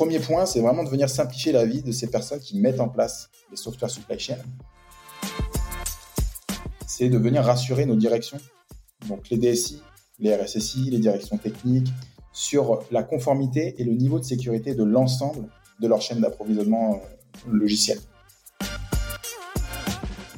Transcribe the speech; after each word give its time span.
Premier 0.00 0.18
point, 0.18 0.46
c'est 0.46 0.62
vraiment 0.62 0.82
de 0.82 0.88
venir 0.88 1.10
simplifier 1.10 1.52
la 1.52 1.66
vie 1.66 1.82
de 1.82 1.92
ces 1.92 2.06
personnes 2.06 2.40
qui 2.40 2.58
mettent 2.58 2.80
en 2.80 2.88
place 2.88 3.28
les 3.50 3.58
software 3.58 3.90
supply 3.90 4.18
chain. 4.18 4.38
C'est 6.86 7.10
de 7.10 7.18
venir 7.18 7.44
rassurer 7.44 7.84
nos 7.84 7.96
directions, 7.96 8.38
donc 9.10 9.28
les 9.28 9.36
DSI, 9.36 9.82
les 10.18 10.34
RSSI, 10.34 10.88
les 10.88 11.00
directions 11.00 11.36
techniques, 11.36 11.88
sur 12.32 12.82
la 12.90 13.02
conformité 13.02 13.74
et 13.76 13.84
le 13.84 13.92
niveau 13.92 14.18
de 14.18 14.24
sécurité 14.24 14.74
de 14.74 14.84
l'ensemble 14.84 15.46
de 15.80 15.86
leur 15.86 16.00
chaîne 16.00 16.22
d'approvisionnement 16.22 16.94
euh, 16.94 17.50
logiciel. 17.52 17.98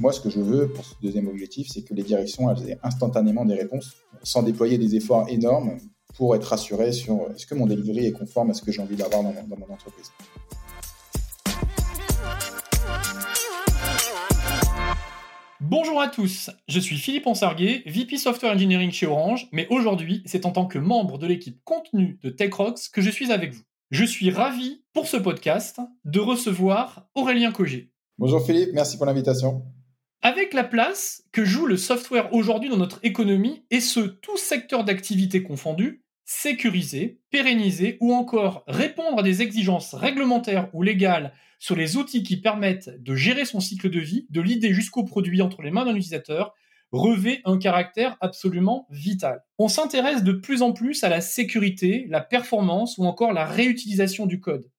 Moi, 0.01 0.13
ce 0.13 0.21
que 0.21 0.29
je 0.29 0.41
veux 0.41 0.73
pour 0.73 0.85
ce 0.85 0.95
deuxième 1.01 1.29
objectif, 1.29 1.69
c'est 1.73 1.83
que 1.83 1.95
les 1.95 2.03
directions 2.03 2.51
aient 2.51 2.81
instantanément 2.83 3.45
des 3.45 3.55
réponses, 3.55 3.93
sans 4.25 4.43
déployer 4.43 4.77
des 4.77 4.97
efforts 4.97 5.29
énormes 5.29 5.79
pour 6.17 6.35
être 6.37 6.45
rassuré 6.45 6.93
sur 6.93 7.31
est-ce 7.35 7.47
que 7.47 7.55
mon 7.55 7.67
delivery 7.67 8.07
est 8.07 8.13
conforme 8.13 8.51
à 8.51 8.55
ce 8.55 8.63
que 8.63 8.73
j'ai 8.73 8.83
envie 8.83 8.97
d'avoir 8.97 9.23
dans, 9.23 9.33
dans 9.33 9.57
mon 9.57 9.73
entreprise. 9.73 10.13
Bonjour 15.61 16.01
à 16.03 16.09
tous, 16.09 16.51
je 16.69 16.81
suis 16.81 16.97
Philippe 16.97 17.27
Ansarguet, 17.27 17.83
VP 17.87 18.19
Software 18.19 18.53
Engineering 18.53 18.91
chez 18.91 19.07
Orange, 19.07 19.49
mais 19.53 19.67
aujourd'hui, 19.71 20.23
c'est 20.27 20.45
en 20.45 20.51
tant 20.51 20.67
que 20.67 20.79
membre 20.79 21.19
de 21.19 21.27
l'équipe 21.27 21.63
contenu 21.65 22.19
de 22.23 22.31
TechRox 22.31 22.89
que 22.89 23.01
je 23.01 23.09
suis 23.09 23.33
avec 23.33 23.55
vous. 23.55 23.63
Je 23.91 24.05
suis 24.05 24.31
ravi 24.31 24.83
pour 24.93 25.07
ce 25.07 25.17
podcast 25.17 25.81
de 26.05 26.19
recevoir 26.21 27.09
Aurélien 27.15 27.53
Cogé. 27.53 27.91
Bonjour 28.19 28.45
Philippe, 28.45 28.71
merci 28.75 28.97
pour 28.97 29.07
l'invitation. 29.07 29.65
Avec 30.25 30.55
la 30.55 30.63
place 30.63 31.25
que 31.33 31.45
joue 31.45 31.67
le 31.67 31.77
software 31.77 32.33
aujourd'hui 32.33 32.71
dans 32.71 32.77
notre 32.77 33.01
économie 33.03 33.65
et 33.73 33.81
ce 33.81 33.99
tout 33.99 34.37
secteur 34.37 34.85
d'activité 34.85 35.43
confondu, 35.43 36.05
sécuriser, 36.25 37.19
pérenniser 37.31 37.99
ou 38.01 38.15
encore 38.15 38.63
répondre 38.69 39.19
à 39.19 39.25
des 39.25 39.43
exigences 39.43 39.95
réglementaires 39.95 40.69
ou 40.75 40.85
légales 40.85 41.35
sur 41.59 41.75
les 41.75 41.97
outils 41.97 42.23
qui 42.23 42.41
permettent 42.41 43.03
de 43.03 43.17
gérer 43.17 43.45
son 43.45 43.59
cycle 43.59 43.91
de 43.91 43.99
vie, 43.99 44.29
de 44.31 44.41
l'idée 44.41 44.73
jusqu'au 44.73 45.03
produit 45.03 45.43
entre 45.43 45.61
les 45.61 45.73
mains 45.73 45.85
d'un 45.85 45.97
utilisateur, 45.97 46.55
revêt 46.93 47.41
un 47.45 47.59
caractère 47.59 48.17
absolument 48.21 48.87
vital. 48.91 49.43
On 49.59 49.67
s'intéresse 49.67 50.23
de 50.23 50.35
plus 50.35 50.63
en 50.63 50.73
plus 50.73 51.03
à 51.03 51.09
la 51.09 51.21
sécurité, 51.21 52.07
la 52.09 52.21
performance 52.21 52.97
ou 52.97 53.07
encore 53.07 53.33
la 53.33 53.45
réutilisation 53.45 54.27
du 54.27 54.39
code. 54.39 54.71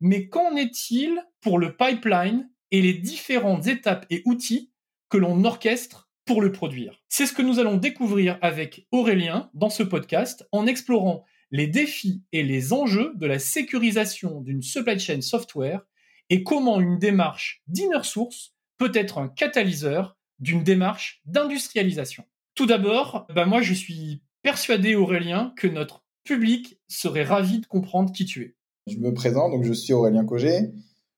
Mais 0.00 0.28
qu'en 0.28 0.56
est-il 0.56 1.24
pour 1.40 1.58
le 1.58 1.74
pipeline 1.74 2.50
et 2.70 2.82
les 2.82 2.94
différentes 2.94 3.66
étapes 3.66 4.04
et 4.10 4.20
outils 4.26 4.70
que 5.10 5.18
l'on 5.18 5.44
orchestre 5.44 6.08
pour 6.24 6.40
le 6.40 6.52
produire. 6.52 7.02
C'est 7.08 7.26
ce 7.26 7.32
que 7.32 7.42
nous 7.42 7.58
allons 7.58 7.76
découvrir 7.76 8.38
avec 8.40 8.86
Aurélien 8.92 9.50
dans 9.52 9.68
ce 9.68 9.82
podcast 9.82 10.46
en 10.52 10.66
explorant 10.66 11.24
les 11.50 11.66
défis 11.66 12.22
et 12.32 12.44
les 12.44 12.72
enjeux 12.72 13.12
de 13.16 13.26
la 13.26 13.40
sécurisation 13.40 14.40
d'une 14.40 14.62
supply 14.62 14.98
chain 14.98 15.20
software 15.20 15.82
et 16.28 16.44
comment 16.44 16.80
une 16.80 16.98
démarche 16.98 17.62
d'inner 17.66 18.04
source 18.04 18.54
peut 18.78 18.92
être 18.94 19.18
un 19.18 19.28
catalyseur 19.28 20.16
d'une 20.38 20.62
démarche 20.62 21.20
d'industrialisation. 21.26 22.24
Tout 22.54 22.66
d'abord, 22.66 23.26
bah 23.34 23.46
moi 23.46 23.60
je 23.60 23.74
suis 23.74 24.22
persuadé 24.42 24.94
Aurélien 24.94 25.52
que 25.56 25.66
notre 25.66 26.04
public 26.24 26.78
serait 26.88 27.24
ravi 27.24 27.58
de 27.58 27.66
comprendre 27.66 28.12
qui 28.12 28.24
tu 28.24 28.42
es. 28.42 28.56
Je 28.86 28.96
me 28.96 29.12
présente, 29.12 29.50
donc 29.50 29.64
je 29.64 29.72
suis 29.72 29.92
Aurélien 29.92 30.24
Cogé, 30.24 30.70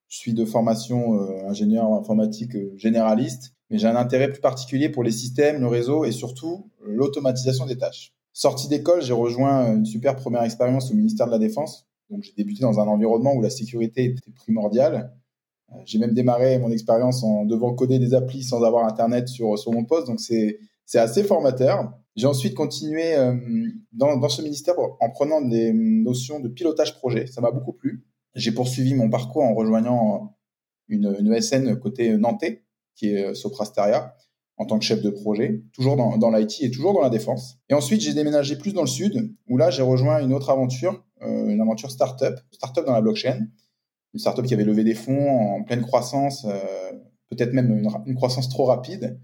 je 0.08 0.16
suis 0.16 0.34
de 0.34 0.44
formation 0.44 1.20
euh, 1.20 1.48
ingénieur 1.48 1.92
informatique 1.92 2.54
euh, 2.54 2.72
généraliste 2.76 3.54
mais 3.72 3.78
j'ai 3.78 3.88
un 3.88 3.96
intérêt 3.96 4.30
plus 4.30 4.42
particulier 4.42 4.90
pour 4.90 5.02
les 5.02 5.10
systèmes, 5.10 5.58
le 5.58 5.66
réseau 5.66 6.04
et 6.04 6.12
surtout 6.12 6.70
l'automatisation 6.84 7.64
des 7.64 7.78
tâches. 7.78 8.12
Sorti 8.34 8.68
d'école, 8.68 9.00
j'ai 9.00 9.14
rejoint 9.14 9.74
une 9.74 9.86
super 9.86 10.14
première 10.14 10.42
expérience 10.42 10.90
au 10.90 10.94
ministère 10.94 11.26
de 11.26 11.32
la 11.32 11.38
Défense. 11.38 11.88
Donc 12.10 12.22
j'ai 12.22 12.34
débuté 12.36 12.60
dans 12.60 12.80
un 12.80 12.86
environnement 12.86 13.32
où 13.34 13.40
la 13.40 13.48
sécurité 13.48 14.04
était 14.04 14.30
primordiale. 14.36 15.14
Euh, 15.70 15.76
j'ai 15.86 15.98
même 15.98 16.12
démarré 16.12 16.58
mon 16.58 16.70
expérience 16.70 17.24
en 17.24 17.46
devant 17.46 17.72
coder 17.72 17.98
des 17.98 18.12
applis 18.12 18.42
sans 18.42 18.62
avoir 18.62 18.84
Internet 18.84 19.28
sur, 19.28 19.58
sur 19.58 19.72
mon 19.72 19.84
poste, 19.84 20.06
donc 20.06 20.20
c'est 20.20 20.58
assez 20.94 21.24
formateur. 21.24 21.94
J'ai 22.14 22.26
ensuite 22.26 22.52
continué 22.52 23.16
euh, 23.16 23.34
dans, 23.92 24.18
dans, 24.18 24.28
ce 24.28 24.42
ministère 24.42 24.74
en 24.78 25.10
prenant 25.10 25.40
des 25.40 25.72
notions 25.72 26.40
de 26.40 26.48
pilotage 26.48 26.94
projet. 26.98 27.26
Ça 27.26 27.40
m'a 27.40 27.50
beaucoup 27.50 27.72
plu. 27.72 28.04
J'ai 28.34 28.52
poursuivi 28.52 28.92
mon 28.92 29.08
parcours 29.08 29.44
en 29.44 29.54
rejoignant 29.54 30.36
une, 30.88 31.16
une 31.18 31.32
ESN 31.32 31.74
côté 31.76 32.18
nantais, 32.18 32.64
qui 32.94 33.14
est 33.14 33.24
euh, 33.24 33.34
Soprasteria, 33.34 34.14
en 34.58 34.66
tant 34.66 34.78
que 34.78 34.84
chef 34.84 35.02
de 35.02 35.10
projet, 35.10 35.62
toujours 35.72 35.96
dans, 35.96 36.30
l'IT 36.30 36.62
et 36.62 36.70
toujours 36.70 36.92
dans 36.92 37.00
la 37.00 37.10
défense. 37.10 37.58
Et 37.68 37.74
ensuite, 37.74 38.00
j'ai 38.00 38.14
déménagé 38.14 38.56
plus 38.56 38.72
dans 38.72 38.82
le 38.82 38.86
sud, 38.86 39.34
où 39.48 39.56
là, 39.56 39.70
j'ai 39.70 39.82
rejoint 39.82 40.20
une 40.20 40.32
autre 40.32 40.50
aventure, 40.50 41.04
euh, 41.22 41.48
une 41.48 41.60
aventure 41.60 41.90
startup, 41.90 42.34
startup 42.50 42.84
dans 42.84 42.92
la 42.92 43.00
blockchain, 43.00 43.46
une 44.14 44.20
startup 44.20 44.44
qui 44.44 44.54
avait 44.54 44.64
levé 44.64 44.84
des 44.84 44.94
fonds 44.94 45.56
en 45.56 45.62
pleine 45.62 45.82
croissance, 45.82 46.44
euh, 46.44 46.92
peut-être 47.30 47.54
même 47.54 47.88
une, 48.06 48.14
croissance 48.14 48.48
trop 48.50 48.66
rapide. 48.66 49.18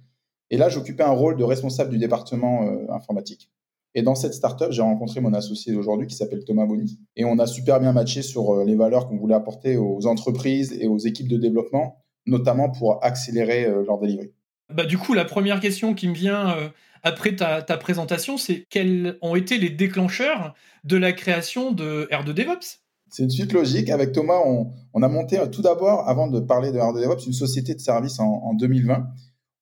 Et 0.51 0.57
là, 0.57 0.71
j'occupais 0.71 1.05
un 1.05 1.11
rôle 1.11 1.37
de 1.37 1.45
responsable 1.45 1.91
du 1.91 1.99
département 1.99 2.63
informatique. 2.89 3.51
Et 3.95 4.01
dans 4.01 4.15
cette 4.15 4.33
startup, 4.33 4.69
j'ai 4.71 4.81
rencontré 4.81 5.21
mon 5.21 5.35
associé 5.35 5.75
d'aujourd'hui 5.75 6.07
qui 6.07 6.17
s'appelle 6.17 6.43
Thomas 6.45 6.65
Boni. 6.65 6.99
Et 7.17 7.27
on 7.27 7.39
a 7.39 7.47
super 7.47 7.81
bien 7.81 7.93
matché 7.93 8.23
sur 8.23 8.65
les 8.65 8.75
valeurs 8.75 9.09
qu'on 9.09 9.19
voulait 9.19 9.35
apporter 9.35 9.77
aux 9.77 10.07
entreprises 10.07 10.73
et 10.81 10.89
aux 10.89 10.97
équipes 10.97 11.29
de 11.29 11.37
développement 11.37 11.99
notamment 12.29 12.71
pour 12.71 13.03
accélérer 13.05 13.65
euh, 13.65 13.85
leur 13.85 13.99
delivery. 13.99 14.31
Bah, 14.73 14.85
du 14.85 14.99
coup, 14.99 15.15
la 15.15 15.25
première 15.25 15.61
question 15.61 15.95
qui 15.95 16.09
me 16.09 16.15
vient 16.15 16.57
euh, 16.57 16.69
après 17.03 17.35
ta, 17.35 17.63
présentation, 17.79 18.37
c'est 18.37 18.65
quels 18.71 19.19
ont 19.23 19.35
été 19.35 19.59
les 19.59 19.71
déclencheurs 19.71 20.55
de 20.85 20.97
la 20.97 21.13
création 21.13 21.73
de 21.73 22.09
R2 22.13 22.33
DevOps? 22.33 22.81
C'est 23.11 23.23
une 23.23 23.31
suite 23.31 23.53
logique. 23.53 23.89
Avec 23.89 24.13
Thomas, 24.13 24.41
on, 24.45 25.03
a 25.03 25.09
monté 25.09 25.39
euh, 25.39 25.47
tout 25.47 25.63
d'abord, 25.63 26.07
avant 26.09 26.29
de 26.29 26.41
parler 26.41 26.71
de 26.71 26.79
R2 26.79 27.01
DevOps, 27.01 27.27
une 27.27 27.33
société 27.33 27.75
de 27.75 27.81
services 27.81 28.21
en, 28.21 28.55
2020 28.55 29.09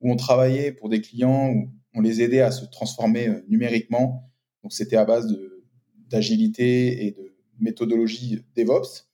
où 0.02 0.12
on 0.12 0.16
travaillait 0.16 0.72
pour 0.72 0.90
des 0.90 1.00
clients, 1.00 1.48
où 1.48 1.70
on 1.94 2.00
les 2.00 2.20
aidait 2.20 2.42
à 2.42 2.50
se 2.50 2.66
transformer 2.66 3.30
numériquement. 3.48 4.30
Donc, 4.62 4.72
c'était 4.72 4.96
à 4.96 5.04
base 5.04 5.26
d'agilité 6.10 7.06
et 7.06 7.12
de 7.12 7.34
méthodologie 7.60 8.44
DevOps. 8.56 9.06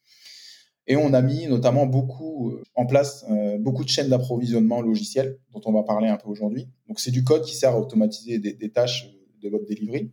Et 0.87 0.97
on 0.97 1.12
a 1.15 1.22
mis 1.22 1.47
notamment 1.47 1.87
beaucoup 1.87 2.50
euh, 2.50 2.62
en 2.75 2.87
place 2.87 3.25
euh, 3.31 3.56
beaucoup 3.59 3.84
de 3.84 3.88
chaînes 3.88 4.09
d'approvisionnement 4.09 4.81
logiciel 4.81 5.38
dont 5.53 5.60
on 5.65 5.72
va 5.72 5.82
parler 5.84 6.09
un 6.09 6.16
peu 6.16 6.28
aujourd'hui. 6.28 6.69
Donc 6.88 6.98
c'est 6.98 7.12
du 7.12 7.22
code 7.22 7.43
qui 7.43 7.54
sert 7.54 7.72
à 7.72 7.78
automatiser 7.78 8.38
des, 8.38 8.70
tâches 8.70 9.09
de 9.41 9.48
votre 9.48 9.66
delivery. 9.66 10.12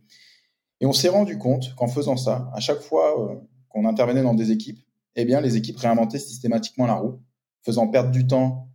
Et 0.80 0.86
on 0.86 0.92
s'est 0.92 1.08
rendu 1.08 1.38
compte 1.38 1.74
qu'en 1.74 1.88
faisant 1.88 2.16
ça, 2.16 2.50
à 2.54 2.60
chaque 2.60 2.80
fois 2.80 3.20
euh, 3.20 3.36
qu'on 3.68 3.84
intervenait 3.84 4.22
dans 4.22 4.34
des 4.34 4.52
équipes, 4.52 4.78
eh 5.16 5.24
bien 5.24 5.40
les 5.40 5.56
équipes 5.56 5.76
réinventaient 5.76 6.20
systématiquement 6.20 6.86
la 6.86 6.94
roue, 6.94 7.20
faisant 7.62 7.88
perdre 7.88 8.10
du 8.10 8.26
temps 8.26 8.68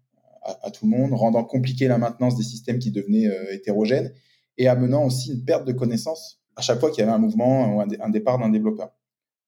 à, 0.43 0.69
tout 0.69 0.85
le 0.85 0.91
monde, 0.91 1.13
rendant 1.13 1.43
compliqué 1.43 1.87
la 1.87 1.97
maintenance 1.97 2.35
des 2.35 2.43
systèmes 2.43 2.77
qui 2.77 2.91
devenaient 2.91 3.27
hétérogènes 3.51 4.13
et 4.59 4.67
amenant 4.67 5.03
aussi 5.03 5.31
une 5.31 5.43
perte 5.43 5.65
de 5.65 5.71
connaissances 5.71 6.39
à 6.55 6.61
chaque 6.61 6.79
fois 6.79 6.91
qu'il 6.91 6.99
y 6.99 7.03
avait 7.03 7.15
un 7.15 7.17
mouvement 7.17 7.75
ou 7.75 7.81
un 7.81 8.09
départ 8.09 8.37
d'un 8.37 8.49
développeur. 8.49 8.91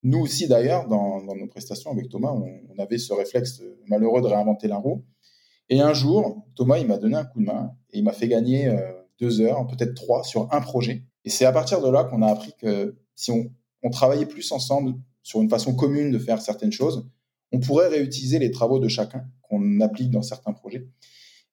Nous 0.03 0.19
aussi, 0.19 0.47
d'ailleurs, 0.47 0.88
dans, 0.88 1.22
nos 1.22 1.47
prestations 1.47 1.91
avec 1.91 2.09
Thomas, 2.09 2.31
on, 2.31 2.80
avait 2.80 2.97
ce 2.97 3.13
réflexe 3.13 3.62
malheureux 3.88 4.22
de 4.22 4.28
réinventer 4.28 4.68
la 4.68 4.78
roue. 4.78 5.03
Et 5.69 5.81
un 5.81 5.94
jour, 5.94 6.46
Thomas, 6.56 6.78
il 6.78 6.88
m'a 6.88 6.97
donné 6.97 7.16
un 7.16 7.25
coup 7.25 7.40
de 7.40 7.46
main 7.46 7.72
et 7.91 7.97
il 7.97 8.03
m'a 8.03 8.13
fait 8.13 8.28
gagner 8.28 8.68
euh, 8.68 8.80
deux 9.19 9.41
heures, 9.41 9.66
peut-être 9.68 9.96
trois, 9.96 10.24
sur 10.24 10.53
un 10.53 10.62
projet. 10.62 11.03
Et 11.25 11.30
c'est 11.30 11.46
à 11.46 11.52
partir 11.52 11.81
de 11.81 11.90
là 11.90 12.03
qu'on 12.03 12.22
a 12.22 12.28
appris 12.28 12.53
que 12.62 12.96
si 13.16 13.31
on, 13.31 13.52
on, 13.84 13.90
travaillait 13.90 14.28
plus 14.28 14.52
ensemble 14.52 14.94
sur 15.24 15.41
une 15.41 15.50
façon 15.50 15.75
commune 15.75 16.12
de 16.12 16.19
faire 16.19 16.41
certaines 16.41 16.72
choses, 16.72 17.09
on 17.52 17.59
pourrait 17.59 17.88
réutiliser 17.88 18.40
les 18.40 18.52
travaux 18.52 18.80
de 18.80 18.88
chacun 18.88 19.25
qu'on 19.41 19.81
applique 19.81 20.12
dans 20.12 20.22
certains 20.22 20.53
projets. 20.53 20.88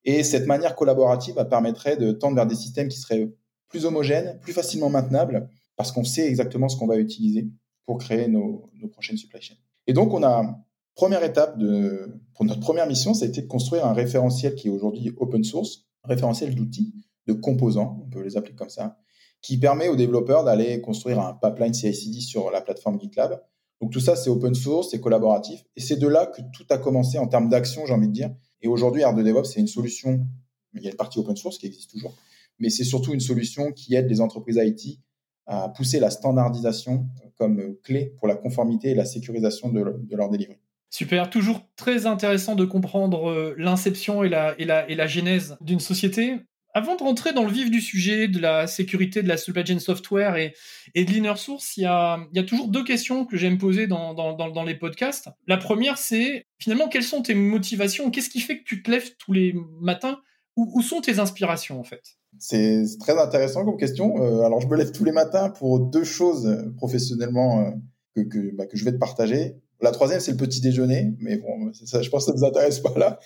Et 0.04 0.22
cette 0.22 0.47
manière 0.47 0.77
collaborative 0.77 1.34
permettrait 1.49 1.97
de 1.97 2.12
tendre 2.12 2.37
vers 2.37 2.47
des 2.47 2.54
systèmes 2.54 2.88
qui 2.88 3.00
seraient 3.00 3.33
plus 3.69 3.87
homogènes, 3.87 4.38
plus 4.41 4.53
facilement 4.53 4.91
maintenables, 4.91 5.49
parce 5.77 5.91
qu'on 5.91 6.04
sait 6.04 6.28
exactement 6.28 6.69
ce 6.69 6.77
qu'on 6.77 6.87
va 6.87 6.99
utiliser 6.99 7.49
pour 7.87 7.99
créer 7.99 8.28
nos, 8.28 8.71
nos, 8.81 8.89
prochaines 8.89 9.16
supply 9.16 9.41
chains. 9.41 9.57
Et 9.86 9.92
donc, 9.92 10.13
on 10.13 10.22
a, 10.22 10.59
première 10.95 11.22
étape 11.25 11.59
de, 11.59 12.21
pour 12.34 12.45
notre 12.45 12.60
première 12.60 12.86
mission, 12.86 13.15
ça 13.15 13.25
a 13.25 13.28
été 13.28 13.42
de 13.42 13.47
construire 13.47 13.86
un 13.86 13.92
référentiel 13.92 14.54
qui 14.54 14.69
est 14.69 14.71
aujourd'hui 14.71 15.13
open 15.16 15.45
source, 15.45 15.86
un 16.04 16.09
référentiel 16.09 16.54
d'outils, 16.54 16.95
de 17.27 17.33
composants, 17.33 18.03
on 18.04 18.09
peut 18.09 18.22
les 18.22 18.36
appeler 18.36 18.54
comme 18.54 18.69
ça, 18.69 18.98
qui 19.41 19.59
permet 19.59 19.89
aux 19.89 19.97
développeurs 19.97 20.45
d'aller 20.45 20.81
construire 20.81 21.21
un 21.21 21.34
pipeline 21.34 21.75
CI/CD 21.75 22.21
sur 22.21 22.51
la 22.51 22.60
plateforme 22.60 23.01
GitLab. 23.01 23.42
Donc 23.81 23.92
tout 23.92 24.01
ça, 24.01 24.16
c'est 24.16 24.31
open 24.31 24.54
source, 24.54 24.91
c'est 24.91 25.01
collaboratif, 25.01 25.63
et 25.77 25.81
c'est 25.81 25.97
de 25.97 26.07
là 26.07 26.27
que 26.27 26.41
tout 26.53 26.65
a 26.71 26.78
commencé 26.78 27.19
en 27.19 27.27
termes 27.27 27.48
d'action, 27.48 27.84
j'ai 27.86 27.92
envie 27.92 28.09
de 28.09 28.13
dire. 28.13 28.34
Et 28.63 28.69
aujourd'hui, 28.69 29.03
R2 29.03 29.22
DevOps, 29.22 29.45
c'est 29.45 29.60
une 29.60 29.66
solution. 29.66 30.27
Il 30.75 30.83
y 30.83 30.86
a 30.86 30.91
une 30.91 30.97
partie 30.97 31.19
open 31.19 31.36
source 31.36 31.59
qui 31.59 31.66
existe 31.66 31.91
toujours, 31.91 32.15
mais 32.59 32.71
c'est 32.71 32.84
surtout 32.84 33.13
une 33.13 33.21
solution 33.21 33.72
qui 33.72 33.95
aide 33.95 34.09
les 34.09 34.21
entreprises 34.21 34.59
IT 34.63 34.98
à 35.47 35.69
pousser 35.69 36.01
la 36.01 36.11
standardisation 36.11 37.07
comme 37.37 37.77
clé 37.83 38.15
pour 38.19 38.29
la 38.29 38.37
conformité 38.37 38.91
et 38.91 38.95
la 38.95 39.05
sécurisation 39.05 39.69
de, 39.69 39.81
leur 40.17 40.31
délivrance. 40.31 40.59
Super, 40.91 41.29
toujours 41.29 41.63
très 41.77 42.07
intéressant 42.07 42.55
de 42.55 42.65
comprendre 42.65 43.29
euh, 43.29 43.55
l'inception 43.59 44.23
et 44.23 44.29
la, 44.29 44.55
et, 44.59 45.09
genèse 45.09 45.57
d'une 45.61 45.81
société. 45.81 46.37
Avant 46.73 46.97
de 46.97 47.03
rentrer 47.03 47.33
dans 47.33 47.45
le 47.45 47.53
vif 47.53 47.71
du 47.71 47.81
sujet 47.81 48.27
de 48.27 48.41
la 48.41 48.67
sécurité 48.67 49.23
de 49.23 49.29
la 49.29 49.37
supply 49.37 49.65
chain 49.67 49.79
software 49.79 50.37
et, 50.37 50.55
de 50.95 51.11
l'inner 51.11 51.37
source, 51.37 51.77
il 51.77 51.83
y, 51.83 51.87
a, 51.87 52.19
toujours 52.47 52.69
deux 52.69 52.85
questions 52.85 53.27
que 53.27 53.37
j'aime 53.37 53.59
poser 53.59 53.87
dans, 53.87 54.65
les 54.65 54.75
podcasts. 54.75 55.29
La 55.47 55.57
première, 55.57 55.99
c'est 55.99 56.47
finalement, 56.59 56.89
quelles 56.89 57.05
sont 57.05 57.23
tes 57.23 57.35
motivations? 57.35 58.11
Qu'est-ce 58.11 58.31
qui 58.31 58.41
fait 58.41 58.59
que 58.59 58.65
tu 58.65 58.83
te 58.83 58.91
lèves 58.91 59.17
tous 59.19 59.33
les 59.33 59.55
matins? 59.81 60.21
Où 60.57 60.83
sont 60.83 61.01
tes 61.01 61.19
inspirations, 61.19 61.81
en 61.81 61.85
fait? 61.85 62.17
C'est 62.39 62.84
très 63.01 63.19
intéressant 63.19 63.65
comme 63.65 63.77
question. 63.77 64.22
Euh, 64.22 64.42
alors, 64.42 64.60
je 64.60 64.66
me 64.66 64.77
lève 64.77 64.92
tous 64.92 65.04
les 65.04 65.13
matins 65.13 65.51
pour 65.51 65.81
deux 65.81 66.04
choses 66.04 66.47
euh, 66.47 66.72
professionnellement 66.77 67.60
euh, 67.60 67.71
que, 68.15 68.21
que, 68.22 68.54
bah, 68.54 68.66
que 68.66 68.77
je 68.77 68.84
vais 68.84 68.92
te 68.92 68.98
partager. 68.98 69.57
La 69.81 69.91
troisième, 69.91 70.21
c'est 70.21 70.33
le 70.33 70.36
petit 70.36 70.60
déjeuner, 70.60 71.15
mais 71.19 71.36
bon, 71.36 71.72
ça, 71.72 72.01
je 72.01 72.09
pense 72.10 72.25
que 72.25 72.31
ça 72.31 72.33
ne 72.33 72.41
nous 72.41 72.45
intéresse 72.45 72.81
pas 72.81 72.92
là. 72.97 73.19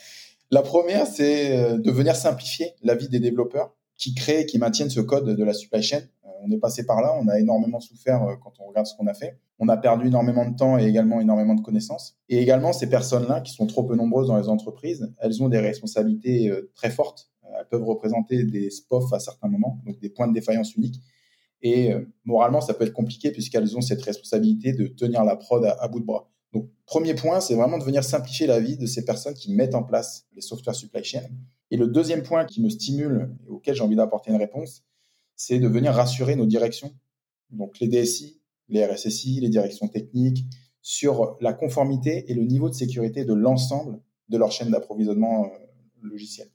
La 0.50 0.62
première, 0.62 1.06
c'est 1.06 1.78
de 1.78 1.90
venir 1.90 2.16
simplifier 2.16 2.72
la 2.82 2.94
vie 2.94 3.08
des 3.08 3.20
développeurs 3.20 3.76
qui 3.98 4.14
créent, 4.14 4.46
qui 4.46 4.58
maintiennent 4.58 4.88
ce 4.88 5.00
code 5.00 5.36
de 5.36 5.44
la 5.44 5.52
supply 5.52 5.82
chain. 5.82 6.00
On 6.42 6.50
est 6.50 6.58
passé 6.58 6.86
par 6.86 7.02
là, 7.02 7.14
on 7.20 7.28
a 7.28 7.38
énormément 7.38 7.80
souffert 7.80 8.38
quand 8.42 8.54
on 8.58 8.64
regarde 8.64 8.86
ce 8.86 8.94
qu'on 8.96 9.06
a 9.08 9.14
fait. 9.14 9.38
On 9.58 9.68
a 9.68 9.76
perdu 9.76 10.06
énormément 10.06 10.48
de 10.48 10.56
temps 10.56 10.78
et 10.78 10.86
également 10.86 11.20
énormément 11.20 11.54
de 11.54 11.60
connaissances. 11.60 12.16
Et 12.30 12.40
également, 12.40 12.72
ces 12.72 12.88
personnes-là, 12.88 13.42
qui 13.42 13.52
sont 13.52 13.66
trop 13.66 13.82
peu 13.82 13.94
nombreuses 13.94 14.28
dans 14.28 14.38
les 14.38 14.48
entreprises, 14.48 15.12
elles 15.18 15.42
ont 15.42 15.50
des 15.50 15.58
responsabilités 15.58 16.50
très 16.74 16.90
fortes. 16.90 17.30
Elles 17.56 17.68
peuvent 17.68 17.84
représenter 17.84 18.44
des 18.44 18.70
SPOF 18.70 19.12
à 19.12 19.20
certains 19.20 19.48
moments, 19.48 19.80
donc 19.86 19.98
des 20.00 20.10
points 20.10 20.28
de 20.28 20.34
défaillance 20.34 20.74
uniques. 20.74 21.00
Et 21.60 21.92
moralement, 22.24 22.60
ça 22.60 22.72
peut 22.72 22.84
être 22.84 22.92
compliqué 22.92 23.32
puisqu'elles 23.32 23.76
ont 23.76 23.80
cette 23.80 24.02
responsabilité 24.02 24.72
de 24.72 24.86
tenir 24.86 25.24
la 25.24 25.34
prod 25.34 25.64
à 25.64 25.88
bout 25.88 25.98
de 25.98 26.04
bras. 26.04 26.30
Donc, 26.52 26.70
premier 26.86 27.14
point, 27.14 27.40
c'est 27.40 27.54
vraiment 27.54 27.78
de 27.78 27.84
venir 27.84 28.04
simplifier 28.04 28.46
la 28.46 28.60
vie 28.60 28.76
de 28.76 28.86
ces 28.86 29.04
personnes 29.04 29.34
qui 29.34 29.52
mettent 29.52 29.74
en 29.74 29.82
place 29.82 30.26
les 30.34 30.40
software 30.40 30.74
supply 30.74 31.04
chain. 31.04 31.22
Et 31.70 31.76
le 31.76 31.88
deuxième 31.88 32.22
point 32.22 32.46
qui 32.46 32.62
me 32.62 32.70
stimule 32.70 33.36
et 33.46 33.50
auquel 33.50 33.74
j'ai 33.74 33.82
envie 33.82 33.96
d'apporter 33.96 34.30
une 34.30 34.38
réponse, 34.38 34.84
c'est 35.36 35.58
de 35.58 35.68
venir 35.68 35.92
rassurer 35.92 36.36
nos 36.36 36.46
directions, 36.46 36.92
donc 37.50 37.78
les 37.80 37.88
DSI, 37.88 38.40
les 38.68 38.84
RSSI, 38.84 39.40
les 39.40 39.48
directions 39.48 39.88
techniques, 39.88 40.44
sur 40.80 41.36
la 41.40 41.52
conformité 41.52 42.30
et 42.30 42.34
le 42.34 42.44
niveau 42.44 42.70
de 42.70 42.74
sécurité 42.74 43.24
de 43.24 43.34
l'ensemble 43.34 44.00
de 44.28 44.38
leur 44.38 44.50
chaîne 44.50 44.70
d'approvisionnement 44.70 45.46
euh, 45.46 45.48
logiciel. 46.02 46.48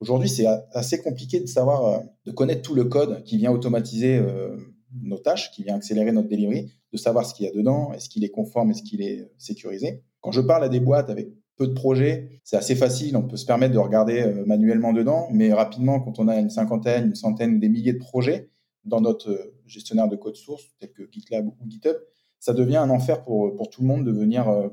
Aujourd'hui, 0.00 0.28
c'est 0.28 0.46
assez 0.72 1.00
compliqué 1.02 1.40
de 1.40 1.46
savoir, 1.46 1.84
euh, 1.86 1.98
de 2.26 2.32
connaître 2.32 2.62
tout 2.62 2.74
le 2.74 2.84
code 2.84 3.22
qui 3.24 3.38
vient 3.38 3.50
automatiser 3.50 4.18
euh, 4.18 4.56
nos 5.02 5.18
tâches, 5.18 5.50
qui 5.52 5.62
vient 5.62 5.76
accélérer 5.76 6.12
notre 6.12 6.28
delivery, 6.28 6.70
de 6.92 6.96
savoir 6.96 7.26
ce 7.26 7.34
qu'il 7.34 7.46
y 7.46 7.48
a 7.48 7.52
dedans, 7.52 7.92
est-ce 7.92 8.08
qu'il 8.08 8.24
est 8.24 8.30
conforme, 8.30 8.70
est-ce 8.70 8.82
qu'il 8.82 9.02
est 9.02 9.30
sécurisé. 9.38 10.02
Quand 10.20 10.32
je 10.32 10.40
parle 10.40 10.64
à 10.64 10.68
des 10.68 10.80
boîtes 10.80 11.10
avec 11.10 11.28
peu 11.56 11.66
de 11.66 11.72
projets, 11.72 12.40
c'est 12.44 12.56
assez 12.56 12.76
facile, 12.76 13.16
on 13.16 13.22
peut 13.22 13.36
se 13.36 13.46
permettre 13.46 13.72
de 13.72 13.78
regarder 13.78 14.22
euh, 14.22 14.44
manuellement 14.46 14.92
dedans, 14.92 15.28
mais 15.32 15.52
rapidement, 15.52 16.00
quand 16.00 16.18
on 16.18 16.28
a 16.28 16.38
une 16.38 16.50
cinquantaine, 16.50 17.06
une 17.06 17.14
centaine, 17.14 17.58
des 17.58 17.68
milliers 17.68 17.94
de 17.94 17.98
projets 17.98 18.50
dans 18.84 19.00
notre 19.00 19.30
euh, 19.30 19.54
gestionnaire 19.66 20.08
de 20.08 20.16
code 20.16 20.36
source, 20.36 20.64
tel 20.78 20.92
que 20.92 21.10
GitLab 21.10 21.48
ou 21.48 21.54
GitHub, 21.68 21.96
ça 22.38 22.52
devient 22.52 22.76
un 22.76 22.90
enfer 22.90 23.24
pour, 23.24 23.56
pour 23.56 23.70
tout 23.70 23.80
le 23.80 23.88
monde 23.88 24.04
de 24.04 24.12
venir 24.12 24.48
euh, 24.48 24.68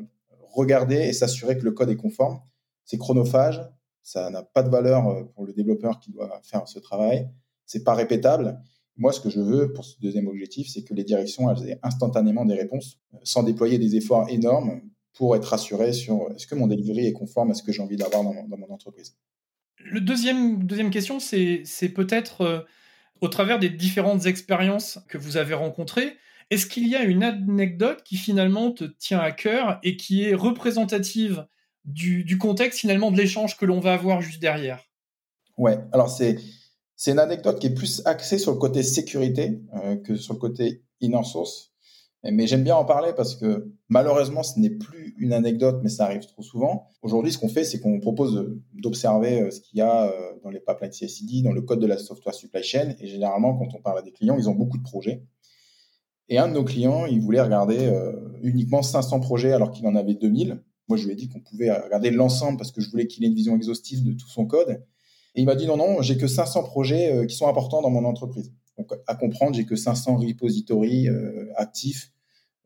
regarder 0.51 0.97
et 0.97 1.13
s'assurer 1.13 1.57
que 1.57 1.63
le 1.63 1.71
code 1.71 1.89
est 1.89 1.95
conforme. 1.95 2.39
C'est 2.83 2.97
chronophage, 2.97 3.61
ça 4.03 4.29
n'a 4.29 4.43
pas 4.43 4.61
de 4.61 4.69
valeur 4.69 5.31
pour 5.33 5.45
le 5.45 5.53
développeur 5.53 5.99
qui 5.99 6.11
doit 6.11 6.39
faire 6.43 6.67
ce 6.67 6.79
travail, 6.79 7.29
c'est 7.65 7.83
pas 7.83 7.95
répétable 7.95 8.61
moi, 8.95 9.11
ce 9.11 9.19
que 9.19 9.29
je 9.29 9.39
veux 9.39 9.73
pour 9.73 9.85
ce 9.85 9.99
deuxième 9.99 10.27
objectif, 10.27 10.67
c'est 10.67 10.83
que 10.83 10.93
les 10.93 11.03
directions 11.03 11.49
aient 11.63 11.79
instantanément 11.81 12.45
des 12.45 12.55
réponses, 12.55 12.99
euh, 13.13 13.17
sans 13.23 13.43
déployer 13.43 13.79
des 13.79 13.95
efforts 13.95 14.29
énormes 14.29 14.81
pour 15.13 15.35
être 15.35 15.45
rassuré 15.45 15.93
sur 15.93 16.31
est-ce 16.35 16.47
que 16.47 16.55
mon 16.55 16.67
delivery 16.67 17.07
est 17.07 17.13
conforme 17.13 17.51
à 17.51 17.53
ce 17.53 17.63
que 17.63 17.71
j'ai 17.71 17.81
envie 17.81 17.97
d'avoir 17.97 18.23
dans, 18.23 18.33
mon 18.33 18.71
entreprise. 18.71 19.15
Le 19.79 20.01
deuxième, 20.01 20.63
deuxième 20.63 20.91
question, 20.91 21.19
c'est 21.19 21.63
peut-être 21.95 22.41
euh, 22.41 22.59
au 23.21 23.27
travers 23.27 23.59
des 23.59 23.69
différentes 23.69 24.25
expériences 24.25 24.99
que 25.07 25.17
vous 25.17 25.37
avez 25.37 25.53
rencontrées, 25.53 26.17
est-ce 26.49 26.65
qu'il 26.67 26.87
y 26.87 26.95
a 26.95 27.03
une 27.03 27.23
anecdote 27.23 28.03
qui 28.03 28.17
finalement 28.17 28.71
te 28.71 28.83
tient 28.83 29.19
à 29.19 29.31
cœur 29.31 29.79
et 29.81 29.97
qui 29.97 30.23
est 30.23 30.35
représentative 30.35 31.47
du, 31.85 32.23
du 32.23 32.37
contexte 32.37 32.79
finalement 32.79 33.11
de 33.11 33.17
l'échange 33.17 33.57
que 33.57 33.65
l'on 33.65 33.79
va 33.79 33.93
avoir 33.93 34.21
juste 34.21 34.41
derrière 34.41 34.83
Ouais, 35.57 35.77
alors 35.91 36.09
c'est 36.09 36.37
c'est 36.95 37.11
une 37.11 37.19
anecdote 37.19 37.59
qui 37.59 37.67
est 37.67 37.73
plus 37.73 38.01
axée 38.05 38.37
sur 38.37 38.51
le 38.51 38.57
côté 38.57 38.81
sécurité 38.81 39.59
euh, 39.75 39.97
que 39.97 40.15
sur 40.15 40.33
le 40.33 40.39
côté 40.39 40.83
inner 41.01 41.23
source. 41.23 41.71
Mais 42.23 42.47
j'aime 42.47 42.63
bien 42.63 42.77
en 42.77 42.85
parler 42.85 43.11
parce 43.17 43.35
que 43.35 43.73
malheureusement, 43.89 44.43
ce 44.43 44.57
n'est 44.57 44.69
plus 44.69 45.13
une 45.17 45.33
anecdote, 45.33 45.81
mais 45.83 45.89
ça 45.89 46.05
arrive 46.05 46.25
trop 46.25 46.41
souvent. 46.41 46.87
Aujourd'hui, 47.01 47.33
ce 47.33 47.37
qu'on 47.37 47.49
fait, 47.49 47.65
c'est 47.65 47.81
qu'on 47.81 47.99
propose 47.99 48.57
d'observer 48.71 49.41
euh, 49.41 49.51
ce 49.51 49.59
qu'il 49.59 49.79
y 49.79 49.81
a 49.81 50.05
euh, 50.05 50.31
dans 50.41 50.49
les 50.49 50.61
pipelines 50.61 50.93
CI/CD, 50.93 51.41
dans 51.41 51.51
le 51.51 51.61
code 51.61 51.81
de 51.81 51.87
la 51.87 51.97
software 51.97 52.33
supply 52.33 52.63
chain. 52.63 52.95
Et 53.01 53.07
généralement, 53.07 53.57
quand 53.57 53.75
on 53.75 53.81
parle 53.81 53.99
à 53.99 54.01
des 54.01 54.13
clients, 54.13 54.37
ils 54.37 54.47
ont 54.47 54.55
beaucoup 54.55 54.77
de 54.77 54.83
projets. 54.83 55.25
Et 56.29 56.37
un 56.37 56.47
de 56.47 56.53
nos 56.53 56.63
clients, 56.63 57.05
il 57.05 57.19
voulait 57.19 57.41
regarder 57.41 57.91
uniquement 58.41 58.81
500 58.81 59.19
projets 59.19 59.51
alors 59.51 59.71
qu'il 59.71 59.85
en 59.87 59.95
avait 59.95 60.13
2000. 60.13 60.63
Moi, 60.87 60.97
je 60.97 61.05
lui 61.05 61.13
ai 61.13 61.15
dit 61.15 61.29
qu'on 61.29 61.39
pouvait 61.39 61.71
regarder 61.71 62.11
l'ensemble 62.11 62.57
parce 62.57 62.71
que 62.71 62.81
je 62.81 62.89
voulais 62.89 63.07
qu'il 63.07 63.23
ait 63.23 63.27
une 63.27 63.35
vision 63.35 63.55
exhaustive 63.55 64.03
de 64.03 64.13
tout 64.13 64.27
son 64.27 64.45
code. 64.45 64.83
Et 65.35 65.41
il 65.41 65.45
m'a 65.45 65.55
dit 65.55 65.65
non, 65.65 65.77
non, 65.77 66.01
j'ai 66.01 66.17
que 66.17 66.27
500 66.27 66.63
projets 66.63 67.11
euh, 67.11 67.25
qui 67.25 67.35
sont 67.35 67.47
importants 67.47 67.81
dans 67.81 67.89
mon 67.89 68.05
entreprise. 68.05 68.51
Donc, 68.77 68.91
à 69.07 69.15
comprendre, 69.15 69.55
j'ai 69.55 69.65
que 69.65 69.75
500 69.75 70.17
repositories 70.17 71.07
euh, 71.07 71.51
actifs 71.55 72.11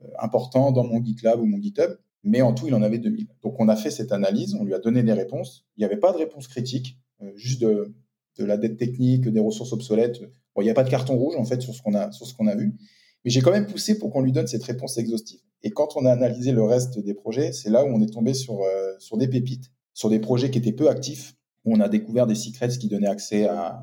euh, 0.02 0.08
importants 0.20 0.72
dans 0.72 0.84
mon 0.84 1.04
GitLab 1.04 1.40
ou 1.40 1.46
mon 1.46 1.60
GitHub. 1.62 1.92
Mais 2.24 2.42
en 2.42 2.54
tout, 2.54 2.68
il 2.68 2.74
en 2.74 2.82
avait 2.82 2.98
2000. 2.98 3.28
Donc, 3.44 3.60
on 3.60 3.70
a 3.70 3.76
fait 3.76 3.92
cette 3.92 4.12
analyse, 4.12 4.56
on 4.56 4.64
lui 4.64 4.74
a 4.74 4.80
donné 4.80 5.04
des 5.04 5.14
réponses. 5.14 5.66
Il 5.78 5.82
n'y 5.82 5.86
avait 5.86 5.98
pas 5.98 6.12
de 6.12 6.18
réponse 6.18 6.48
critique, 6.48 6.98
juste 7.36 7.62
de, 7.62 7.94
la 8.40 8.58
dette 8.58 8.78
technique, 8.78 9.30
des 9.30 9.40
ressources 9.40 9.72
obsolètes. 9.72 10.20
Bon, 10.54 10.62
il 10.62 10.66
n'y 10.66 10.70
a 10.70 10.74
pas 10.74 10.84
de 10.84 10.90
carton 10.90 11.16
rouge, 11.16 11.36
en 11.38 11.46
fait, 11.46 11.62
sur 11.62 11.74
ce 11.74 11.82
qu'on 11.82 11.94
a, 11.94 12.12
sur 12.12 12.26
ce 12.26 12.34
qu'on 12.34 12.48
a 12.48 12.56
vu. 12.56 12.76
Mais 13.24 13.32
j'ai 13.32 13.42
quand 13.42 13.52
même 13.52 13.68
poussé 13.68 13.98
pour 13.98 14.12
qu'on 14.12 14.22
lui 14.22 14.32
donne 14.32 14.48
cette 14.48 14.64
réponse 14.64 14.98
exhaustive. 14.98 15.40
Et 15.64 15.72
quand 15.72 15.98
on 15.98 16.06
a 16.06 16.12
analysé 16.12 16.52
le 16.52 16.64
reste 16.64 17.00
des 17.00 17.14
projets, 17.14 17.52
c'est 17.52 17.70
là 17.70 17.84
où 17.84 17.88
on 17.88 18.02
est 18.02 18.14
tombé 18.14 18.34
sur, 18.34 18.62
sur 19.00 19.18
des 19.18 19.28
pépites, 19.28 19.72
sur 19.94 20.10
des 20.10 20.20
projets 20.20 20.52
qui 20.52 20.60
étaient 20.60 20.72
peu 20.72 20.90
actifs, 20.90 21.36
on 21.66 21.80
a 21.80 21.90
découvert 21.90 22.28
des 22.28 22.36
secrets 22.36 22.70
qui 22.70 22.88
donnaient 22.88 23.08
accès 23.08 23.46
à, 23.48 23.82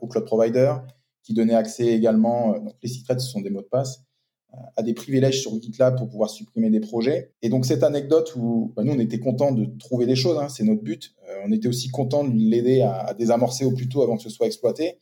au 0.00 0.06
cloud 0.06 0.24
provider, 0.24 0.74
qui 1.22 1.34
donnaient 1.34 1.54
accès 1.54 1.86
également, 1.86 2.54
euh, 2.54 2.58
donc 2.60 2.74
les 2.82 2.88
secrets 2.88 3.18
ce 3.18 3.28
sont 3.28 3.40
des 3.40 3.50
mots 3.50 3.62
de 3.62 3.66
passe, 3.66 4.02
euh, 4.54 4.58
à 4.76 4.82
des 4.82 4.94
privilèges 4.94 5.40
sur 5.40 5.60
GitLab 5.60 5.96
pour 5.96 6.08
pouvoir 6.08 6.30
supprimer 6.30 6.70
des 6.70 6.80
projets. 6.80 7.32
Et 7.42 7.48
donc 7.48 7.66
cette 7.66 7.82
anecdote 7.82 8.34
où 8.36 8.72
bah, 8.76 8.84
nous 8.84 8.92
on 8.92 8.98
était 8.98 9.18
content 9.18 9.52
de 9.52 9.66
trouver 9.78 10.06
des 10.06 10.16
choses, 10.16 10.38
hein, 10.38 10.48
c'est 10.48 10.64
notre 10.64 10.82
but. 10.82 11.14
Euh, 11.28 11.42
on 11.44 11.52
était 11.52 11.68
aussi 11.68 11.88
content 11.88 12.24
de 12.24 12.34
l'aider 12.36 12.82
à, 12.82 13.14
désamorcer 13.14 13.64
au 13.64 13.72
plus 13.72 13.88
tôt 13.88 14.02
avant 14.02 14.16
que 14.16 14.22
ce 14.22 14.30
soit 14.30 14.46
exploité. 14.46 14.98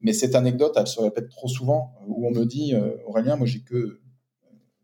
Mais 0.00 0.12
cette 0.12 0.34
anecdote, 0.34 0.74
elle 0.76 0.86
se 0.86 1.00
répète 1.00 1.30
trop 1.30 1.48
souvent 1.48 1.94
où 2.06 2.26
on 2.26 2.30
me 2.30 2.44
dit 2.44 2.74
Aurélien, 3.06 3.36
moi 3.36 3.46
j'ai 3.46 3.60
que 3.60 4.02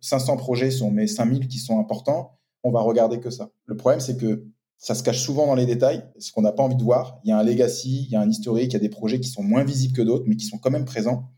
500 0.01 0.37
projets 0.37 0.71
sur 0.71 0.91
mes 0.91 1.07
5000 1.07 1.49
qui 1.49 1.59
sont 1.59 1.79
importants. 1.79 2.39
On 2.63 2.71
va 2.71 2.81
regarder 2.81 3.21
que 3.21 3.31
ça. 3.31 3.51
Le 3.67 3.77
problème 3.77 4.01
c'est 4.01 4.17
que 4.17 4.47
ça 4.81 4.95
se 4.95 5.03
cache 5.03 5.21
souvent 5.21 5.47
dans 5.47 5.55
les 5.55 5.67
détails, 5.67 6.03
ce 6.19 6.33
qu'on 6.33 6.41
n'a 6.41 6.53
pas 6.53 6.63
envie 6.63 6.77
de 6.77 6.83
voir. 6.83 7.21
Il 7.25 7.29
y 7.29 7.33
a 7.33 7.39
un 7.39 7.43
legacy, 7.43 8.05
il 8.05 8.11
y 8.11 8.17
a 8.17 8.21
un 8.21 8.31
historique, 8.31 8.73
il 8.73 8.73
y 8.73 8.77
a 8.77 8.81
des 8.81 8.89
projets 8.89 9.21
qui 9.21 9.29
sont 9.29 9.43
moins 9.43 9.63
visibles 9.63 9.95
que 9.95 10.01
d'autres, 10.01 10.25
mais 10.27 10.37
qui 10.37 10.47
sont 10.47 10.57
quand 10.57 10.71
même 10.71 10.87
présents. 10.87 11.31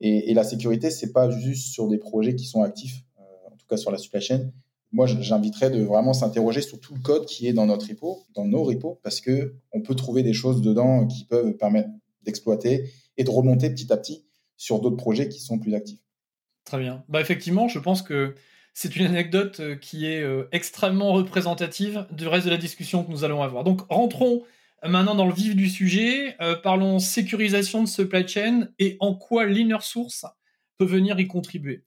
Et, 0.00 0.32
la 0.34 0.44
sécurité, 0.44 0.90
c'est 0.90 1.12
pas 1.12 1.30
juste 1.30 1.72
sur 1.72 1.88
des 1.88 1.98
projets 1.98 2.34
qui 2.34 2.44
sont 2.44 2.62
actifs, 2.62 3.02
euh, 3.18 3.22
en 3.50 3.56
tout 3.56 3.66
cas 3.66 3.76
sur 3.76 3.90
la 3.90 3.98
supply 3.98 4.20
chain. 4.20 4.50
Moi, 4.92 5.06
j'inviterais 5.06 5.70
de 5.70 5.82
vraiment 5.82 6.12
s'interroger 6.12 6.62
sur 6.62 6.80
tout 6.80 6.94
le 6.94 7.00
code 7.00 7.26
qui 7.26 7.46
est 7.46 7.52
dans 7.52 7.66
notre 7.66 7.88
repo, 7.88 8.26
dans 8.34 8.44
nos 8.44 8.62
repos, 8.62 8.98
parce 9.02 9.20
que 9.20 9.54
on 9.72 9.80
peut 9.80 9.94
trouver 9.94 10.22
des 10.22 10.32
choses 10.32 10.62
dedans 10.62 11.06
qui 11.06 11.24
peuvent 11.24 11.52
permettre 11.52 11.90
d'exploiter 12.22 12.90
et 13.16 13.24
de 13.24 13.30
remonter 13.30 13.70
petit 13.70 13.90
à 13.92 13.96
petit 13.96 14.26
sur 14.56 14.80
d'autres 14.80 14.96
projets 14.96 15.28
qui 15.28 15.40
sont 15.40 15.58
plus 15.58 15.74
actifs. 15.74 16.00
Très 16.70 16.78
bien. 16.78 17.02
Bah 17.08 17.20
effectivement, 17.20 17.66
je 17.66 17.80
pense 17.80 18.00
que 18.00 18.36
c'est 18.74 18.94
une 18.94 19.04
anecdote 19.04 19.58
euh, 19.58 19.74
qui 19.74 20.06
est 20.06 20.22
euh, 20.22 20.48
extrêmement 20.52 21.12
représentative 21.12 22.06
du 22.12 22.28
reste 22.28 22.44
de 22.44 22.50
la 22.52 22.58
discussion 22.58 23.02
que 23.02 23.10
nous 23.10 23.24
allons 23.24 23.42
avoir. 23.42 23.64
Donc 23.64 23.80
rentrons 23.90 24.44
euh, 24.84 24.88
maintenant 24.88 25.16
dans 25.16 25.26
le 25.26 25.34
vif 25.34 25.56
du 25.56 25.68
sujet, 25.68 26.36
parlons 26.62 27.00
sécurisation 27.00 27.82
de 27.82 27.88
supply 27.88 28.28
chain 28.28 28.68
et 28.78 28.96
en 29.00 29.16
quoi 29.16 29.46
l'inner 29.46 29.80
source 29.80 30.24
peut 30.78 30.84
venir 30.84 31.18
y 31.18 31.26
contribuer. 31.26 31.82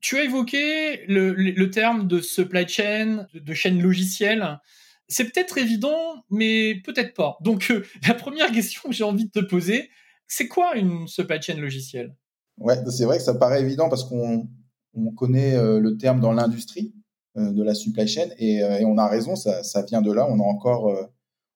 Tu 0.00 0.18
as 0.18 0.24
évoqué 0.24 1.06
le, 1.06 1.70
terme 1.70 2.08
de 2.08 2.20
supply 2.20 2.66
chain, 2.66 3.28
de, 3.32 3.54
chaîne 3.54 3.80
logicielle. 3.80 4.58
C'est 5.06 5.32
peut-être 5.32 5.56
évident, 5.56 6.24
mais 6.30 6.82
peut-être 6.84 7.14
pas. 7.14 7.38
Donc 7.42 7.72
la 8.08 8.14
première 8.14 8.50
question 8.50 8.82
que 8.88 8.92
j'ai 8.92 9.04
envie 9.04 9.26
de 9.26 9.40
te 9.40 9.46
poser, 9.46 9.88
c'est 10.26 10.48
quoi 10.48 10.74
une 10.74 11.06
supply 11.06 11.40
chain 11.40 11.60
logicielle? 11.60 12.12
Ouais, 12.58 12.76
c'est 12.90 13.04
vrai 13.04 13.18
que 13.18 13.24
ça 13.24 13.34
paraît 13.34 13.60
évident 13.60 13.88
parce 13.88 14.04
qu'on 14.04 14.48
on 14.96 15.10
connaît 15.12 15.56
euh, 15.56 15.78
le 15.78 15.96
terme 15.96 16.20
dans 16.20 16.32
l'industrie 16.32 16.94
euh, 17.36 17.52
de 17.52 17.62
la 17.62 17.74
supply 17.74 18.08
chain 18.08 18.28
et, 18.38 18.62
euh, 18.62 18.78
et, 18.78 18.84
on 18.84 18.96
a 18.96 19.06
raison, 19.06 19.36
ça, 19.36 19.62
ça, 19.62 19.82
vient 19.82 20.00
de 20.00 20.10
là. 20.10 20.26
On 20.28 20.40
a 20.40 20.42
encore, 20.42 20.90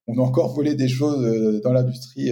on 0.06 0.18
a 0.18 0.20
encore 0.20 0.52
volé 0.54 0.74
des 0.74 0.88
choses 0.88 1.60
dans 1.62 1.72
l'industrie 1.72 2.30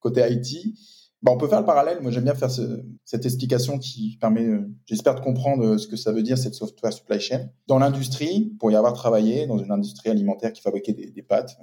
côté 0.00 0.22
IT. 0.28 0.74
Bah, 1.22 1.30
on 1.32 1.38
peut 1.38 1.46
faire 1.46 1.60
le 1.60 1.66
parallèle. 1.66 2.00
Moi, 2.02 2.10
j'aime 2.10 2.24
bien 2.24 2.34
faire 2.34 2.50
ce, 2.50 2.84
cette 3.04 3.24
explication 3.24 3.78
qui 3.78 4.18
permet, 4.20 4.48
j'espère, 4.86 5.14
de 5.14 5.20
comprendre 5.20 5.76
ce 5.76 5.86
que 5.86 5.96
ça 5.96 6.10
veut 6.10 6.24
dire 6.24 6.36
cette 6.36 6.54
software 6.54 6.92
supply 6.92 7.20
chain. 7.20 7.48
Dans 7.68 7.78
l'industrie, 7.78 8.56
pour 8.58 8.72
y 8.72 8.74
avoir 8.74 8.94
travaillé 8.94 9.46
dans 9.46 9.58
une 9.58 9.70
industrie 9.70 10.10
alimentaire 10.10 10.52
qui 10.52 10.62
fabriquait 10.62 10.94
des, 10.94 11.10
des 11.12 11.22
pâtes, 11.22 11.56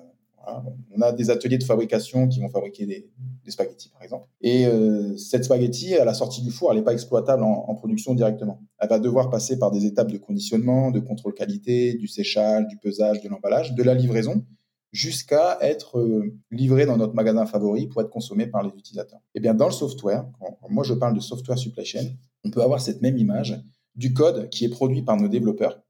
On 0.96 1.02
a 1.02 1.12
des 1.12 1.30
ateliers 1.30 1.58
de 1.58 1.64
fabrication 1.64 2.28
qui 2.28 2.40
vont 2.40 2.50
fabriquer 2.50 2.86
des, 2.86 3.10
spaghettis, 3.48 3.90
par 3.90 4.04
exemple. 4.04 4.28
Et 4.42 4.66
euh, 4.66 5.18
cette 5.18 5.46
spaghetti, 5.46 5.96
à 5.96 6.06
la 6.06 6.14
sortie 6.14 6.42
du 6.42 6.52
four, 6.52 6.72
elle 6.72 6.78
n'est 6.78 6.84
pas 6.84 6.94
exploitable 6.94 7.44
en, 7.44 7.74
production 7.76 8.14
directement. 8.14 8.62
Elle 8.80 8.90
va 8.90 9.00
devoir 9.00 9.30
passer 9.30 9.58
par 9.58 9.72
des 9.72 9.86
étapes 9.86 10.12
de 10.12 10.18
conditionnement, 10.18 10.92
de 10.92 11.00
contrôle 11.00 11.34
qualité, 11.34 11.94
du 11.94 12.08
séchage, 12.08 12.68
du 12.68 12.78
pesage, 12.78 13.22
de 13.22 13.30
l'emballage, 13.30 13.74
de 13.74 13.84
la 13.84 13.94
livraison, 13.94 14.46
jusqu'à 14.92 15.58
être 15.62 16.00
euh, 16.00 16.36
livrée 16.52 16.86
dans 16.86 16.98
notre 16.98 17.14
magasin 17.14 17.46
favori 17.46 17.88
pour 17.88 18.02
être 18.02 18.10
consommée 18.10 18.48
par 18.48 18.64
les 18.64 18.70
utilisateurs. 18.70 19.20
Et 19.34 19.38
eh 19.38 19.40
bien, 19.40 19.54
dans 19.54 19.68
le 19.68 19.72
software, 19.72 20.26
moi 20.70 20.84
je 20.84 20.94
parle 20.94 21.16
de 21.16 21.20
software 21.20 21.58
supply 21.58 21.86
chain, 21.86 22.06
on 22.44 22.50
peut 22.50 22.62
avoir 22.62 22.82
cette 22.82 23.02
même 23.02 23.18
image 23.18 23.62
du 23.96 24.14
code 24.14 24.50
qui 24.50 24.66
est 24.66 24.70
produit 24.70 25.02
par 25.02 25.18
nos 25.18 25.28
développeurs, 25.28 25.82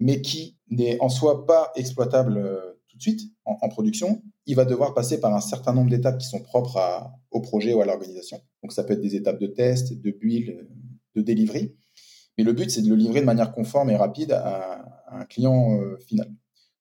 mais 0.00 0.20
qui 0.20 0.56
n'est 0.68 1.00
en 1.00 1.08
soi 1.08 1.46
pas 1.46 1.72
exploitable 1.76 2.36
euh, 2.36 2.75
de 2.96 3.02
suite 3.02 3.20
en, 3.44 3.68
production. 3.68 4.22
Il 4.46 4.56
va 4.56 4.64
devoir 4.64 4.94
passer 4.94 5.20
par 5.20 5.34
un 5.34 5.40
certain 5.40 5.72
nombre 5.72 5.90
d'étapes 5.90 6.18
qui 6.18 6.26
sont 6.26 6.40
propres 6.40 6.80
au 7.30 7.40
projet 7.40 7.72
ou 7.72 7.80
à 7.80 7.86
l'organisation. 7.86 8.40
Donc 8.62 8.72
ça 8.72 8.84
peut 8.84 8.94
être 8.94 9.00
des 9.00 9.14
étapes 9.14 9.40
de 9.40 9.46
test, 9.46 9.92
de 10.00 10.10
build, 10.10 10.66
de 11.14 11.22
delivery. 11.22 11.74
Mais 12.38 12.44
le 12.44 12.52
but, 12.52 12.70
c'est 12.70 12.82
de 12.82 12.88
le 12.88 12.96
livrer 12.96 13.20
de 13.20 13.26
manière 13.26 13.52
conforme 13.52 13.90
et 13.90 13.96
rapide 13.96 14.32
à, 14.32 15.02
un 15.08 15.24
client 15.24 15.80
euh, 15.80 15.96
final. 15.98 16.30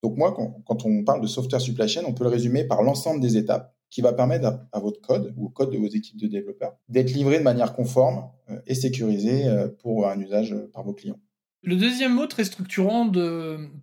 Donc 0.04 0.18
moi, 0.18 0.34
quand, 0.34 0.86
on 0.86 1.04
parle 1.04 1.22
de 1.22 1.28
software 1.28 1.62
supply 1.62 1.88
chain, 1.88 2.04
on 2.06 2.14
peut 2.14 2.24
le 2.24 2.30
résumer 2.30 2.64
par 2.64 2.84
l'ensemble 2.84 3.22
des 3.22 3.38
étapes 3.38 3.74
qui 3.90 4.02
va 4.02 4.14
permettre 4.14 4.60
à, 4.72 4.80
votre 4.80 5.00
code 5.00 5.34
ou 5.38 5.46
au 5.46 5.50
code 5.50 5.72
de 5.72 5.78
vos 5.78 5.88
équipes 5.88 6.20
de 6.20 6.28
développeurs 6.28 6.76
d'être 6.90 7.12
livré 7.12 7.38
de 7.38 7.44
manière 7.44 7.74
conforme 7.74 8.30
euh, 8.50 8.60
et 8.68 8.76
sécurisée 8.76 9.46
pour 9.80 10.08
un 10.08 10.20
usage 10.20 10.56
par 10.74 10.84
vos 10.84 10.94
clients. 10.94 11.20
Le 11.66 11.76
deuxième 11.76 12.14
mot 12.14 12.28
très 12.28 12.44
structurant 12.44 13.12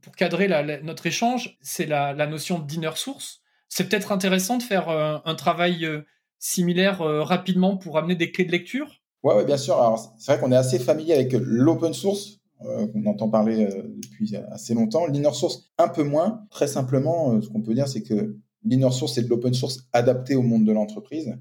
pour 0.03 0.15
cadrer 0.15 0.49
notre 0.85 1.07
échange, 1.07 1.59
c'est 1.63 1.87
la, 1.87 2.27
notion 2.27 2.61
d'inner 2.61 2.95
source. 2.95 3.41
C'est 3.69 3.89
peut-être 3.89 4.13
intéressant 4.13 4.59
de 4.59 4.63
faire 4.63 4.89
euh, 4.89 5.19
un 5.25 5.35
travail 5.35 5.85
euh, 5.85 6.03
similaire 6.39 7.01
euh, 7.01 7.23
rapidement 7.23 7.77
pour 7.77 7.99
amener 7.99 8.15
des 8.15 8.31
clés 8.31 8.45
de 8.45 8.53
lecture. 8.53 9.01
Oui, 9.25 9.35
ouais, 9.35 9.45
bien 9.45 9.57
sûr. 9.57 9.97
C'est 10.19 10.33
vrai 10.33 10.41
qu'on 10.41 10.53
est 10.53 10.57
assez 10.57 10.79
familier 10.79 11.15
avec 11.15 11.33
l'open 11.33 11.93
source. 11.93 12.41
on 12.61 13.07
entend 13.07 13.29
parler 13.29 13.67
depuis 13.67 14.37
assez 14.37 14.75
longtemps. 14.75 15.07
L'inner 15.07 15.33
source, 15.33 15.73
un 15.79 15.89
peu 15.89 16.05
moins. 16.05 16.45
Très 16.51 16.69
simplement, 16.69 17.41
ce 17.41 17.49
qu'on 17.49 17.63
peut 17.63 17.75
dire, 17.75 17.89
c'est 17.89 18.03
que 18.03 18.37
l'inner 18.65 18.91
source, 18.93 19.15
c'est 19.15 19.23
de 19.23 19.29
l'open 19.29 19.55
source 19.55 19.81
adapté 19.93 20.37
au 20.37 20.43
monde 20.43 20.65
de 20.65 20.73
l'entreprise. 20.73 21.35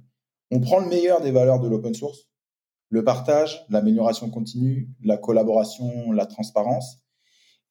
On 0.52 0.60
prend 0.60 0.80
le 0.80 0.88
meilleur 0.88 1.22
des 1.22 1.32
valeurs 1.32 1.60
de 1.60 1.68
l'open 1.68 1.94
source, 1.94 2.30
le 2.92 3.06
partage, 3.06 3.66
l'amélioration 3.70 4.30
continue, 4.30 4.90
la 5.02 5.18
collaboration, 5.18 6.12
la 6.12 6.26
transparence. 6.26 6.98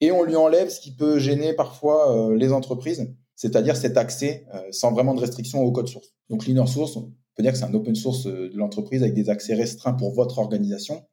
Et 0.01 0.11
on 0.11 0.23
lui 0.23 0.35
enlève 0.35 0.69
ce 0.69 0.81
qui 0.81 0.95
peut 0.95 1.19
gêner 1.19 1.53
parfois 1.53 2.11
euh, 2.11 2.35
les 2.35 2.51
entreprises, 2.51 3.07
c'est-à-dire 3.35 3.77
cet 3.77 3.97
accès 3.97 4.47
euh, 4.55 4.63
sans 4.71 4.91
vraiment 4.91 5.13
de 5.13 5.19
restriction 5.19 5.61
au 5.61 5.71
code 5.71 5.87
source. 5.87 6.15
Donc 6.29 6.47
l'inner 6.47 6.65
source, 6.65 6.97
on 6.97 7.13
peut 7.35 7.43
dire 7.43 7.51
que 7.51 7.59
c'est 7.59 7.65
un 7.65 7.73
open 7.75 7.93
source 7.93 8.25
euh, 8.25 8.49
de 8.49 8.57
l'entreprise 8.57 9.03
avec 9.03 9.13
des 9.13 9.29
accès 9.29 9.53
restreints 9.53 9.93
pour 9.93 10.11
votre 10.11 10.39
organisation, 10.39 11.05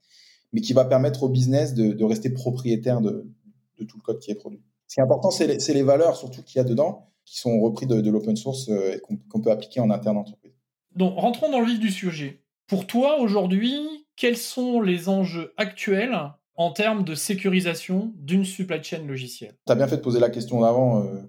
mais 0.55 0.62
qui 0.62 0.73
va 0.73 0.87
permettre 0.87 1.25
au 1.25 1.29
business 1.29 1.75
de, 1.75 2.03
rester 2.03 2.31
propriétaire 2.31 3.03
de, 3.03 3.31
tout 3.77 3.99
le 3.99 4.03
code 4.03 4.21
qui 4.21 4.31
est 4.31 4.37
produit. 4.37 4.62
Ce 4.87 4.95
qui 4.95 5.00
est 5.00 5.03
important, 5.03 5.31
c'est 5.31 5.47
les, 5.47 5.83
valeurs 5.83 6.17
surtout 6.17 6.43
qu'il 6.43 6.57
y 6.57 6.61
a 6.61 6.65
dedans, 6.65 7.11
qui 7.27 7.38
sont 7.38 7.61
repris 7.61 7.85
de, 7.85 8.11
l'open 8.11 8.37
source 8.37 8.69
et 8.69 9.03
qu'on 9.29 9.41
peut 9.43 9.50
appliquer 9.50 9.81
en 9.81 9.91
interne 9.91 10.17
d'entreprise. 10.17 10.55
Donc 10.97 11.15
rentrons 11.19 11.50
dans 11.50 11.61
le 11.61 11.67
vif 11.67 11.79
du 11.79 11.91
sujet. 11.91 12.41
Pour 12.68 12.87
toi, 12.87 13.18
aujourd'hui, 13.18 13.78
quels 14.14 14.37
sont 14.37 14.82
les 14.82 15.08
enjeux 15.08 15.54
actuels 15.56 16.14
en 16.54 16.70
termes 16.70 17.02
de 17.02 17.14
sécurisation 17.14 18.12
d'une 18.16 18.44
supply 18.44 18.84
chain 18.84 19.06
logicielle? 19.06 19.56
Tu 19.66 19.72
as 19.72 19.75
bien 19.75 19.88
fait 19.88 19.96
de 19.96 20.02
poser 20.02 20.20
la 20.20 20.28
question 20.28 20.60
d'avant 20.60 21.02
euh, 21.02 21.22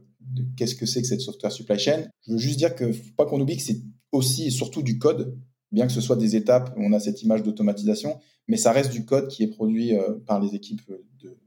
qu'est-ce 0.57 0.75
que 0.75 0.85
c'est 0.85 1.01
que 1.01 1.07
cette 1.07 1.21
software 1.21 1.53
supply 1.53 1.79
chain? 1.79 2.03
Je 2.27 2.33
veux 2.33 2.37
juste 2.37 2.57
dire 2.57 2.75
que 2.75 2.91
faut 2.91 3.13
pas 3.15 3.25
qu'on 3.25 3.39
oublie 3.39 3.55
que 3.55 3.63
c'est 3.63 3.81
aussi 4.11 4.47
et 4.47 4.49
surtout 4.49 4.83
du 4.83 4.99
code, 4.99 5.39
bien 5.71 5.87
que 5.87 5.93
ce 5.93 6.01
soit 6.01 6.17
des 6.17 6.35
étapes 6.35 6.73
on 6.75 6.91
a 6.91 6.99
cette 6.99 7.23
image 7.23 7.41
d'automatisation, 7.41 8.19
mais 8.49 8.57
ça 8.57 8.73
reste 8.73 8.91
du 8.91 9.05
code 9.05 9.29
qui 9.29 9.43
est 9.43 9.47
produit 9.47 9.95
euh, 9.95 10.15
par 10.27 10.41
les 10.41 10.55
équipes 10.55 10.81
de, 11.21 11.37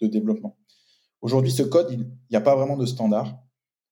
de 0.00 0.06
développement. 0.06 0.56
Aujourd'hui, 1.20 1.52
ce 1.52 1.62
code, 1.62 1.88
il 1.90 2.06
n'y 2.30 2.36
a 2.38 2.40
pas 2.40 2.56
vraiment 2.56 2.78
de 2.78 2.86
standard. 2.86 3.38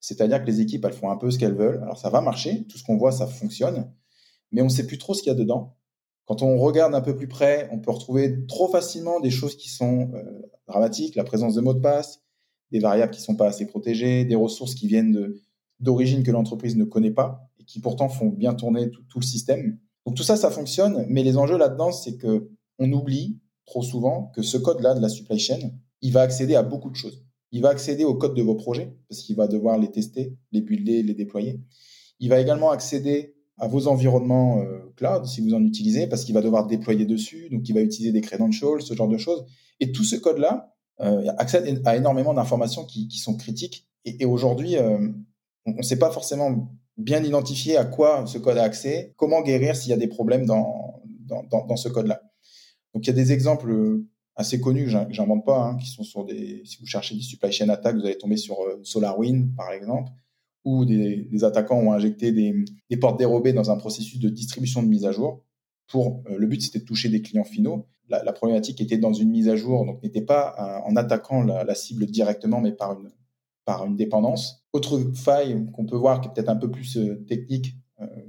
C'est-à-dire 0.00 0.40
que 0.40 0.46
les 0.46 0.62
équipes, 0.62 0.86
elles 0.86 0.94
font 0.94 1.10
un 1.10 1.18
peu 1.18 1.30
ce 1.30 1.38
qu'elles 1.38 1.54
veulent. 1.54 1.82
Alors 1.82 1.98
ça 1.98 2.08
va 2.08 2.22
marcher, 2.22 2.64
tout 2.66 2.78
ce 2.78 2.82
qu'on 2.82 2.96
voit, 2.96 3.12
ça 3.12 3.26
fonctionne 3.26 3.92
mais 4.52 4.62
on 4.62 4.66
ne 4.66 4.70
sait 4.70 4.86
plus 4.86 4.98
trop 4.98 5.14
ce 5.14 5.22
qu'il 5.22 5.30
y 5.30 5.34
a 5.34 5.38
dedans. 5.38 5.76
Quand 6.26 6.42
on 6.42 6.58
regarde 6.58 6.94
un 6.94 7.00
peu 7.00 7.16
plus 7.16 7.28
près, 7.28 7.68
on 7.72 7.80
peut 7.80 7.90
retrouver 7.90 8.46
trop 8.46 8.68
facilement 8.68 9.20
des 9.20 9.30
choses 9.30 9.56
qui 9.56 9.68
sont 9.68 10.10
euh, 10.14 10.22
dramatiques, 10.68 11.16
la 11.16 11.24
présence 11.24 11.54
de 11.54 11.60
mots 11.60 11.74
de 11.74 11.80
passe, 11.80 12.22
des 12.70 12.78
variables 12.78 13.12
qui 13.12 13.20
ne 13.20 13.24
sont 13.24 13.36
pas 13.36 13.48
assez 13.48 13.66
protégées, 13.66 14.24
des 14.24 14.36
ressources 14.36 14.74
qui 14.74 14.86
viennent 14.86 15.34
d'origine 15.80 16.22
que 16.22 16.30
l'entreprise 16.30 16.76
ne 16.76 16.84
connaît 16.84 17.10
pas 17.10 17.50
et 17.58 17.64
qui 17.64 17.80
pourtant 17.80 18.08
font 18.08 18.28
bien 18.28 18.54
tourner 18.54 18.90
tout, 18.90 19.18
le 19.18 19.24
système. 19.24 19.78
Donc 20.06 20.14
tout 20.16 20.22
ça, 20.22 20.36
ça 20.36 20.50
fonctionne, 20.50 21.04
mais 21.08 21.22
les 21.22 21.36
enjeux 21.36 21.58
là-dedans, 21.58 21.92
c'est 21.92 22.16
que 22.16 22.50
on 22.78 22.92
oublie 22.92 23.40
trop 23.66 23.82
souvent 23.82 24.30
que 24.34 24.42
ce 24.42 24.56
code-là 24.56 24.94
de 24.94 25.00
la 25.00 25.08
supply 25.08 25.38
chain, 25.38 25.70
il 26.00 26.12
va 26.12 26.22
accéder 26.22 26.54
à 26.54 26.62
beaucoup 26.62 26.90
de 26.90 26.96
choses. 26.96 27.24
Il 27.52 27.62
va 27.62 27.70
accéder 27.70 28.04
au 28.04 28.14
code 28.14 28.34
de 28.34 28.42
vos 28.42 28.54
projets 28.54 28.96
parce 29.08 29.22
qu'il 29.22 29.36
va 29.36 29.48
devoir 29.48 29.78
les 29.78 29.90
tester, 29.90 30.36
les 30.52 30.60
builder, 30.60 31.02
les 31.02 31.14
déployer. 31.14 31.60
Il 32.20 32.28
va 32.28 32.40
également 32.40 32.70
accéder 32.70 33.34
à 33.60 33.68
vos 33.68 33.88
environnements 33.88 34.62
euh, 34.62 34.78
cloud, 34.96 35.26
si 35.26 35.42
vous 35.42 35.54
en 35.54 35.62
utilisez, 35.62 36.06
parce 36.06 36.24
qu'il 36.24 36.34
va 36.34 36.40
devoir 36.40 36.66
déployer 36.66 37.04
dessus, 37.04 37.48
donc 37.50 37.68
il 37.68 37.74
va 37.74 37.82
utiliser 37.82 38.10
des 38.10 38.22
credentials, 38.22 38.80
ce 38.80 38.94
genre 38.94 39.08
de 39.08 39.18
choses. 39.18 39.44
Et 39.80 39.92
tout 39.92 40.02
ce 40.02 40.16
code-là 40.16 40.74
euh, 41.00 41.30
accède 41.36 41.82
à 41.84 41.96
énormément 41.96 42.32
d'informations 42.32 42.84
qui, 42.84 43.10
sont 43.18 43.36
critiques. 43.36 43.86
Et, 44.06 44.24
aujourd'hui, 44.24 44.76
euh, 44.76 45.08
on 45.66 45.72
ne 45.72 45.82
sait 45.82 45.98
pas 45.98 46.10
forcément 46.10 46.72
bien 46.96 47.22
identifier 47.22 47.76
à 47.76 47.84
quoi 47.84 48.26
ce 48.26 48.38
code 48.38 48.56
a 48.56 48.62
accès, 48.62 49.12
comment 49.16 49.42
guérir 49.42 49.76
s'il 49.76 49.90
y 49.90 49.94
a 49.94 49.98
des 49.98 50.08
problèmes 50.08 50.46
dans, 50.46 51.02
dans, 51.28 51.76
ce 51.76 51.88
code-là. 51.88 52.22
Donc 52.94 53.04
il 53.04 53.08
y 53.08 53.10
a 53.10 53.14
des 53.14 53.32
exemples 53.32 54.00
assez 54.36 54.60
connus 54.60 54.86
que 54.86 55.12
j'invente 55.12 55.44
pas, 55.44 55.58
hein, 55.64 55.76
qui 55.76 55.86
sont 55.86 56.02
sur 56.02 56.24
des. 56.24 56.62
Si 56.64 56.78
vous 56.78 56.86
cherchez 56.86 57.14
des 57.14 57.22
supply 57.22 57.52
chain 57.52 57.68
attaques, 57.68 57.96
vous 57.96 58.04
allez 58.04 58.18
tomber 58.18 58.36
sur 58.36 58.56
SolarWind, 58.82 59.54
par 59.54 59.70
exemple 59.72 60.10
où 60.64 60.84
des, 60.84 61.44
attaquants 61.44 61.78
ont 61.78 61.92
injecté 61.92 62.32
des, 62.32 62.96
portes 62.96 63.18
dérobées 63.18 63.52
dans 63.52 63.70
un 63.70 63.76
processus 63.76 64.18
de 64.18 64.28
distribution 64.28 64.82
de 64.82 64.88
mise 64.88 65.04
à 65.04 65.12
jour. 65.12 65.42
Pour, 65.88 66.22
euh, 66.28 66.36
le 66.36 66.46
but, 66.46 66.62
c'était 66.62 66.78
de 66.78 66.84
toucher 66.84 67.08
des 67.08 67.22
clients 67.22 67.44
finaux. 67.44 67.86
La, 68.08 68.32
problématique 68.32 68.80
était 68.80 68.98
dans 68.98 69.12
une 69.12 69.30
mise 69.30 69.48
à 69.48 69.54
jour, 69.54 69.86
donc 69.86 70.02
n'était 70.02 70.20
pas 70.20 70.54
euh, 70.58 70.90
en 70.90 70.96
attaquant 70.96 71.42
la, 71.42 71.74
cible 71.76 72.06
directement, 72.06 72.60
mais 72.60 72.72
par 72.72 72.98
une, 72.98 73.96
dépendance. 73.96 74.64
Autre 74.72 75.12
faille 75.14 75.70
qu'on 75.72 75.86
peut 75.86 75.96
voir, 75.96 76.20
qui 76.20 76.26
est 76.26 76.32
peut-être 76.32 76.48
un 76.48 76.56
peu 76.56 76.68
plus 76.70 76.96
euh, 76.96 77.24
technique, 77.28 77.76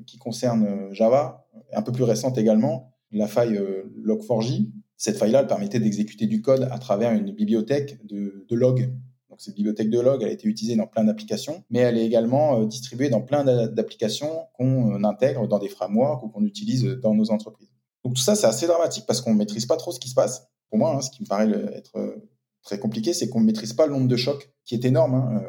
qui 0.05 0.17
concerne 0.17 0.93
Java, 0.93 1.47
un 1.71 1.81
peu 1.81 1.93
plus 1.93 2.03
récente 2.03 2.37
également, 2.37 2.91
la 3.09 3.25
faille 3.25 3.57
Log4j. 4.03 4.69
Cette 4.97 5.15
faille-là 5.17 5.45
permettait 5.45 5.79
d'exécuter 5.79 6.27
du 6.27 6.41
code 6.41 6.67
à 6.69 6.77
travers 6.77 7.13
une 7.13 7.31
bibliothèque 7.31 8.05
de, 8.05 8.45
de 8.49 8.55
logs 8.57 8.91
donc 9.31 9.39
cette 9.39 9.55
bibliothèque 9.55 9.89
de 9.89 9.99
log, 9.99 10.21
elle 10.21 10.29
a 10.29 10.33
été 10.33 10.47
utilisée 10.47 10.75
dans 10.75 10.87
plein 10.87 11.05
d'applications, 11.05 11.63
mais 11.69 11.79
elle 11.79 11.97
est 11.97 12.05
également 12.05 12.59
euh, 12.59 12.65
distribuée 12.65 13.09
dans 13.09 13.21
plein 13.21 13.45
d'applications 13.45 14.47
qu'on 14.53 14.93
euh, 14.93 15.03
intègre 15.05 15.47
dans 15.47 15.57
des 15.57 15.69
frameworks 15.69 16.23
ou 16.23 16.27
qu'on 16.27 16.43
utilise 16.43 16.83
dans 17.01 17.15
nos 17.15 17.31
entreprises. 17.31 17.69
Donc 18.03 18.15
tout 18.15 18.21
ça, 18.21 18.35
c'est 18.35 18.47
assez 18.47 18.67
dramatique 18.67 19.05
parce 19.07 19.21
qu'on 19.21 19.31
ne 19.31 19.37
maîtrise 19.37 19.65
pas 19.65 19.77
trop 19.77 19.93
ce 19.93 20.01
qui 20.01 20.09
se 20.09 20.15
passe. 20.15 20.49
Pour 20.69 20.79
moi, 20.79 20.97
hein, 20.97 21.01
ce 21.01 21.09
qui 21.09 21.23
me 21.23 21.27
paraît 21.27 21.49
être 21.73 21.95
euh, 21.95 22.29
très 22.61 22.77
compliqué, 22.77 23.13
c'est 23.13 23.29
qu'on 23.29 23.39
ne 23.39 23.45
maîtrise 23.45 23.71
pas 23.71 23.87
nombre 23.87 24.09
de 24.09 24.15
chocs, 24.17 24.51
qui 24.65 24.75
est 24.75 24.83
énorme. 24.83 25.15
Hein. 25.15 25.41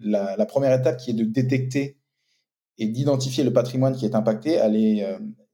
La, 0.00 0.46
première 0.46 0.72
étape 0.78 0.98
qui 0.98 1.10
est 1.10 1.14
de 1.14 1.24
détecter 1.24 1.98
et 2.78 2.86
d'identifier 2.86 3.42
le 3.42 3.52
patrimoine 3.52 3.96
qui 3.96 4.04
est 4.04 4.14
impacté, 4.14 4.52
elle 4.52 4.76
est, 4.76 5.04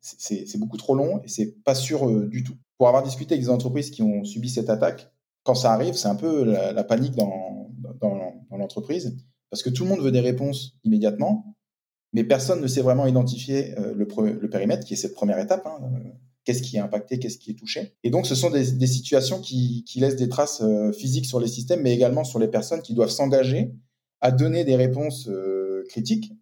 c'est 0.00 0.58
beaucoup 0.58 0.76
trop 0.76 0.94
long 0.94 1.22
et 1.24 1.28
c'est 1.28 1.62
pas 1.64 1.74
sûr 1.74 2.28
du 2.28 2.44
tout. 2.44 2.56
Pour 2.76 2.88
avoir 2.88 3.02
discuté 3.02 3.34
avec 3.34 3.44
des 3.44 3.50
entreprises 3.50 3.90
qui 3.90 4.02
ont 4.02 4.24
subi 4.24 4.50
cette 4.50 4.68
attaque, 4.68 5.10
quand 5.42 5.54
ça 5.54 5.72
arrive, 5.72 5.94
c'est 5.94 6.08
un 6.08 6.16
peu 6.16 6.44
la 6.44 6.84
panique 6.84 7.14
dans, 7.14 7.61
dans, 8.52 8.58
l'entreprise, 8.58 9.16
parce 9.50 9.62
que 9.62 9.70
tout 9.70 9.84
le 9.84 9.90
monde 9.90 10.00
veut 10.00 10.12
des 10.12 10.20
réponses 10.20 10.78
immédiatement, 10.84 11.56
mais 12.12 12.24
personne 12.24 12.60
ne 12.60 12.66
sait 12.66 12.82
vraiment 12.82 13.06
identifier 13.06 13.78
euh, 13.78 13.94
le, 13.94 14.48
périmètre, 14.48 14.84
qui 14.84 14.94
est 14.94 14.96
cette 14.96 15.14
première 15.14 15.38
étape. 15.38 15.66
Hein, 15.66 15.78
euh, 15.82 16.10
qu'est-ce 16.44 16.62
qui 16.62 16.76
est 16.76 16.80
impacté, 16.80 17.18
qu'est-ce 17.18 17.38
qui 17.38 17.52
est 17.52 17.54
touché. 17.54 17.94
Et 18.02 18.10
donc, 18.10 18.26
ce 18.26 18.34
sont 18.34 18.50
des, 18.50 18.64
situations 18.86 19.40
qui, 19.40 19.84
laissent 19.96 20.16
des 20.16 20.28
traces 20.28 20.60
euh, 20.60 20.92
physiques 20.92 21.26
sur 21.26 21.40
les 21.40 21.48
systèmes, 21.48 21.82
mais 21.82 21.94
également 21.94 22.24
sur 22.24 22.38
les 22.38 22.48
personnes 22.48 22.82
qui 22.82 22.94
doivent 22.94 23.10
s'engager 23.10 23.72
à 24.20 24.30
donner 24.30 24.64
des 24.64 24.76
réponses 24.76 25.28
critiques 25.88 26.32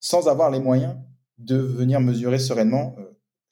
sans 0.00 0.28
avoir 0.28 0.50
les 0.50 0.60
moyens 0.60 0.96
de 1.38 1.56
venir 1.56 1.98
mesurer 1.98 2.38
sereinement 2.38 2.94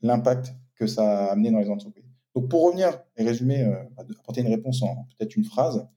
l'impact 0.02 0.52
que 0.74 0.86
ça 0.86 1.28
a 1.28 1.32
amené 1.32 1.50
dans 1.50 1.60
les 1.60 1.70
entreprises. 1.70 2.04
Donc, 2.34 2.50
pour 2.50 2.66
revenir 2.66 3.02
et 3.16 3.24
résumer, 3.24 3.64
apporter 3.96 4.42
une 4.42 4.48
réponse 4.48 4.82
en 4.82 5.06
peut-être 5.16 5.34
une 5.34 5.44
phrase, 5.44 5.88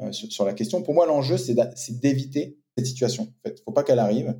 euh, 0.00 0.12
sur, 0.12 0.44
la 0.44 0.52
question. 0.52 0.82
Pour 0.82 0.94
moi, 0.94 1.06
l'enjeu, 1.06 1.36
c'est 1.36 1.54
d'éviter 2.00 2.58
cette 2.76 2.86
situation. 2.86 3.32
Il 3.44 3.52
ne 3.52 3.56
faut 3.64 3.72
pas 3.72 3.82
qu'elle 3.82 3.98
arrive. 3.98 4.36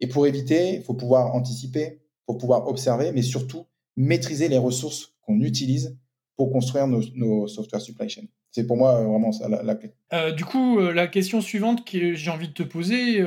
Et 0.00 0.06
pour 0.06 0.26
éviter, 0.26 0.74
il 0.74 0.82
faut 0.82 0.94
pouvoir 0.94 1.34
anticiper, 1.34 2.00
pour 2.26 2.38
pouvoir 2.38 2.66
observer, 2.68 3.12
mais 3.12 3.22
surtout 3.22 3.66
maîtriser 3.96 4.48
les 4.48 4.58
ressources 4.58 5.14
qu'on 5.22 5.40
utilise 5.40 5.96
pour 6.36 6.50
construire 6.50 6.86
nos, 6.86 7.46
software 7.46 7.80
supply 7.80 8.08
chain. 8.08 8.22
C'est 8.50 8.66
pour 8.66 8.76
moi 8.76 9.02
vraiment 9.02 9.32
ça 9.32 9.48
la, 9.48 9.74
clé. 9.74 9.94
du 10.36 10.44
coup, 10.44 10.78
la 10.78 11.06
question 11.06 11.40
suivante 11.40 11.86
que 11.86 12.14
j'ai 12.14 12.30
envie 12.30 12.48
de 12.48 12.52
te 12.52 12.62
poser, 12.62 13.24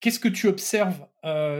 qu'est-ce 0.00 0.20
que 0.20 0.28
tu 0.28 0.46
observes 0.46 1.06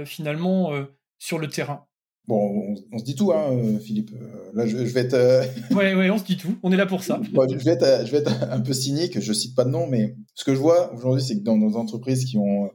finalement 0.04 0.70
sur 1.18 1.38
le 1.38 1.48
terrain? 1.48 1.86
Bon, 2.26 2.74
on, 2.90 2.98
se 2.98 3.04
dit 3.04 3.14
tout, 3.14 3.32
hein, 3.32 3.78
Philippe. 3.80 4.12
Là, 4.54 4.66
je, 4.66 4.76
vais 4.76 5.00
être. 5.00 5.74
ouais, 5.74 5.94
ouais, 5.94 6.10
on 6.10 6.16
se 6.16 6.24
dit 6.24 6.38
tout. 6.38 6.56
On 6.62 6.72
est 6.72 6.76
là 6.76 6.86
pour 6.86 7.04
ça. 7.04 7.20
je, 7.22 7.64
vais 7.64 7.72
être, 7.72 8.06
je 8.06 8.10
vais 8.10 8.18
être 8.18 8.32
un 8.50 8.60
peu 8.60 8.72
cynique. 8.72 9.20
Je 9.20 9.32
cite 9.32 9.54
pas 9.54 9.64
de 9.64 9.70
nom, 9.70 9.86
mais 9.86 10.16
ce 10.34 10.44
que 10.44 10.54
je 10.54 10.60
vois 10.60 10.92
aujourd'hui, 10.94 11.22
c'est 11.22 11.38
que 11.38 11.44
dans 11.44 11.58
nos 11.58 11.76
entreprises 11.76 12.24
qui 12.24 12.38
ont, 12.38 12.70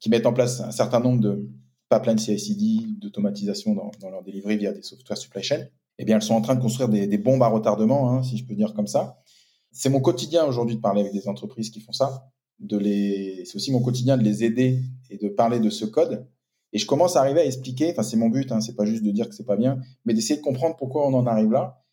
qui 0.00 0.10
mettent 0.10 0.26
en 0.26 0.34
place 0.34 0.60
un 0.60 0.70
certain 0.70 1.00
nombre 1.00 1.20
de 1.20 1.48
pipelines 1.88 2.18
CI/CD, 2.18 2.86
d'automatisation 3.00 3.74
dans, 3.74 3.90
dans, 4.00 4.10
leur 4.10 4.22
delivery 4.22 4.58
via 4.58 4.72
des 4.72 4.82
software 4.82 5.16
supply 5.16 5.42
chain, 5.42 5.64
eh 5.98 6.04
bien, 6.04 6.16
elles 6.16 6.22
sont 6.22 6.34
en 6.34 6.42
train 6.42 6.54
de 6.54 6.60
construire 6.60 6.90
des, 6.90 7.06
des 7.06 7.18
bombes 7.18 7.42
à 7.42 7.48
retardement, 7.48 8.10
hein, 8.10 8.22
si 8.22 8.36
je 8.36 8.44
peux 8.44 8.54
dire 8.54 8.74
comme 8.74 8.86
ça. 8.86 9.22
C'est 9.70 9.88
mon 9.88 10.00
quotidien 10.00 10.44
aujourd'hui 10.44 10.76
de 10.76 10.80
parler 10.80 11.00
avec 11.00 11.14
des 11.14 11.26
entreprises 11.26 11.70
qui 11.70 11.80
font 11.80 11.92
ça. 11.92 12.28
De 12.60 12.76
les, 12.76 13.44
c'est 13.46 13.56
aussi 13.56 13.72
mon 13.72 13.80
quotidien 13.80 14.18
de 14.18 14.22
les 14.22 14.44
aider 14.44 14.82
et 15.08 15.16
de 15.16 15.28
parler 15.28 15.58
de 15.58 15.70
ce 15.70 15.86
code 15.86 16.26
et 16.72 16.78
je 16.78 16.86
commence 16.86 17.16
à 17.16 17.20
arriver 17.20 17.40
à 17.40 17.44
expliquer, 17.44 17.92
enfin 17.92 18.02
c'est 18.02 18.16
mon 18.16 18.28
but, 18.28 18.50
hein, 18.50 18.60
c'est 18.60 18.74
pas 18.74 18.86
juste 18.86 19.02
de 19.02 19.10
dire 19.10 19.28
que 19.28 19.34
c'est 19.34 19.46
pas 19.46 19.56
bien, 19.56 19.78
mais 20.04 20.14
d'essayer 20.14 20.36
de 20.36 20.44
comprendre 20.44 20.76
pourquoi 20.76 21.06
on 21.06 21.14
en 21.14 21.26
arrive 21.26 21.52
là. 21.52 21.84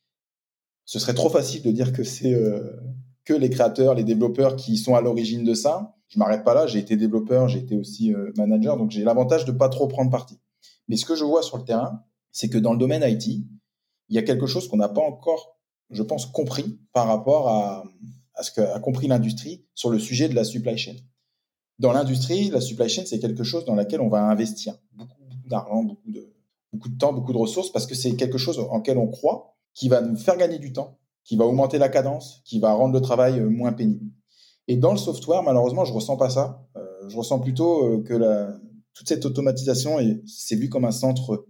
Ce 0.85 0.99
serait 0.99 1.13
trop 1.13 1.29
facile 1.29 1.61
de 1.61 1.71
dire 1.71 1.93
que 1.93 2.03
c'est 2.03 2.33
euh, 2.33 2.79
que 3.25 3.33
les 3.33 3.49
créateurs, 3.49 3.93
les 3.93 4.03
développeurs 4.03 4.55
qui 4.55 4.77
sont 4.77 4.95
à 4.95 5.01
l'origine 5.01 5.43
de 5.43 5.53
ça. 5.53 5.95
Je 6.07 6.17
m'arrête 6.17 6.43
pas 6.43 6.53
là, 6.53 6.65
j'ai 6.65 6.79
été 6.79 6.95
développeur, 6.95 7.47
j'ai 7.47 7.59
été 7.59 7.75
aussi 7.75 8.13
euh, 8.13 8.31
manager, 8.37 8.77
donc 8.77 8.89
j'ai 8.89 9.03
l'avantage 9.03 9.45
de 9.45 9.51
pas 9.51 9.69
trop 9.69 9.87
prendre 9.87 10.09
parti. 10.09 10.39
Mais 10.87 10.95
ce 10.95 11.05
que 11.05 11.15
je 11.15 11.23
vois 11.23 11.43
sur 11.43 11.57
le 11.57 11.63
terrain, 11.63 12.03
c'est 12.31 12.49
que 12.49 12.57
dans 12.57 12.73
le 12.73 12.79
domaine 12.79 13.03
IT, 13.03 13.27
il 13.27 14.15
y 14.15 14.17
a 14.17 14.23
quelque 14.23 14.47
chose 14.47 14.67
qu'on 14.67 14.77
n'a 14.77 14.89
pas 14.89 15.01
encore, 15.01 15.59
je 15.91 16.01
pense, 16.01 16.25
compris 16.25 16.79
par 16.93 17.07
rapport 17.07 17.49
à, 17.49 17.83
à 18.33 18.43
ce 18.43 18.51
qu'a 18.51 18.79
compris 18.79 19.07
l'industrie 19.07 19.65
sur 19.75 19.89
le 19.89 19.99
sujet 19.99 20.29
de 20.29 20.33
la 20.33 20.43
supply 20.43 20.77
chain. 20.77 20.95
Dans 21.79 21.93
l'industrie, 21.93 22.49
la 22.49 22.59
supply 22.59 22.89
chain, 22.89 23.03
c'est 23.05 23.19
quelque 23.19 23.43
chose 23.43 23.63
dans 23.63 23.75
laquelle 23.75 24.01
on 24.01 24.09
va 24.09 24.21
investir 24.23 24.75
beaucoup, 24.93 25.21
d'argent, 25.47 25.83
beaucoup 25.83 26.11
de, 26.11 26.33
beaucoup 26.73 26.89
de 26.89 26.97
temps, 26.97 27.13
beaucoup 27.13 27.31
de 27.31 27.37
ressources, 27.37 27.71
parce 27.71 27.87
que 27.87 27.95
c'est 27.95 28.15
quelque 28.15 28.37
chose 28.37 28.59
en 28.59 28.77
lequel 28.77 28.97
on 28.97 29.07
croit, 29.07 29.55
qui 29.73 29.87
va 29.87 30.01
nous 30.01 30.17
faire 30.17 30.35
gagner 30.35 30.59
du 30.59 30.73
temps, 30.73 30.99
qui 31.23 31.37
va 31.37 31.45
augmenter 31.45 31.77
la 31.77 31.87
cadence, 31.87 32.41
qui 32.43 32.59
va 32.59 32.73
rendre 32.73 32.93
le 32.93 33.01
travail 33.01 33.39
euh, 33.39 33.49
moins 33.49 33.71
pénible. 33.71 34.11
Et 34.67 34.75
dans 34.75 34.91
le 34.91 34.97
software, 34.97 35.41
malheureusement, 35.41 35.85
je 35.85 35.93
ressens 35.93 36.17
pas 36.17 36.29
ça. 36.29 36.67
Euh, 36.75 37.07
je 37.07 37.17
ressens 37.17 37.39
plutôt 37.39 37.85
euh, 37.85 38.03
que 38.03 38.13
la, 38.13 38.59
toute 38.93 39.07
cette 39.07 39.25
automatisation 39.25 39.97
c'est 40.27 40.55
vu 40.55 40.67
comme 40.67 40.83
un 40.83 40.91
centre 40.91 41.47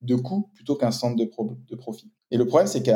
de 0.00 0.14
coût 0.14 0.48
plutôt 0.54 0.74
qu'un 0.74 0.90
centre 0.90 1.16
de, 1.16 1.30
de, 1.68 1.76
profit. 1.76 2.10
Et 2.30 2.38
le 2.38 2.46
problème, 2.46 2.66
c'est 2.66 2.82
que 2.82 2.90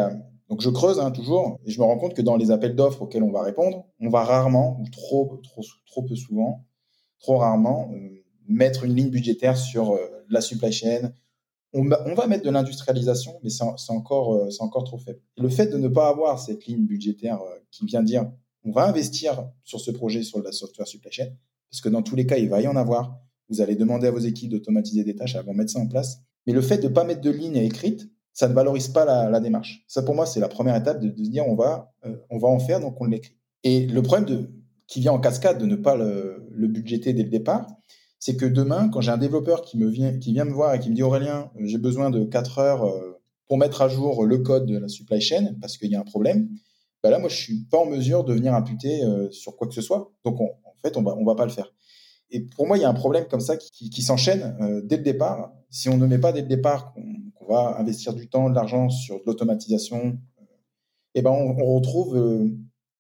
donc 0.49 0.63
je 0.63 0.71
creuse 0.71 0.99
hein, 0.99 1.11
toujours 1.11 1.59
et 1.65 1.71
je 1.71 1.79
me 1.79 1.85
rends 1.85 1.99
compte 1.99 2.15
que 2.15 2.23
dans 2.23 2.37
les 2.37 2.51
appels 2.51 2.75
d'offres 2.75 3.03
auxquels 3.03 3.23
on 3.23 3.31
va 3.31 3.43
répondre, 3.43 3.87
on 4.01 4.09
va 4.09 4.25
rarement 4.25 4.79
ou 4.81 4.89
trop 4.89 5.41
trop 5.45 5.63
trop 5.87 6.03
peu 6.03 6.17
souvent 6.17 6.67
trop 7.21 7.39
rarement 7.39 7.91
euh, 7.95 8.23
mettre 8.49 8.85
une 8.85 8.95
ligne 8.95 9.11
budgétaire 9.11 9.57
sur 9.57 9.93
euh, 9.93 9.99
la 10.29 10.41
supply 10.41 10.73
chain. 10.73 11.13
On, 11.73 11.85
va 11.85 12.27
mettre 12.27 12.45
de 12.45 12.51
l'industrialisation, 12.51 13.39
mais 13.45 13.51
c'est 13.51 13.63
encore, 13.93 14.35
euh, 14.35 14.49
encore 14.59 14.83
trop 14.83 14.99
faible. 14.99 15.21
le 15.37 15.49
fait 15.49 15.69
de 15.69 15.77
ne 15.77 15.87
pas 15.87 16.09
avoir 16.09 16.41
cette 16.41 16.67
ligne 16.67 16.85
budgétaire 16.85 17.39
qui 17.71 17.87
vient 17.87 18.03
dire 18.03 18.29
on 18.65 18.73
va 18.73 18.89
investir 18.89 19.49
sur 19.63 19.81
ce 19.81 19.93
projet 19.93 20.25
sur 20.25 20.43
la 20.43 20.51
software 20.51 20.89
supply 20.89 21.13
chain, 21.13 21.29
parce 21.71 21.81
que 21.81 21.89
dans 21.89 22.03
tous 22.03 22.17
les 22.17 22.27
cas, 22.27 22.39
il 22.39 22.49
va 22.49 22.61
y 22.61 22.67
en 22.67 22.75
avoir. 22.75 23.21
Vous 23.49 23.61
allez 23.61 23.77
demander 23.77 24.09
à 24.09 24.11
vos 24.11 24.19
équipes 24.19 24.51
d'automatiser 24.51 25.05
des 25.05 25.15
tâches, 25.15 25.37
elles 25.37 25.47
vont 25.47 25.55
mettre 25.55 25.71
ça 25.71 25.79
en 25.79 25.87
place. 25.87 26.19
Mais 26.47 26.53
le 26.53 26.61
fait 26.61 26.79
de 26.79 26.89
ne 26.89 26.93
pas 26.93 27.05
mettre 27.05 27.21
de 27.21 27.31
ligne 27.31 27.57
écrite, 27.57 28.11
ça 28.33 28.49
ne 28.49 28.53
valorise 28.53 28.89
pas 28.89 29.05
la, 29.05 29.41
démarche. 29.41 29.85
Ça, 29.87 30.03
pour 30.03 30.15
moi, 30.15 30.27
c'est 30.27 30.41
la 30.41 30.49
première 30.49 30.75
étape 30.75 31.01
de, 31.01 31.09
de, 31.09 31.25
se 31.25 31.31
dire 31.31 31.47
on 31.47 31.55
va, 31.55 31.95
on 32.31 32.39
va 32.39 32.49
en 32.49 32.59
faire, 32.59 32.81
donc 32.81 33.01
on 33.01 33.05
l'écrit. 33.05 33.37
Et 33.63 33.87
le 33.87 34.03
problème 34.03 34.27
de, 34.27 34.51
qui 34.91 35.01
vient 35.01 35.13
en 35.13 35.21
cascade 35.21 35.59
de 35.59 35.67
ne 35.67 35.77
pas 35.77 35.95
le, 35.95 36.47
le 36.51 36.67
budgéter 36.67 37.13
dès 37.13 37.23
le 37.23 37.29
départ, 37.31 37.67
c'est 38.19 38.37
que 38.37 38.45
demain, 38.45 38.89
quand 38.89 39.01
j'ai 39.01 39.13
un 39.13 39.19
développeur 39.19 39.63
qui, 39.63 39.79
me 39.79 39.89
vient, 39.89 40.19
qui 40.19 40.33
vient 40.33 40.45
me 40.45 40.53
voir 40.53 40.75
et 40.75 40.81
qui 40.81 40.91
me 40.91 40.95
dit 40.97 41.03
Aurélien, 41.03 41.51
j'ai 41.61 41.79
besoin 41.79 42.11
de 42.11 42.25
4 42.25 42.59
heures 42.59 42.85
euh, 42.85 43.23
pour 43.47 43.57
mettre 43.57 43.83
à 43.83 43.89
jour 43.89 44.27
le 44.27 44.39
code 44.39 44.67
de 44.67 44.77
la 44.77 44.89
supply 44.89 45.21
chain 45.21 45.55
parce 45.61 45.79
qu'il 45.79 45.91
y 45.91 45.95
a 45.95 46.01
un 46.01 46.05
problème, 46.05 46.49
ben 47.03 47.11
là, 47.11 47.19
moi, 47.21 47.29
je 47.29 47.37
suis 47.37 47.65
pas 47.71 47.79
en 47.79 47.87
mesure 47.87 48.25
de 48.25 48.35
venir 48.35 48.53
imputer 48.53 49.03
euh, 49.05 49.31
sur 49.31 49.57
quoi 49.57 49.69
que 49.69 49.75
ce 49.75 49.81
soit. 49.81 50.13
Donc, 50.25 50.41
en 50.41 50.51
fait, 50.83 50.97
on 50.97 51.03
va, 51.03 51.17
on 51.17 51.25
va 51.25 51.37
pas 51.37 51.47
le 51.47 51.53
faire. 51.53 51.73
Et 52.31 52.41
pour 52.41 52.67
moi, 52.67 52.77
il 52.77 52.81
y 52.81 52.85
a 52.85 52.91
un 52.91 52.95
problème 52.95 53.27
comme 53.31 53.41
ça 53.41 53.57
qui, 53.57 54.03
s'enchaîne 54.03 54.57
euh, 54.61 54.83
dès 54.85 54.97
le 54.97 55.03
départ. 55.05 55.53
Si 55.71 55.89
on 55.89 55.97
ne 55.97 56.07
met 56.07 56.19
pas 56.19 56.33
dès 56.33 56.43
le 56.43 56.49
départ 56.49 56.93
qu'on 56.93 57.47
va 57.47 57.77
investir 57.79 58.13
du 58.13 58.29
temps, 58.29 58.51
de 58.51 58.55
l'argent 58.57 58.91
sur 58.91 59.17
de 59.17 59.23
l'automatisation, 59.27 60.19
eh 61.15 61.23
ben 61.23 61.31
on 61.31 61.75
retrouve 61.75 62.51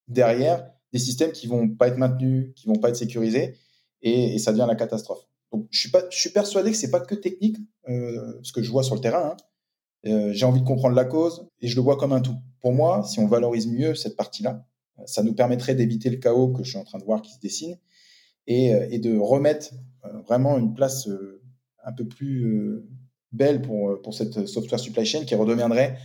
derrière 0.08 0.70
des 0.92 0.98
systèmes 0.98 1.32
qui 1.32 1.46
vont 1.46 1.68
pas 1.68 1.88
être 1.88 1.98
maintenus, 1.98 2.52
qui 2.56 2.66
vont 2.66 2.76
pas 2.76 2.88
être 2.88 2.96
sécurisés, 2.96 3.56
et, 4.02 4.38
ça 4.38 4.52
devient 4.52 4.66
la 4.66 4.76
catastrophe. 4.76 5.26
Donc, 5.52 5.66
je 5.70 5.78
suis 5.78 5.90
pas, 5.90 6.02
je 6.10 6.18
suis 6.18 6.30
persuadé 6.30 6.70
que 6.70 6.76
c'est 6.76 6.90
pas 6.90 7.00
que 7.00 7.14
technique, 7.14 7.56
euh, 7.88 8.38
ce 8.42 8.52
que 8.52 8.62
je 8.62 8.70
vois 8.70 8.82
sur 8.82 8.94
le 8.94 9.00
terrain. 9.00 9.32
Hein. 9.32 9.36
Euh, 10.06 10.32
j'ai 10.32 10.46
envie 10.46 10.60
de 10.60 10.66
comprendre 10.66 10.94
la 10.94 11.04
cause 11.04 11.46
et 11.60 11.68
je 11.68 11.76
le 11.76 11.82
vois 11.82 11.96
comme 11.96 12.12
un 12.12 12.20
tout. 12.20 12.36
Pour 12.60 12.72
moi, 12.72 13.04
si 13.04 13.18
on 13.20 13.26
valorise 13.26 13.66
mieux 13.66 13.94
cette 13.94 14.16
partie-là, 14.16 14.64
ça 15.06 15.22
nous 15.22 15.34
permettrait 15.34 15.74
d'éviter 15.74 16.10
le 16.10 16.16
chaos 16.16 16.48
que 16.48 16.62
je 16.62 16.70
suis 16.70 16.78
en 16.78 16.84
train 16.84 16.98
de 16.98 17.04
voir 17.04 17.22
qui 17.22 17.32
se 17.32 17.40
dessine 17.40 17.76
et, 18.46 18.74
euh, 18.74 18.86
et 18.90 18.98
de 18.98 19.16
remettre 19.16 19.72
euh, 20.04 20.20
vraiment 20.22 20.58
une 20.58 20.74
place 20.74 21.08
euh, 21.08 21.42
un 21.84 21.92
peu 21.92 22.06
plus 22.06 22.82
belle 23.32 23.62
pour, 23.62 24.02
pour 24.02 24.12
cette 24.12 24.46
software 24.46 24.78
supply 24.78 25.06
chain 25.06 25.24
qui 25.24 25.34
redeviendrait 25.34 25.96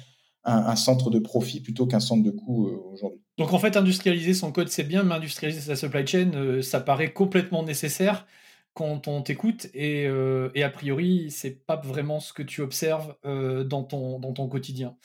un, 0.45 0.75
centre 0.75 1.09
de 1.09 1.19
profit 1.19 1.59
plutôt 1.59 1.87
qu'un 1.87 1.99
centre 1.99 2.23
de 2.23 2.31
coût 2.31 2.69
aujourd'hui. 2.93 3.21
Donc 3.37 3.53
en 3.53 3.59
fait, 3.59 3.75
industrialiser 3.75 4.33
son 4.33 4.51
code, 4.51 4.69
c'est 4.69 4.83
bien, 4.83 5.03
mais 5.03 5.15
industrialiser 5.15 5.61
sa 5.61 5.75
supply 5.75 6.07
chain, 6.07 6.31
euh, 6.35 6.61
ça 6.61 6.79
paraît 6.79 7.11
complètement 7.11 7.63
nécessaire 7.63 8.25
quand 8.73 9.07
on 9.07 9.21
t'écoute 9.21 9.67
et, 9.73 10.05
euh, 10.05 10.49
et, 10.53 10.61
a 10.61 10.69
priori, 10.69 11.31
c'est 11.31 11.65
pas 11.65 11.77
vraiment 11.77 12.19
ce 12.19 12.33
que 12.33 12.43
tu 12.43 12.59
observes 12.59 13.15
euh, 13.25 13.63
dans, 13.63 13.83
ton, 13.83 14.47
quotidien. 14.49 14.97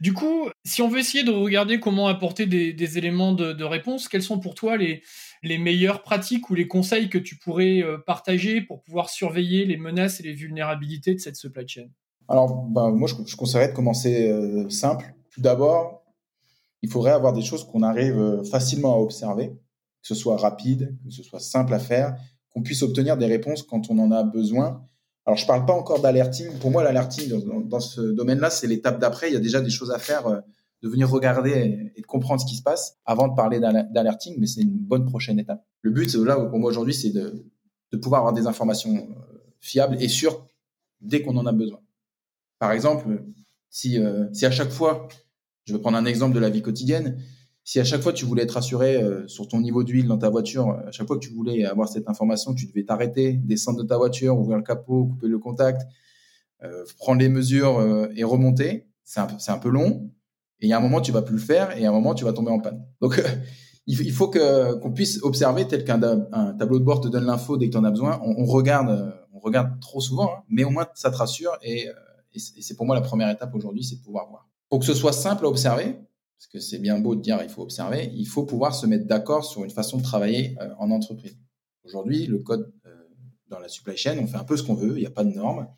Du 0.00 0.12
coup, 0.12 0.48
si 0.64 0.80
on 0.80 0.88
veut 0.88 1.00
essayer 1.00 1.24
de 1.24 1.32
regarder 1.32 1.80
comment 1.80 2.06
apporter 2.06 2.46
des, 2.46 2.98
éléments 2.98 3.32
de, 3.32 3.64
réponse, 3.64 4.06
quels 4.06 4.22
sont 4.22 4.38
pour 4.38 4.54
toi 4.54 4.76
les 4.76 5.02
meilleures 5.58 6.02
pratiques 6.02 6.50
ou 6.50 6.54
les 6.54 6.68
conseils 6.68 7.08
que 7.08 7.18
tu 7.18 7.36
pourrais 7.36 7.82
partager 8.06 8.60
pour 8.60 8.80
pouvoir 8.82 9.10
surveiller 9.10 9.64
les 9.64 9.76
menaces 9.76 10.20
et 10.20 10.22
les 10.22 10.32
vulnérabilités 10.32 11.14
de 11.14 11.20
cette 11.20 11.36
supply 11.36 11.66
chain? 11.66 11.88
Alors, 12.28 12.64
bah, 12.64 12.90
moi, 12.90 13.08
je, 13.08 13.14
je 13.24 13.36
conseillerais 13.36 13.68
de 13.68 13.74
commencer 13.74 14.68
simple. 14.68 15.14
Tout 15.30 15.40
d'abord, 15.40 16.06
il 16.82 16.90
faudrait 16.90 17.12
avoir 17.12 17.32
des 17.32 17.42
choses 17.42 17.64
qu'on 17.64 17.82
arrive 17.82 18.18
euh, 18.18 18.44
facilement 18.44 18.94
à 18.94 18.98
observer, 18.98 19.48
que 19.48 20.08
ce 20.08 20.14
soit 20.14 20.36
rapide, 20.36 20.96
que 21.04 21.10
ce 21.10 21.22
soit 21.22 21.40
simple 21.40 21.74
à 21.74 21.78
faire, 21.78 22.16
qu'on 22.50 22.62
puisse 22.62 22.82
obtenir 22.82 23.16
des 23.16 23.26
réponses 23.26 23.62
quand 23.62 23.90
on 23.90 23.98
en 23.98 24.12
a 24.12 24.22
besoin. 24.22 24.86
Alors, 25.24 25.36
je 25.36 25.42
ne 25.42 25.48
parle 25.48 25.66
pas 25.66 25.72
encore 25.72 26.00
d'alerting. 26.00 26.58
Pour 26.60 26.70
moi, 26.70 26.84
l'alerting, 26.84 27.28
dans, 27.68 27.80
ce 27.80 28.00
domaine-là, 28.00 28.50
c'est 28.50 28.66
l'étape 28.66 29.00
d'après. 29.00 29.30
Il 29.30 29.34
y 29.34 29.36
a 29.36 29.40
déjà 29.40 29.60
des 29.60 29.70
choses 29.70 29.90
à 29.90 29.98
faire, 29.98 30.26
euh, 30.28 30.40
de 30.82 30.88
venir 30.88 31.10
regarder 31.10 31.92
et 31.96 32.00
de 32.00 32.06
comprendre 32.06 32.40
ce 32.40 32.46
qui 32.46 32.54
se 32.54 32.62
passe 32.62 32.98
avant 33.04 33.26
de 33.28 33.34
parler 33.34 33.58
d'alerting, 33.58 34.36
mais 34.38 34.46
c'est 34.46 34.60
une 34.60 34.78
bonne 34.78 35.06
prochaine 35.06 35.38
étape. 35.40 35.66
Le 35.82 35.90
but, 35.90 36.14
là, 36.14 36.36
pour 36.36 36.58
moi 36.58 36.70
aujourd'hui, 36.70 36.94
c'est 36.94 37.10
de, 37.10 37.46
de 37.92 37.96
pouvoir 37.96 38.20
avoir 38.20 38.34
des 38.34 38.46
informations 38.46 38.94
euh, 38.94 39.38
fiables 39.60 39.96
et 40.00 40.08
sûres 40.08 40.46
dès 41.00 41.22
qu'on 41.22 41.36
en 41.36 41.46
a 41.46 41.52
besoin. 41.52 41.80
Par 42.58 42.72
exemple, 42.72 43.24
si, 43.70 43.98
si 44.32 44.46
à 44.46 44.50
chaque 44.50 44.70
fois 44.70 45.08
je 45.66 45.72
vais 45.72 45.80
prendre 45.80 45.98
un 45.98 46.04
exemple 46.04 46.34
de 46.34 46.40
la 46.40 46.48
vie 46.48 46.62
quotidienne. 46.62 47.18
Si 47.64 47.80
à 47.80 47.84
chaque 47.84 48.00
fois 48.00 48.12
tu 48.12 48.24
voulais 48.24 48.44
être 48.44 48.56
assuré 48.56 49.02
euh, 49.02 49.26
sur 49.26 49.48
ton 49.48 49.60
niveau 49.60 49.82
d'huile 49.82 50.06
dans 50.06 50.18
ta 50.18 50.30
voiture, 50.30 50.70
à 50.86 50.92
chaque 50.92 51.08
fois 51.08 51.16
que 51.16 51.24
tu 51.26 51.32
voulais 51.32 51.64
avoir 51.64 51.88
cette 51.88 52.08
information, 52.08 52.54
tu 52.54 52.66
devais 52.66 52.84
t'arrêter, 52.84 53.32
descendre 53.32 53.82
de 53.82 53.88
ta 53.88 53.96
voiture, 53.96 54.38
ouvrir 54.38 54.56
le 54.56 54.62
capot, 54.62 55.06
couper 55.06 55.26
le 55.26 55.40
contact, 55.40 55.82
euh, 56.62 56.84
prendre 56.98 57.20
les 57.20 57.28
mesures 57.28 57.78
euh, 57.78 58.06
et 58.14 58.22
remonter. 58.22 58.86
C'est 59.02 59.20
un, 59.20 59.26
un, 59.48 59.58
peu 59.58 59.68
long. 59.68 60.10
Et 60.60 60.66
il 60.66 60.68
y 60.68 60.72
a 60.72 60.78
un 60.78 60.80
moment, 60.80 61.00
tu 61.00 61.10
vas 61.10 61.22
plus 61.22 61.34
le 61.34 61.40
faire 61.40 61.76
et 61.76 61.84
à 61.84 61.88
un 61.88 61.92
moment, 61.92 62.14
tu 62.14 62.24
vas 62.24 62.32
tomber 62.32 62.50
en 62.50 62.60
panne. 62.60 62.84
Donc, 63.00 63.20
il 63.88 64.12
faut 64.12 64.30
qu'on 64.30 64.92
puisse 64.92 65.22
observer 65.22 65.66
tel 65.66 65.84
qu'un 65.84 66.00
tableau 66.58 66.78
de 66.78 66.84
bord 66.84 67.00
te 67.00 67.08
donne 67.08 67.24
l'info 67.24 67.56
dès 67.56 67.66
que 67.66 67.72
tu 67.72 67.78
en 67.78 67.84
as 67.84 67.90
besoin. 67.90 68.20
On, 68.24 68.42
on, 68.42 68.44
regarde, 68.44 69.14
on 69.32 69.38
regarde 69.38 69.78
trop 69.80 70.00
souvent, 70.00 70.30
hein, 70.30 70.42
mais 70.48 70.64
au 70.64 70.70
moins 70.70 70.88
ça 70.94 71.10
te 71.12 71.16
rassure 71.16 71.56
et, 71.62 71.88
et 72.36 72.62
c'est 72.62 72.74
pour 72.76 72.86
moi 72.86 72.94
la 72.94 73.02
première 73.02 73.30
étape 73.30 73.54
aujourd'hui, 73.54 73.84
c'est 73.84 73.96
de 73.96 74.02
pouvoir 74.02 74.28
voir. 74.28 74.48
Pour 74.68 74.80
que 74.80 74.84
ce 74.84 74.94
soit 74.94 75.12
simple 75.12 75.44
à 75.44 75.48
observer, 75.48 75.96
parce 76.38 76.46
que 76.48 76.60
c'est 76.60 76.78
bien 76.78 76.98
beau 76.98 77.14
de 77.14 77.20
dire 77.20 77.38
il 77.42 77.48
faut 77.48 77.62
observer, 77.62 78.10
il 78.14 78.26
faut 78.26 78.44
pouvoir 78.44 78.74
se 78.74 78.86
mettre 78.86 79.06
d'accord 79.06 79.44
sur 79.44 79.64
une 79.64 79.70
façon 79.70 79.98
de 79.98 80.02
travailler 80.02 80.56
euh, 80.60 80.68
en 80.78 80.90
entreprise. 80.90 81.38
Aujourd'hui, 81.84 82.26
le 82.26 82.38
code 82.38 82.72
euh, 82.84 82.94
dans 83.48 83.58
la 83.58 83.68
supply 83.68 83.96
chain, 83.96 84.18
on 84.20 84.26
fait 84.26 84.36
un 84.36 84.44
peu 84.44 84.56
ce 84.56 84.62
qu'on 84.62 84.74
veut, 84.74 84.96
il 84.96 85.00
n'y 85.00 85.06
a 85.06 85.10
pas 85.10 85.24
de 85.24 85.32
normes, 85.32 85.68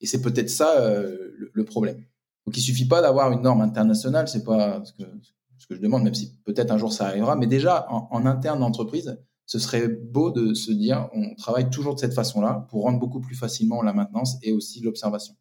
et 0.00 0.06
c'est 0.06 0.20
peut-être 0.20 0.50
ça 0.50 0.80
euh, 0.80 1.50
le, 1.52 1.64
problème. 1.64 2.04
Donc 2.46 2.56
il 2.56 2.60
suffit 2.60 2.86
pas 2.86 3.02
d'avoir 3.02 3.30
une 3.32 3.42
norme 3.42 3.60
internationale, 3.60 4.28
c'est 4.28 4.44
pas 4.44 4.82
ce 4.84 4.92
que, 4.92 5.74
je 5.74 5.80
demande, 5.80 6.02
même 6.02 6.14
si 6.14 6.38
peut-être 6.44 6.70
un 6.70 6.78
jour 6.78 6.92
ça 6.92 7.06
arrivera, 7.06 7.36
mais 7.36 7.46
déjà 7.46 7.86
en, 7.90 8.08
en 8.10 8.26
interne 8.26 8.60
d'entreprise, 8.60 9.18
ce 9.44 9.58
serait 9.58 9.88
beau 9.88 10.30
de 10.30 10.54
se 10.54 10.72
dire 10.72 11.08
on 11.14 11.34
travaille 11.34 11.70
toujours 11.70 11.94
de 11.94 12.00
cette 12.00 12.14
façon-là 12.14 12.66
pour 12.70 12.82
rendre 12.82 12.98
beaucoup 12.98 13.20
plus 13.20 13.34
facilement 13.34 13.82
la 13.82 13.92
maintenance 13.92 14.36
et 14.42 14.52
aussi 14.52 14.80
l'observation. 14.80 15.34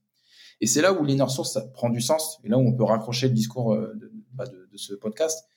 Et 0.62 0.68
c'est 0.68 0.82
là 0.82 0.94
où 0.94 1.04
l'inner 1.04 1.30
source 1.30 1.60
prend 1.74 1.90
du 1.90 2.02
sens 2.02 2.40
et 2.44 2.50
là 2.50 2.58
où 2.58 2.62
on 2.62 2.74
peut 2.74 2.84
raccrocher 2.84 3.28
le 3.28 3.34
discours 3.34 3.74
euh, 3.74 3.94
bah, 4.34 4.46
de, 4.46 4.68
de, 4.72 4.78
ce 4.78 4.94
podcast. 4.94 5.48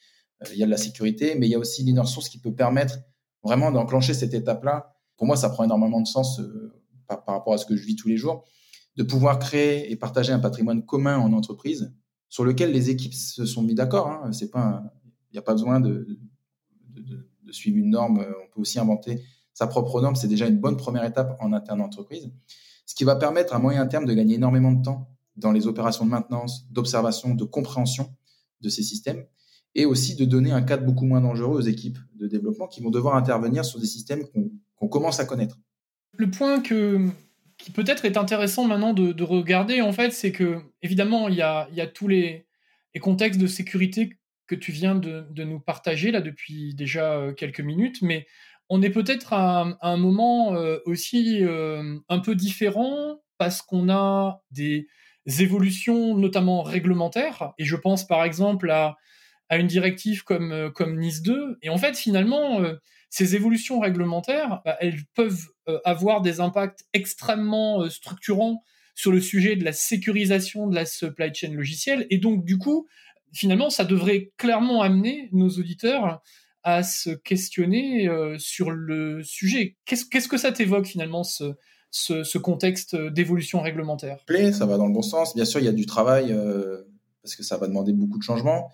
il 0.50 0.58
y 0.58 0.62
a 0.62 0.66
de 0.66 0.70
la 0.70 0.76
sécurité, 0.76 1.34
mais 1.36 1.46
il 1.46 1.50
y 1.50 1.54
a 1.54 1.58
aussi 1.58 1.82
l'inner 1.82 2.06
source 2.06 2.28
qui 2.28 2.38
peut 2.38 2.54
permettre 2.54 2.98
vraiment 3.42 3.70
d'enclencher 3.70 4.14
cette 4.14 4.34
étape-là. 4.34 4.94
Pour 5.16 5.26
moi, 5.26 5.36
ça 5.36 5.50
prend 5.50 5.64
énormément 5.64 6.00
de 6.00 6.06
sens 6.06 6.40
par, 7.06 7.24
par, 7.24 7.34
rapport 7.36 7.54
à 7.54 7.58
ce 7.58 7.66
que 7.66 7.76
je 7.76 7.84
vis 7.84 7.96
tous 7.96 8.08
les 8.08 8.16
jours, 8.16 8.44
de 8.96 9.02
pouvoir 9.02 9.38
créer 9.38 9.90
et 9.90 9.96
partager 9.96 10.32
un 10.32 10.38
patrimoine 10.38 10.84
commun 10.84 11.18
en 11.18 11.32
entreprise 11.32 11.92
sur 12.30 12.44
lequel 12.44 12.72
les 12.72 12.90
équipes 12.90 13.12
se 13.12 13.44
sont 13.44 13.62
mis 13.62 13.74
d'accord. 13.74 14.08
Hein. 14.08 14.30
Il 14.32 15.32
n'y 15.32 15.38
a 15.38 15.42
pas 15.42 15.52
besoin 15.52 15.80
de, 15.80 16.06
de, 16.88 17.28
de, 17.42 17.52
suivre 17.52 17.76
une 17.76 17.90
norme. 17.90 18.18
On 18.20 18.54
peut 18.54 18.60
aussi 18.60 18.78
inventer 18.78 19.22
sa 19.52 19.66
propre 19.66 20.00
norme. 20.00 20.14
C'est 20.14 20.28
déjà 20.28 20.46
une 20.46 20.58
bonne 20.58 20.76
première 20.76 21.04
étape 21.04 21.36
en 21.40 21.52
interne 21.52 21.80
entreprise, 21.80 22.30
ce 22.90 22.94
qui 22.96 23.04
va 23.04 23.14
permettre 23.14 23.54
à 23.54 23.60
moyen 23.60 23.86
terme 23.86 24.04
de 24.04 24.12
gagner 24.12 24.34
énormément 24.34 24.72
de 24.72 24.82
temps 24.82 25.08
dans 25.36 25.52
les 25.52 25.68
opérations 25.68 26.04
de 26.04 26.10
maintenance, 26.10 26.66
d'observation, 26.72 27.36
de 27.36 27.44
compréhension 27.44 28.12
de 28.62 28.68
ces 28.68 28.82
systèmes, 28.82 29.24
et 29.76 29.86
aussi 29.86 30.16
de 30.16 30.24
donner 30.24 30.50
un 30.50 30.60
cadre 30.60 30.84
beaucoup 30.84 31.04
moins 31.04 31.20
dangereux 31.20 31.58
aux 31.58 31.60
équipes 31.60 31.98
de 32.16 32.26
développement 32.26 32.66
qui 32.66 32.82
vont 32.82 32.90
devoir 32.90 33.14
intervenir 33.14 33.64
sur 33.64 33.78
des 33.78 33.86
systèmes 33.86 34.24
qu'on 34.76 34.88
commence 34.88 35.20
à 35.20 35.24
connaître. 35.24 35.56
Le 36.16 36.32
point 36.32 36.60
que, 36.60 37.06
qui 37.58 37.70
peut-être 37.70 38.06
est 38.06 38.16
intéressant 38.16 38.64
maintenant 38.64 38.92
de, 38.92 39.12
de 39.12 39.22
regarder, 39.22 39.82
en 39.82 39.92
fait, 39.92 40.10
c'est 40.10 40.32
que, 40.32 40.58
évidemment, 40.82 41.28
il 41.28 41.36
y 41.36 41.42
a, 41.42 41.68
tous 41.94 42.08
les, 42.08 42.48
les, 42.92 43.00
contextes 43.00 43.40
de 43.40 43.46
sécurité 43.46 44.18
que 44.48 44.56
tu 44.56 44.72
viens 44.72 44.96
de, 44.96 45.26
de, 45.30 45.44
nous 45.44 45.60
partager 45.60 46.10
là 46.10 46.20
depuis 46.20 46.74
déjà 46.74 47.12
euh, 47.12 47.32
quelques 47.32 47.60
minutes, 47.60 48.02
mais 48.02 48.26
on 48.70 48.82
est 48.82 48.90
peut-être 48.90 49.32
à, 49.32 49.76
un 49.82 49.96
moment 49.96 50.54
euh, 50.54 50.78
aussi 50.86 51.42
euh, 51.42 51.98
un 52.08 52.20
peu 52.20 52.36
différent 52.36 53.20
parce 53.36 53.62
qu'on 53.62 53.90
a 53.90 54.42
des 54.52 54.86
évolutions 55.40 56.16
notamment 56.16 56.62
réglementaires, 56.62 57.52
et 57.58 57.64
je 57.64 57.76
pense 57.76 58.06
par 58.06 58.24
exemple 58.24 58.70
à, 58.70 58.96
une 59.50 59.66
directive 59.66 60.22
comme, 60.22 60.52
euh, 60.52 60.70
comme 60.70 60.98
Nice 60.98 61.22
2, 61.22 61.58
et 61.62 61.68
en 61.68 61.78
fait 61.78 61.96
finalement, 61.96 62.62
ces 63.08 63.34
évolutions 63.34 63.80
réglementaires, 63.80 64.62
bah, 64.64 64.76
elles 64.80 65.00
peuvent 65.14 65.48
avoir 65.84 66.20
des 66.20 66.38
impacts 66.38 66.84
extrêmement 66.92 67.90
structurants 67.90 68.62
sur 68.94 69.10
le 69.10 69.20
sujet 69.20 69.56
de 69.56 69.64
la 69.64 69.72
sécurisation 69.72 70.68
de 70.68 70.76
la 70.76 70.86
supply 70.86 71.34
chain 71.34 71.52
logicielle. 71.52 72.06
Et 72.10 72.18
donc, 72.18 72.44
du 72.44 72.58
coup, 72.58 72.86
finalement, 73.32 73.70
ça 73.70 73.84
devrait 73.84 74.30
clairement 74.36 74.82
amener 74.82 75.28
nos 75.32 75.48
auditeurs 75.48 76.20
à 76.62 76.82
se 76.82 77.10
questionner 77.10 78.08
euh, 78.08 78.36
sur 78.38 78.70
le 78.70 79.22
sujet. 79.22 79.76
Qu'est-ce, 79.86 80.28
que 80.28 80.36
ça 80.36 80.52
t'évoque 80.52 80.86
finalement, 80.86 81.24
ce, 81.24 81.54
ce, 81.90 82.22
ce 82.22 82.38
contexte 82.38 82.96
d'évolution 82.96 83.60
réglementaire? 83.60 84.18
Ça 84.52 84.66
va 84.66 84.76
dans 84.76 84.86
le 84.86 84.92
bon 84.92 85.02
sens. 85.02 85.34
Bien 85.34 85.44
sûr, 85.44 85.60
il 85.60 85.66
y 85.66 85.68
a 85.68 85.72
du 85.72 85.86
travail 85.86 86.32
euh, 86.32 86.82
parce 87.22 87.34
que 87.34 87.42
ça 87.42 87.56
va 87.56 87.66
demander 87.66 87.92
beaucoup 87.92 88.18
de 88.18 88.22
changements. 88.22 88.70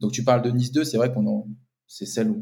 Donc, 0.00 0.12
tu 0.12 0.24
parles 0.24 0.42
de 0.42 0.50
Nice 0.50 0.72
2, 0.72 0.84
c'est 0.84 0.96
vrai 0.96 1.12
qu'on 1.12 1.46
c'est 1.86 2.06
celle 2.06 2.32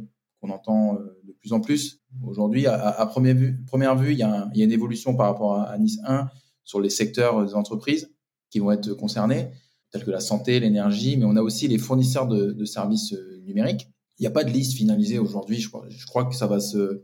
qu'on 0.40 0.50
entend 0.50 0.96
euh, 0.96 1.20
de 1.24 1.32
plus 1.32 1.52
en 1.52 1.60
plus. 1.60 2.00
Aujourd'hui, 2.24 2.66
à, 2.66 3.06
première, 3.06 3.36
vue, 3.36 3.62
première 3.66 3.96
vue, 3.96 4.12
il 4.12 4.18
y, 4.18 4.22
a 4.22 4.48
il 4.54 4.58
y 4.58 4.62
a 4.62 4.64
une 4.64 4.72
évolution 4.72 5.14
par 5.14 5.26
rapport 5.26 5.56
à, 5.56 5.64
à, 5.64 5.78
Nice 5.78 5.98
1 6.04 6.28
sur 6.64 6.80
les 6.80 6.90
secteurs 6.90 7.44
des 7.44 7.54
entreprises 7.54 8.10
qui 8.50 8.58
vont 8.58 8.70
être 8.70 8.92
concernés, 8.94 9.50
tels 9.90 10.04
que 10.04 10.10
la 10.10 10.20
santé, 10.20 10.60
l'énergie, 10.60 11.16
mais 11.16 11.24
on 11.24 11.36
a 11.36 11.42
aussi 11.42 11.68
les 11.68 11.78
fournisseurs 11.78 12.26
de, 12.26 12.52
de 12.52 12.64
services 12.64 13.12
euh, 13.14 13.40
numériques. 13.44 13.91
N'y 14.22 14.28
a 14.28 14.30
pas 14.30 14.44
de 14.44 14.50
liste 14.50 14.74
finalisée 14.74 15.18
aujourd'hui. 15.18 15.58
Je 15.58 15.68
crois, 15.68 16.24
que 16.24 16.36
ça 16.36 16.46
va 16.46 16.60
se, 16.60 17.02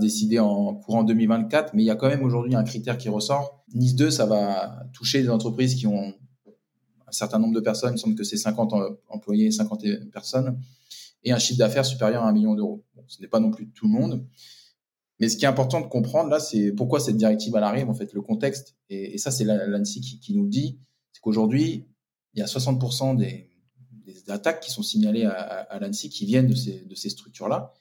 décider 0.00 0.38
en 0.38 0.74
courant 0.74 1.04
2024, 1.04 1.74
mais 1.74 1.82
il 1.82 1.86
y 1.86 1.90
a 1.90 1.96
quand 1.96 2.08
même 2.08 2.22
aujourd'hui 2.22 2.54
un 2.54 2.64
critère 2.64 2.96
qui 2.96 3.10
ressort. 3.10 3.62
Nice 3.74 3.94
2, 3.94 4.10
ça 4.10 4.24
va 4.24 4.86
toucher 4.94 5.20
des 5.20 5.28
entreprises 5.28 5.74
qui 5.74 5.86
ont 5.86 6.14
un 7.06 7.12
certain 7.12 7.38
nombre 7.38 7.54
de 7.54 7.60
personnes, 7.60 7.90
il 7.90 7.92
me 7.92 7.98
semble 7.98 8.14
que 8.14 8.24
c'est 8.24 8.38
50 8.38 8.72
employés, 9.10 9.50
50 9.50 9.84
personnes, 10.10 10.58
et 11.24 11.32
un 11.32 11.38
chiffre 11.38 11.58
d'affaires 11.58 11.84
supérieur 11.84 12.22
à 12.22 12.28
un 12.30 12.32
million 12.32 12.54
d'euros. 12.54 12.86
Ce 13.06 13.20
n'est 13.20 13.28
pas 13.28 13.40
non 13.40 13.50
plus 13.50 13.68
tout 13.68 13.86
le 13.86 13.92
monde. 13.92 14.24
Mais 15.18 15.28
ce 15.28 15.36
qui 15.36 15.44
est 15.44 15.48
important 15.48 15.82
de 15.82 15.88
comprendre 15.88 16.30
là, 16.30 16.40
c'est 16.40 16.72
pourquoi 16.72 17.00
cette 17.00 17.18
directive 17.18 17.52
elle 17.54 17.64
arrive, 17.64 17.90
en 17.90 17.94
fait, 17.94 18.14
le 18.14 18.22
contexte. 18.22 18.76
Et, 18.88 19.12
et 19.14 19.18
ça, 19.18 19.30
c'est 19.30 19.44
l'ANSI 19.44 20.00
qui, 20.00 20.20
qui, 20.20 20.34
nous 20.34 20.44
le 20.44 20.48
dit, 20.48 20.78
c'est 21.12 21.20
qu'aujourd'hui, 21.20 21.86
il 22.32 22.40
y 22.40 22.42
a 22.42 22.46
60% 22.46 23.18
des, 23.18 23.49
des, 24.12 24.30
attaques 24.30 24.60
qui 24.60 24.70
sont 24.70 24.82
signalées 24.82 25.24
à, 25.24 25.32
à, 25.32 25.78
l'ANSI 25.78 26.10
qui 26.10 26.26
viennent 26.26 26.46
de 26.46 26.54
ces, 26.54 26.84
de 26.84 26.94
ces 26.94 27.10
structures-là. 27.10 27.74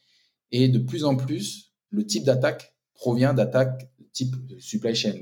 Et 0.52 0.68
de 0.68 0.80
plus 0.80 1.04
en 1.06 1.15
plus, 1.15 1.74
le 1.89 2.06
type 2.06 2.24
d'attaque 2.24 2.76
provient 2.94 3.34
d'attaques 3.34 3.89
type 4.12 4.36
supply 4.60 4.96
chain, 4.96 5.13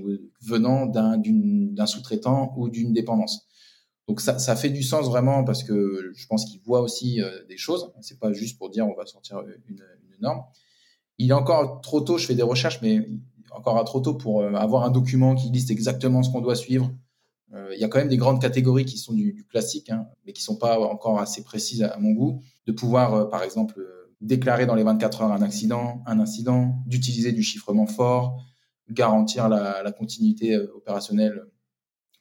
venant 0.41 0.85
d'un 0.85 1.85
sous-traitant 1.85 2.53
ou 2.57 2.69
d'une 2.69 2.93
dépendance. 2.93 3.47
Donc 4.07 4.21
ça, 4.21 4.39
ça, 4.39 4.55
fait 4.55 4.69
du 4.69 4.83
sens 4.83 5.07
vraiment 5.07 5.43
parce 5.43 5.63
que 5.63 6.13
je 6.15 6.27
pense 6.27 6.45
qu'ils 6.45 6.61
voient 6.61 6.81
aussi 6.81 7.21
euh, 7.21 7.45
des 7.49 7.57
choses. 7.57 7.91
C'est 8.01 8.19
pas 8.19 8.31
juste 8.31 8.57
pour 8.57 8.69
dire 8.69 8.87
on 8.87 8.95
va 8.95 9.05
sortir 9.05 9.41
une, 9.41 9.75
une, 9.75 10.21
norme. 10.21 10.43
Il 11.17 11.29
est 11.29 11.33
encore 11.33 11.81
trop 11.81 11.99
tôt. 11.99 12.17
Je 12.17 12.25
fais 12.25 12.33
des 12.33 12.41
recherches, 12.43 12.81
mais 12.81 13.05
encore 13.51 13.77
à 13.77 13.83
trop 13.83 13.99
tôt 13.99 14.15
pour 14.15 14.41
euh, 14.41 14.53
avoir 14.53 14.83
un 14.85 14.91
document 14.91 15.35
qui 15.35 15.49
liste 15.49 15.71
exactement 15.71 16.23
ce 16.23 16.31
qu'on 16.31 16.41
doit 16.41 16.55
suivre. 16.55 16.89
Euh, 17.53 17.71
il 17.73 17.79
y 17.79 17.83
a 17.83 17.87
quand 17.87 17.99
même 17.99 18.09
des 18.09 18.17
grandes 18.17 18.41
catégories 18.41 18.85
qui 18.85 18.97
sont 18.97 19.13
du, 19.13 19.33
du 19.33 19.45
classique, 19.45 19.89
hein, 19.89 20.07
mais 20.25 20.33
qui 20.33 20.41
sont 20.41 20.57
pas 20.57 20.79
encore 20.79 21.19
assez 21.19 21.43
précises 21.43 21.83
à, 21.83 21.97
mon 21.97 22.11
goût. 22.11 22.41
De 22.65 22.71
pouvoir, 22.71 23.13
euh, 23.13 23.25
par 23.25 23.43
exemple, 23.43 23.85
déclarer 24.19 24.65
dans 24.65 24.75
les 24.75 24.83
24 24.83 25.21
heures 25.21 25.31
un 25.31 25.41
accident, 25.41 26.03
un 26.05 26.19
incident, 26.19 26.83
d'utiliser 26.85 27.31
du 27.31 27.43
chiffrement 27.43 27.87
fort, 27.87 28.43
garantir 28.89 29.47
la, 29.49 29.83
la 29.83 29.91
continuité 29.91 30.57
opérationnelle 30.57 31.43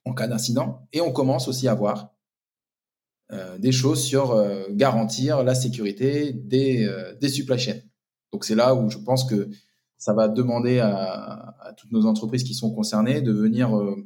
en 0.05 0.13
cas 0.13 0.29
d'incident. 0.29 0.87
Et 0.93 1.01
on 1.01 1.13
commence 1.13 1.49
aussi 1.49 1.69
à 1.69 1.75
voir 1.75 2.17
euh, 3.33 3.59
des 3.59 3.73
choses 3.73 4.05
sur 4.05 4.31
euh, 4.31 4.67
garantir 4.71 5.43
la 5.43 5.57
sécurité 5.57 6.33
des, 6.33 6.87
euh, 6.87 7.13
des 7.17 7.29
supply 7.29 7.59
chains. 7.59 7.81
Donc 8.33 8.45
c'est 8.45 8.55
là 8.55 8.75
où 8.77 8.89
je 8.89 8.99
pense 8.99 9.25
que 9.25 9.51
ça 9.99 10.13
va 10.13 10.29
demander 10.29 10.79
à, 10.79 11.57
à 11.61 11.73
toutes 11.73 11.91
nos 11.91 12.07
entreprises 12.07 12.45
qui 12.45 12.55
sont 12.55 12.71
concernées 12.71 13.21
de 13.23 13.33
venir 13.33 13.77
euh, 13.77 13.97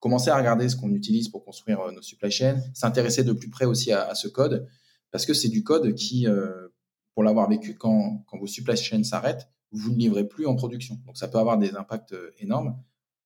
commencer 0.00 0.30
à 0.30 0.36
regarder 0.36 0.68
ce 0.68 0.76
qu'on 0.76 0.92
utilise 0.92 1.28
pour 1.28 1.44
construire 1.44 1.80
euh, 1.80 1.92
nos 1.92 2.02
supply 2.02 2.30
chains, 2.30 2.60
s'intéresser 2.74 3.22
de 3.22 3.32
plus 3.32 3.48
près 3.48 3.66
aussi 3.66 3.92
à, 3.92 4.14
ce 4.14 4.28
code, 4.28 4.66
parce 5.10 5.26
que 5.26 5.34
c'est 5.34 5.48
du 5.48 5.62
code 5.62 5.94
qui, 5.94 6.26
euh, 6.26 6.68
pour 7.14 7.22
l'avoir 7.22 7.48
vécu, 7.48 7.76
quand, 7.76 8.24
quand 8.26 8.38
vos 8.38 8.46
supply 8.46 8.76
chains 8.76 9.04
s'arrêtent, 9.04 9.48
vous 9.72 9.92
ne 9.92 9.98
livrez 9.98 10.26
plus 10.26 10.46
en 10.46 10.56
production. 10.56 10.98
Donc 11.06 11.16
ça 11.16 11.28
peut 11.28 11.38
avoir 11.38 11.58
des 11.58 11.76
impacts 11.76 12.14
énormes 12.38 12.76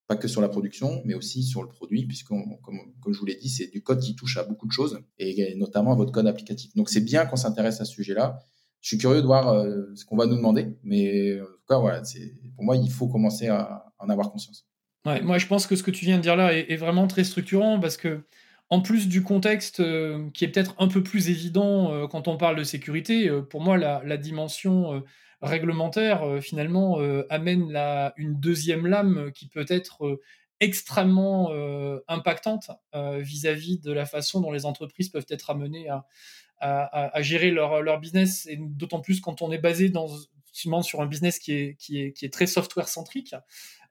pas 0.07 0.17
que 0.17 0.29
sur 0.29 0.41
la 0.41 0.49
production, 0.49 1.01
mais 1.05 1.15
aussi 1.15 1.43
sur 1.43 1.63
le 1.63 1.69
produit, 1.69 2.07
puisque, 2.07 2.29
comme, 2.29 2.59
comme, 2.61 3.13
je 3.13 3.19
vous 3.19 3.25
l'ai 3.25 3.37
dit, 3.37 3.49
c'est 3.49 3.69
du 3.69 3.83
code 3.83 4.01
qui 4.01 4.15
touche 4.15 4.37
à 4.37 4.45
beaucoup 4.45 4.67
de 4.67 4.73
choses, 4.73 5.01
et 5.19 5.55
notamment 5.57 5.93
à 5.93 5.95
votre 5.95 6.13
code 6.13 6.27
applicatif. 6.27 6.75
Donc 6.75 6.91
c'est 6.91 7.01
bien 7.01 7.25
qu'on 7.27 7.37
s'intéresse 7.37 7.81
à 7.81 7.85
ce 7.85 7.93
sujet-là. 7.93 8.39
Je 8.81 8.89
suis 8.89 8.99
curieux 8.99 9.23
de 9.23 9.27
voir 9.27 9.49
euh, 9.49 9.95
ce 9.95 10.05
qu'on 10.05 10.17
va 10.17 10.27
nous 10.27 10.37
demander, 10.37 10.77
mais 10.83 11.41
en 11.41 11.45
tout 11.47 11.67
cas, 11.67 11.79
voilà, 11.79 12.03
pour 12.55 12.65
moi, 12.65 12.77
il 12.77 12.91
faut 12.91 13.09
commencer 13.09 13.49
à, 13.49 13.87
en 13.99 14.11
avoir 14.11 14.31
conscience. 14.31 14.67
Moi, 15.05 15.39
je 15.39 15.47
pense 15.47 15.67
que 15.67 15.77
ce 15.77 15.83
que 15.83 15.91
tu 15.91 16.07
viens 16.07 16.17
de 16.17 16.23
dire 16.23 16.37
là 16.37 16.55
est, 16.55 16.77
vraiment 16.77 17.07
très 17.07 17.25
structurant, 17.25 17.79
parce 17.79 17.97
que 17.99 18.25
en 18.71 18.81
plus 18.81 19.07
du 19.09 19.23
contexte 19.23 19.81
euh, 19.81 20.31
qui 20.33 20.45
est 20.45 20.49
peut-être 20.49 20.75
un 20.79 20.89
peu 20.89 21.03
plus 21.03 21.29
évident 21.29 21.93
euh, 21.93 22.07
quand 22.07 22.27
on 22.27 22.39
parle 22.39 22.57
de 22.57 22.65
sécurité, 22.65 23.29
euh, 23.29 23.43
pour 23.43 23.61
moi, 23.61 23.77
la, 23.77 24.17
dimension 24.17 25.03
réglementaire, 25.43 26.39
finalement, 26.41 26.99
amène 27.29 27.77
une 28.17 28.41
deuxième 28.41 28.87
lame 28.87 29.31
qui 29.33 29.47
peut 29.47 29.67
être 29.69 30.21
extrêmement 30.61 31.51
impactante 32.09 32.71
vis-à-vis 32.95 33.77
-vis 33.77 33.83
de 33.83 33.93
la 33.93 34.07
façon 34.07 34.41
dont 34.41 34.53
les 34.53 34.65
entreprises 34.65 35.11
peuvent 35.11 35.27
être 35.29 35.51
amenées 35.51 35.89
à, 36.61 37.23
gérer 37.23 37.51
leur, 37.51 38.01
business, 38.01 38.47
et 38.47 38.57
d'autant 38.59 39.01
plus 39.01 39.21
quand 39.21 39.43
on 39.43 39.53
est 39.53 39.59
basé 39.59 39.91
dans, 39.91 40.09
sur 40.53 41.03
un 41.03 41.07
business 41.07 41.39
qui 41.39 41.75
est 41.91 42.33
très 42.33 42.47
software 42.47 42.89
centrique, 42.89 43.35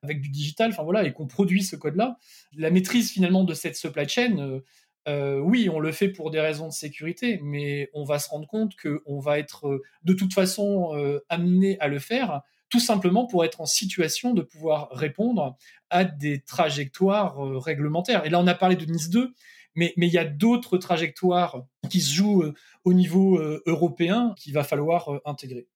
avec 0.04 0.22
du 0.22 0.30
digital, 0.30 0.72
enfin 0.72 0.84
voilà, 0.84 1.06
et 1.06 1.14
qu'on 1.14 1.28
produit 1.28 1.64
ce 1.64 1.76
code-là. 1.76 2.18
La 2.56 2.70
maîtrise 2.70 3.12
finalement 3.12 3.44
de 3.44 3.54
cette 3.54 3.76
supply 3.76 4.08
chain, 4.08 4.38
euh, 4.38 4.60
euh, 5.08 5.40
oui, 5.40 5.70
on 5.70 5.80
le 5.80 5.92
fait 5.92 6.10
pour 6.10 6.30
des 6.30 6.40
raisons 6.40 6.68
de 6.68 6.74
sécurité, 6.74 7.40
mais 7.42 7.90
on 7.94 8.04
va 8.04 8.20
se 8.20 8.30
rendre 8.30 8.48
compte 8.48 8.74
qu'on 8.76 9.20
va 9.20 9.40
être 9.40 9.68
euh, 9.68 9.82
de 10.04 10.14
toute 10.14 10.34
façon 10.34 10.92
amené 11.30 11.80
à 11.80 11.88
le 11.88 12.00
faire, 12.00 12.42
tout 12.70 12.80
simplement 12.80 13.26
pour 13.26 13.46
être 13.46 13.62
en 13.62 13.66
situation 13.66 14.34
de 14.34 14.42
pouvoir 14.42 14.90
répondre 14.92 15.58
à 15.90 16.04
des 16.04 16.42
trajectoires 16.42 17.38
réglementaires. 17.64 18.26
Et 18.26 18.30
là, 18.30 18.40
on 18.40 18.48
a 18.48 18.56
parlé 18.56 18.76
de 18.76 18.86
Nice 18.86 19.10
2, 19.10 19.34
mais, 19.76 19.94
mais 19.98 20.08
il 20.08 20.14
y 20.14 20.18
a 20.18 20.26
d'autres 20.26 20.78
trajectoires 20.78 21.64
qui 21.90 22.02
se 22.02 22.14
jouent 22.14 22.52
au 22.84 22.94
niveau 22.94 23.40
européen 23.66 24.34
qu'il 24.38 24.54
va 24.54 24.64
falloir 24.64 25.10
intégrer. 25.26 25.68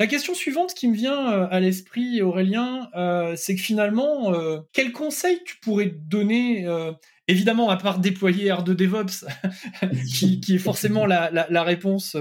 La 0.00 0.06
question 0.06 0.34
suivante 0.34 0.74
qui 0.74 0.88
me 0.88 0.96
vient 0.96 1.26
à 1.28 1.60
l'esprit, 1.60 2.22
Aurélien, 2.22 2.88
c'est 3.36 3.54
que 3.54 3.60
finalement, 3.60 4.32
quel 4.72 4.92
conseil 4.92 5.38
tu 5.44 5.58
pourrais 5.60 5.86
donner 5.86 6.66
évidemment, 7.30 7.70
à 7.70 7.76
part 7.76 8.00
déployer 8.00 8.48
R2 8.48 8.72
DevOps, 8.72 9.24
qui, 10.42 10.54
est 10.54 10.58
forcément 10.58 11.06
la, 11.06 11.62
réponse 11.62 12.16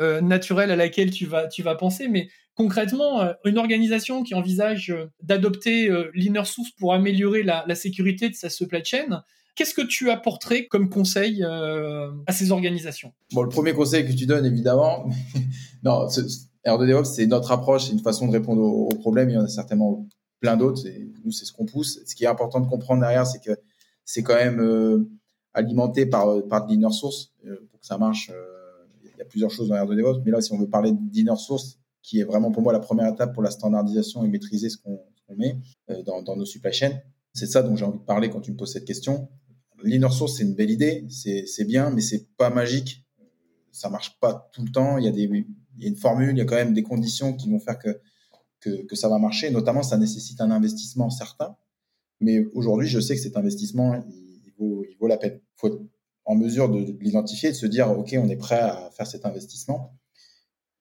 euh, 0.00 0.20
naturelle 0.20 0.70
à 0.70 0.76
laquelle 0.76 1.10
tu 1.10 1.26
vas, 1.26 1.74
penser, 1.78 2.08
mais 2.08 2.28
concrètement, 2.54 3.20
euh, 3.20 3.32
une 3.44 3.58
organisation 3.58 4.22
qui 4.22 4.34
envisage 4.34 4.90
euh, 4.90 5.10
d'adopter 5.22 5.90
euh, 5.90 6.10
l'inner 6.14 6.44
source 6.44 6.70
pour 6.78 6.94
améliorer 6.94 7.42
la, 7.42 7.74
sécurité 7.74 8.28
de 8.30 8.34
sa 8.34 8.48
supply 8.48 8.84
chain, 8.84 9.22
Qu'est-ce 9.56 9.74
que 9.74 9.86
tu 9.86 10.10
apporterais 10.10 10.66
comme 10.66 10.90
conseil 10.90 11.44
euh, 11.44 12.10
à 12.26 12.32
ces 12.32 12.50
organisations? 12.50 13.12
Bon, 13.32 13.42
le 13.42 13.48
premier 13.48 13.72
conseil 13.72 14.04
que 14.04 14.12
tu 14.12 14.26
donnes, 14.26 14.44
évidemment, 14.44 15.08
non, 15.84 16.08
R2 16.66 16.86
DevOps, 16.86 17.04
c'est 17.04 17.26
notre 17.26 17.52
approche, 17.52 17.86
c'est 17.86 17.92
une 17.92 18.00
façon 18.00 18.26
de 18.26 18.32
répondre 18.32 18.62
aux, 18.62 18.88
problèmes. 18.88 19.30
Il 19.30 19.34
y 19.34 19.38
en 19.38 19.44
a 19.44 19.48
certainement 19.48 20.06
plein 20.40 20.56
d'autres. 20.56 20.86
Et 20.86 21.10
nous, 21.24 21.32
c'est 21.32 21.44
ce 21.44 21.52
qu'on 21.52 21.66
pousse. 21.66 22.00
Ce 22.06 22.14
qui 22.14 22.24
est 22.24 22.28
important 22.28 22.60
de 22.60 22.68
comprendre 22.68 23.00
derrière, 23.00 23.26
c'est 23.26 23.40
que 23.40 23.58
c'est 24.04 24.22
quand 24.22 24.34
même 24.34 24.60
euh, 24.60 25.10
alimenté 25.52 26.06
par, 26.06 26.42
par 26.48 26.66
de 26.66 26.72
l'inner 26.72 26.92
source 26.92 27.32
pour 27.70 27.80
que 27.80 27.86
ça 27.86 27.98
marche. 27.98 28.30
il 29.02 29.18
y 29.18 29.22
a 29.22 29.24
plusieurs 29.24 29.50
choses 29.50 29.68
dans 29.68 29.76
R2 29.76 29.96
DevOps, 29.96 30.22
mais 30.24 30.30
là, 30.30 30.40
si 30.40 30.52
on 30.52 30.58
veut 30.58 30.68
parler 30.68 30.92
d'inner 30.92 31.36
source, 31.36 31.78
qui 32.02 32.20
est 32.20 32.24
vraiment 32.24 32.50
pour 32.50 32.62
moi 32.62 32.72
la 32.72 32.80
première 32.80 33.08
étape 33.12 33.32
pour 33.32 33.42
la 33.42 33.50
standardisation 33.50 34.24
et 34.24 34.28
maîtriser 34.28 34.68
ce 34.68 34.76
qu'on 34.78 35.00
met 35.36 35.56
dans, 36.04 36.22
dans 36.22 36.36
nos 36.36 36.44
supply 36.44 36.72
chains, 36.72 36.98
c'est 37.34 37.46
ça 37.46 37.62
dont 37.62 37.76
j'ai 37.76 37.84
envie 37.84 37.98
de 37.98 38.04
parler 38.04 38.30
quand 38.30 38.40
tu 38.40 38.52
me 38.52 38.56
poses 38.56 38.72
cette 38.72 38.84
question. 38.84 39.28
L'inner 39.82 40.10
source, 40.10 40.36
c'est 40.36 40.44
une 40.44 40.54
belle 40.54 40.70
idée, 40.70 41.04
c'est 41.10 41.64
bien, 41.64 41.90
mais 41.90 42.00
c'est 42.00 42.28
pas 42.36 42.48
magique. 42.48 43.03
Ça 43.74 43.90
marche 43.90 44.18
pas 44.20 44.50
tout 44.52 44.62
le 44.62 44.70
temps. 44.70 44.98
Il 44.98 45.04
y, 45.04 45.08
a 45.08 45.88
une 45.88 45.96
formule, 45.96 46.30
il 46.30 46.38
y 46.38 46.40
a 46.40 46.44
quand 46.44 46.56
même 46.56 46.74
des 46.74 46.82
conditions 46.82 47.34
qui 47.34 47.50
vont 47.50 47.58
faire 47.58 47.78
que, 47.78 48.00
ça 48.94 49.08
va 49.08 49.18
marcher. 49.18 49.50
Notamment, 49.50 49.82
ça 49.82 49.98
nécessite 49.98 50.40
un 50.40 50.50
investissement 50.50 51.10
certain. 51.10 51.56
Mais 52.20 52.44
aujourd'hui, 52.54 52.88
je 52.88 53.00
sais 53.00 53.14
que 53.14 53.20
cet 53.20 53.36
investissement, 53.36 54.02
il, 54.08 54.52
vaut, 54.98 55.06
la 55.06 55.16
peine. 55.16 55.40
Il 55.42 55.60
faut 55.60 55.66
être 55.68 55.80
en 56.24 56.36
mesure 56.36 56.70
de, 56.70 56.82
de 56.82 56.98
l'identifier, 57.00 57.50
de 57.50 57.54
se 57.54 57.66
dire, 57.66 57.90
OK, 57.90 58.14
on 58.18 58.28
est 58.28 58.36
prêt 58.36 58.60
à 58.60 58.90
faire 58.96 59.06
cet 59.06 59.26
investissement. 59.26 59.98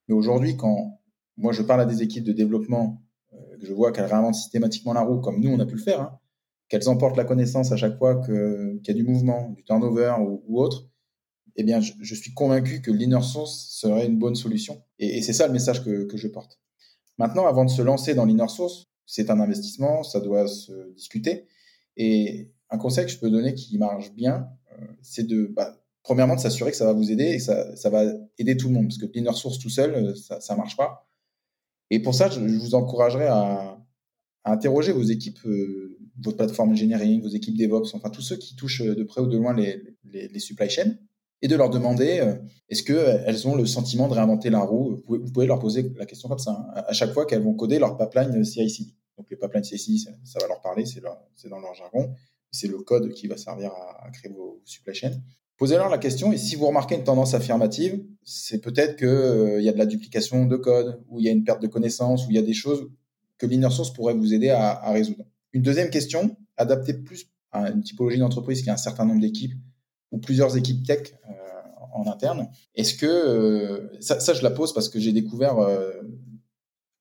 Mais 0.08 0.16
aujourd'hui, 0.16 0.56
quand 0.56 1.02
moi 1.38 1.52
je 1.52 1.62
parle 1.62 1.82
à 1.82 1.86
des 1.86 2.02
équipes 2.02 2.24
de 2.24 2.34
développement, 2.34 3.02
euh, 3.34 3.38
je 3.62 3.74
vois 3.74 3.92
qu'elles 3.92 4.06
réinventent 4.06 4.36
systématiquement 4.36 4.94
la 4.94 5.02
roue, 5.02 5.20
comme 5.20 5.40
nous, 5.40 5.50
on 5.50 5.60
a 5.60 5.66
pu 5.66 5.76
le 5.76 5.82
faire, 5.82 6.02
hein, 6.02 6.20
qu'elles 6.70 6.90
emportent 6.90 7.18
la 7.18 7.26
connaissance 7.26 7.72
à 7.72 7.78
chaque 7.78 7.98
fois 7.98 8.22
qu'il 8.24 8.82
y 8.86 8.92
a 8.92 8.94
du 8.94 9.04
mouvement, 9.04 9.50
du 9.52 9.64
turnover 9.64 10.16
ou, 10.20 10.62
autre, 10.62 10.90
eh 11.56 11.64
bien, 11.64 11.80
je, 11.82 12.16
suis 12.16 12.34
convaincu 12.34 12.82
que 12.82 12.92
l'inner 12.92 13.22
source 13.22 13.68
serait 13.70 14.06
une 14.06 14.18
bonne 14.18 14.36
solution. 14.36 14.82
Et, 15.00 15.22
c'est 15.22 15.34
ça 15.34 15.48
le 15.48 15.54
message 15.54 15.84
que, 15.84 16.08
je 16.16 16.28
porte. 16.28 16.60
Maintenant, 17.18 17.46
avant 17.46 17.66
de 17.66 17.70
se 17.70 17.82
lancer 17.82 18.16
dans 18.16 18.26
l'inner 18.26 18.48
source, 18.48 18.88
c'est 19.06 19.30
un 19.30 19.40
investissement, 19.40 20.04
ça 20.04 20.20
doit 20.20 20.48
se 20.48 20.92
discuter. 20.94 21.48
Et 21.96 22.52
un 22.70 22.78
conseil 22.78 23.06
que 23.06 23.12
je 23.12 23.20
peux 23.20 23.30
donner 23.30 23.54
qui 23.54 23.78
marche 23.78 24.14
bien, 24.14 24.50
euh, 24.72 24.86
c'est 25.02 25.28
de, 25.28 25.46
bah, 25.46 25.80
premièrement, 26.02 26.36
de 26.36 26.42
s'assurer 26.42 26.72
que 26.72 26.78
ça 26.78 26.86
va 26.86 26.94
vous 26.94 27.12
aider 27.12 27.26
et 27.26 27.38
que 27.38 27.44
ça, 27.44 27.90
va 27.90 28.04
aider 28.40 28.58
tout 28.58 28.70
le 28.70 28.74
monde. 28.74 28.88
Parce 28.88 28.98
que 28.98 29.06
l'inner 29.14 29.34
source 29.34 29.60
tout 29.60 29.70
seul, 29.70 29.94
euh, 29.94 30.16
ça 30.16 30.54
ne 30.54 30.58
marche 30.58 30.76
pas. 30.76 31.08
Et 31.92 32.00
pour 32.00 32.16
ça, 32.16 32.30
je, 32.30 32.40
vous 32.40 32.74
encouragerais 32.74 33.28
à, 33.28 33.78
interroger 34.46 34.92
vos 34.92 35.04
équipes 35.04 35.40
euh, 35.46 35.98
votre 36.22 36.38
plateforme 36.38 36.72
engineering, 36.72 37.22
vos 37.22 37.30
équipes 37.30 37.58
DevOps, 37.58 37.94
enfin 37.94 38.10
tous 38.10 38.22
ceux 38.22 38.36
qui 38.36 38.56
touchent 38.56 38.82
euh, 38.82 38.96
de 38.96 39.04
près 39.04 39.22
ou 39.22 39.28
de 39.28 39.38
loin 39.38 39.54
les, 39.54 39.82
les, 40.04 40.40
supply 40.40 40.70
chains, 40.70 40.96
et 41.44 41.48
de 41.50 41.56
leur 41.58 41.70
demander 41.70 42.22
euh, 42.22 42.36
est-ce 42.70 42.84
qu'elles 42.84 43.48
ont 43.48 43.56
le 43.56 43.66
sentiment 43.66 44.08
de 44.08 44.14
réinventer 44.14 44.50
la 44.50 44.62
roue? 44.62 45.04
Vous 45.06 45.20
pouvez, 45.32 45.46
leur 45.46 45.60
poser 45.60 45.92
la 45.98 46.06
question 46.06 46.30
comme 46.30 46.40
ça, 46.40 46.52
hein, 46.52 46.84
à 46.88 46.94
chaque 46.94 47.12
fois 47.12 47.26
qu'elles 47.26 47.44
vont 47.44 47.54
coder 47.54 47.78
leur 47.80 47.98
pipeline 47.98 48.44
CI/CD. 48.44 48.92
Donc 49.18 49.30
les 49.30 49.36
pipelines 49.36 49.64
CI/CD, 49.64 50.00
ça, 50.24 50.40
va 50.40 50.48
leur 50.48 50.62
parler, 50.62 50.86
c'est 50.86 51.02
dans 51.02 51.60
leur 51.60 51.76
jargon, 51.76 52.14
c'est 52.50 52.68
le 52.68 52.80
code 52.80 53.12
qui 53.12 53.28
va 53.28 53.36
servir 53.36 53.72
à, 53.72 54.10
créer 54.12 54.32
vos, 54.32 54.62
supply 54.64 54.96
chains. 54.96 55.22
Posez-leur 55.58 55.90
la 55.90 55.98
question 55.98 56.32
et 56.32 56.38
si 56.38 56.56
vous 56.56 56.66
remarquez 56.66 56.96
une 56.96 57.04
tendance 57.04 57.34
affirmative, 57.34 58.04
c'est 58.24 58.62
peut-être 58.62 58.96
qu'il 58.96 59.08
euh, 59.08 59.62
y 59.62 59.68
a 59.68 59.74
de 59.74 59.78
la 59.78 59.86
duplication 59.86 60.46
de 60.46 60.56
code, 60.56 61.04
ou 61.10 61.20
il 61.20 61.26
y 61.26 61.30
a 61.30 61.32
une 61.32 61.44
perte 61.44 61.62
de 61.62 61.68
connaissances, 61.68 62.26
ou 62.26 62.32
il 62.32 62.36
y 62.36 62.40
a 62.40 62.44
des 62.44 62.54
choses 62.54 62.90
que 63.38 63.46
l'inner 63.46 63.70
source 63.70 63.92
pourrait 63.92 64.14
vous 64.14 64.34
aider 64.34 64.50
à, 64.50 64.70
à 64.70 64.92
résoudre. 64.94 65.26
Une 65.52 65.62
deuxième 65.62 65.90
question, 65.90 66.38
adaptée 66.56 66.94
plus 66.94 67.28
à 67.52 67.70
une 67.70 67.84
typologie 67.84 68.18
d'entreprise 68.18 68.64
qui 68.64 68.70
a 68.70 68.74
un 68.74 68.78
certain 68.78 69.06
nombre 69.06 69.22
d'équipes 69.22 69.54
ou 70.14 70.20
plusieurs 70.20 70.56
équipes 70.56 70.86
tech 70.86 71.16
euh, 71.28 71.34
en 71.94 72.08
interne. 72.08 72.48
Est-ce 72.76 72.94
que 72.94 73.06
euh, 73.06 74.00
ça, 74.00 74.34
je 74.34 74.44
la 74.44 74.52
pose 74.52 74.74
parce 74.74 74.88
que 74.88 75.00
j'ai 75.00 75.12
découvert 75.12 75.58
euh, 75.58 75.92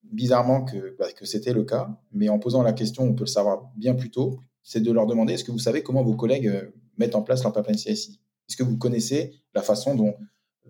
bizarrement 0.03 0.65
que, 0.65 0.97
bah, 0.97 1.11
que 1.13 1.25
c'était 1.25 1.53
le 1.53 1.63
cas, 1.63 1.95
mais 2.11 2.27
en 2.27 2.39
posant 2.39 2.63
la 2.63 2.73
question, 2.73 3.03
on 3.03 3.13
peut 3.13 3.23
le 3.23 3.29
savoir 3.29 3.71
bien 3.77 3.93
plus 3.93 4.09
tôt. 4.09 4.39
C'est 4.63 4.81
de 4.81 4.91
leur 4.91 5.05
demander 5.05 5.33
est-ce 5.33 5.43
que 5.43 5.51
vous 5.51 5.59
savez 5.59 5.83
comment 5.83 6.03
vos 6.03 6.15
collègues 6.15 6.51
mettent 6.97 7.15
en 7.15 7.21
place 7.21 7.43
leur 7.43 7.53
pipeline 7.53 7.77
CSI 7.77 8.19
Est-ce 8.49 8.57
que 8.57 8.63
vous 8.63 8.77
connaissez 8.77 9.33
la 9.53 9.61
façon 9.61 9.95
dont 9.95 10.15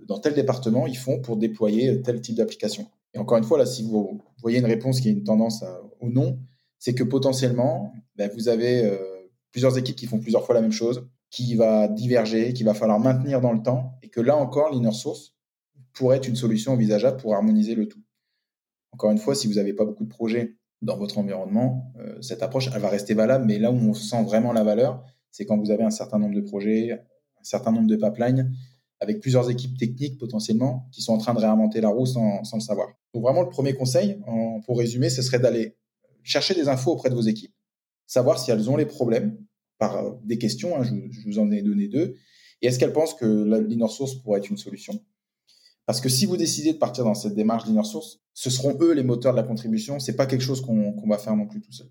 dans 0.08 0.20
tel 0.20 0.34
département 0.34 0.88
ils 0.88 0.98
font 0.98 1.22
pour 1.22 1.38
déployer 1.38 2.02
tel 2.02 2.20
type 2.20 2.36
d'application? 2.36 2.88
Et 3.14 3.20
encore 3.20 3.38
une 3.38 3.44
fois, 3.44 3.58
là, 3.58 3.66
si 3.66 3.84
vous 3.84 4.22
voyez 4.42 4.60
une 4.60 4.66
réponse 4.66 5.00
qui 5.00 5.10
est 5.10 5.12
une 5.12 5.24
tendance 5.24 5.64
au 6.02 6.10
non, 6.10 6.40
c'est 6.80 6.96
que 6.96 7.04
potentiellement, 7.04 7.94
ben, 8.16 8.30
vous 8.34 8.50
avez 8.50 8.92
plusieurs 9.52 9.78
équipes 9.78 9.96
qui 9.96 10.08
font 10.08 10.20
plusieurs 10.20 10.44
fois 10.44 10.56
la 10.56 10.62
même 10.62 10.72
chose, 10.72 11.08
qui 11.34 11.56
va 11.56 11.88
diverger, 11.88 12.54
qui 12.54 12.64
va 12.64 12.76
falloir 12.76 13.00
maintenir 13.00 13.42
dans 13.42 13.54
le 13.54 13.64
temps, 13.64 13.98
et 14.04 14.10
que 14.10 14.22
là 14.22 14.38
encore, 14.38 14.72
l'inner 14.72 14.92
source 14.92 15.34
pourrait 15.92 16.18
être 16.18 16.28
une 16.28 16.36
solution 16.36 16.74
envisageable 16.74 17.18
pour 17.18 17.34
harmoniser 17.34 17.74
le 17.74 17.88
tout. 17.88 18.04
Encore 18.92 19.10
une 19.10 19.18
fois, 19.18 19.34
si 19.34 19.48
vous 19.48 19.56
n'avez 19.56 19.74
pas 19.74 19.84
beaucoup 19.84 20.04
de 20.04 20.10
projets 20.10 20.58
dans 20.84 20.96
votre 20.96 21.18
environnement, 21.18 21.92
euh, 22.00 22.22
cette 22.22 22.44
approche, 22.44 22.70
elle 22.72 22.82
va 22.82 22.90
rester 22.90 23.16
valable, 23.16 23.46
mais 23.46 23.58
là 23.58 23.72
où 23.72 23.76
on 23.76 23.96
sent 23.96 24.24
vraiment 24.24 24.54
la 24.54 24.64
valeur, 24.64 25.04
c'est 25.32 25.48
quand 25.48 25.58
vous 25.58 25.72
avez 25.72 25.84
un 25.84 25.90
certain 25.90 26.20
nombre 26.20 26.36
de 26.36 26.42
projets, 26.42 26.92
un 26.92 27.44
certain 27.44 27.72
nombre 27.72 27.88
de 27.88 27.96
pipelines, 27.96 28.54
avec 29.00 29.20
plusieurs 29.20 29.50
équipes 29.50 29.76
techniques 29.76 30.20
potentiellement 30.20 30.88
qui 30.92 31.02
sont 31.02 31.14
en 31.14 31.18
train 31.18 31.34
de 31.34 31.40
réinventer 31.40 31.82
la 31.82 31.90
roue 31.90 32.06
sans, 32.06 32.44
sans 32.44 32.58
le 32.58 32.62
savoir. 32.62 32.90
Donc 33.16 33.24
vraiment, 33.24 33.42
le 33.42 33.50
premier 33.50 33.74
conseil, 33.74 34.22
pour 34.68 34.78
résumer, 34.78 35.10
ce 35.10 35.24
serait 35.24 35.40
d'aller 35.40 35.78
chercher 36.22 36.54
des 36.54 36.70
infos 36.70 36.92
auprès 36.92 37.10
de 37.10 37.16
vos 37.16 37.22
équipes, 37.22 37.56
savoir 38.06 38.38
si 38.38 38.52
elles 38.52 38.70
ont 38.70 38.78
les 38.78 38.86
problèmes 38.86 39.36
par 39.84 39.98
euh, 39.98 40.12
des 40.24 40.38
questions, 40.38 40.80
hein, 40.80 40.84
je, 40.84 40.94
vous 41.26 41.40
en 41.40 41.52
ai 41.52 41.62
donné 41.62 41.90
deux, 41.90 42.16
et 42.62 42.68
est-ce 42.68 42.80
qu'elles 42.80 42.94
pensent 42.94 43.16
que 43.16 43.26
l'inner 43.68 43.90
source 43.90 44.16
pourrait 44.16 44.40
être 44.40 44.50
une 44.50 44.58
solution? 44.58 45.04
Parce 45.86 46.00
que 46.00 46.08
si 46.08 46.26
vous 46.26 46.38
décidez 46.38 46.72
de 46.72 46.78
partir 46.78 47.04
dans 47.04 47.16
cette 47.16 47.36
démarche 47.36 47.66
d'inner 47.66 47.84
source, 47.84 48.22
ce 48.34 48.50
seront 48.50 48.78
eux 48.80 48.94
les 48.94 49.04
moteurs 49.04 49.34
de 49.34 49.38
la 49.38 49.44
contribution, 49.44 50.00
c'est 50.00 50.16
pas 50.16 50.26
quelque 50.26 50.44
chose 50.44 50.62
qu'on 50.62 51.06
va 51.06 51.18
faire 51.18 51.36
non 51.36 51.48
plus 51.48 51.60
tout 51.60 51.74
seul. 51.74 51.88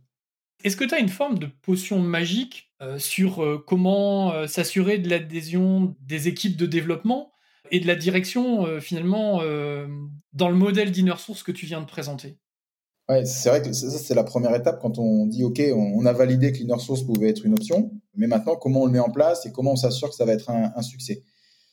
Est-ce 0.64 0.76
que 0.76 0.84
tu 0.84 0.94
as 0.94 1.00
une 1.00 1.10
forme 1.10 1.38
de 1.38 1.48
potion 1.60 1.98
magique 1.98 2.72
euh, 2.80 2.98
sur 2.98 3.44
euh, 3.44 3.62
comment 3.66 4.46
s'assurer 4.46 4.96
de 4.96 5.10
l'adhésion 5.10 5.94
des 6.00 6.28
équipes 6.28 6.56
de 6.56 6.64
développement 6.64 7.32
et 7.70 7.80
de 7.80 7.86
la 7.86 7.96
direction 7.96 8.80
finalement 8.80 9.40
dans 10.32 10.48
le 10.50 10.56
modèle 10.56 10.90
d'inner 10.90 11.16
source 11.16 11.42
que 11.42 11.52
tu 11.52 11.66
viens 11.66 11.80
de 11.80 11.86
présenter? 11.86 12.38
C'est 13.24 13.48
vrai 13.48 13.62
que 13.62 13.72
ça, 13.72 13.90
c'est 13.90 14.14
la 14.14 14.24
première 14.24 14.54
étape 14.54 14.80
quand 14.80 14.98
on 14.98 15.26
dit, 15.26 15.44
OK, 15.44 15.60
on, 15.74 16.04
a 16.06 16.12
validé 16.12 16.52
que 16.52 16.58
l'inner 16.58 16.78
source 16.78 17.02
pouvait 17.02 17.28
être 17.28 17.44
une 17.44 17.52
option, 17.52 17.90
mais 18.14 18.26
maintenant, 18.26 18.56
comment 18.56 18.82
on 18.82 18.86
le 18.86 18.92
met 18.92 18.98
en 18.98 19.10
place 19.10 19.46
et 19.46 19.52
comment 19.52 19.72
on 19.72 19.76
s'assure 19.76 20.10
que 20.10 20.14
ça 20.14 20.24
va 20.24 20.32
être 20.32 20.50
un, 20.50 20.82
succès? 20.82 21.22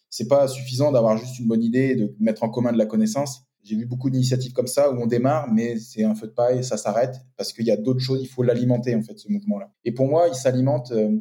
C'est 0.09 0.27
pas 0.27 0.47
suffisant 0.47 0.91
d'avoir 0.91 1.17
juste 1.17 1.39
une 1.39 1.47
bonne 1.47 1.63
idée 1.63 1.89
et 1.89 1.95
de 1.95 2.15
mettre 2.19 2.43
en 2.43 2.49
commun 2.49 2.71
de 2.71 2.77
la 2.77 2.85
connaissance. 2.85 3.43
J'ai 3.63 3.75
vu 3.75 3.85
beaucoup 3.85 4.09
d'initiatives 4.09 4.53
comme 4.53 4.67
ça 4.67 4.91
où 4.91 5.01
on 5.01 5.05
démarre, 5.05 5.51
mais 5.51 5.77
c'est 5.77 6.03
un 6.03 6.15
feu 6.15 6.27
de 6.27 6.31
paille, 6.31 6.63
ça 6.63 6.77
s'arrête 6.77 7.21
parce 7.37 7.53
qu'il 7.53 7.65
y 7.65 7.71
a 7.71 7.77
d'autres 7.77 7.99
choses, 7.99 8.21
il 8.21 8.27
faut 8.27 8.41
l'alimenter 8.41 8.95
en 8.95 9.01
fait, 9.01 9.19
ce 9.19 9.29
mouvement-là. 9.29 9.71
Et 9.83 9.91
pour 9.91 10.07
moi, 10.07 10.27
il 10.29 10.35
s'alimente, 10.35 10.91
euh, 10.91 11.19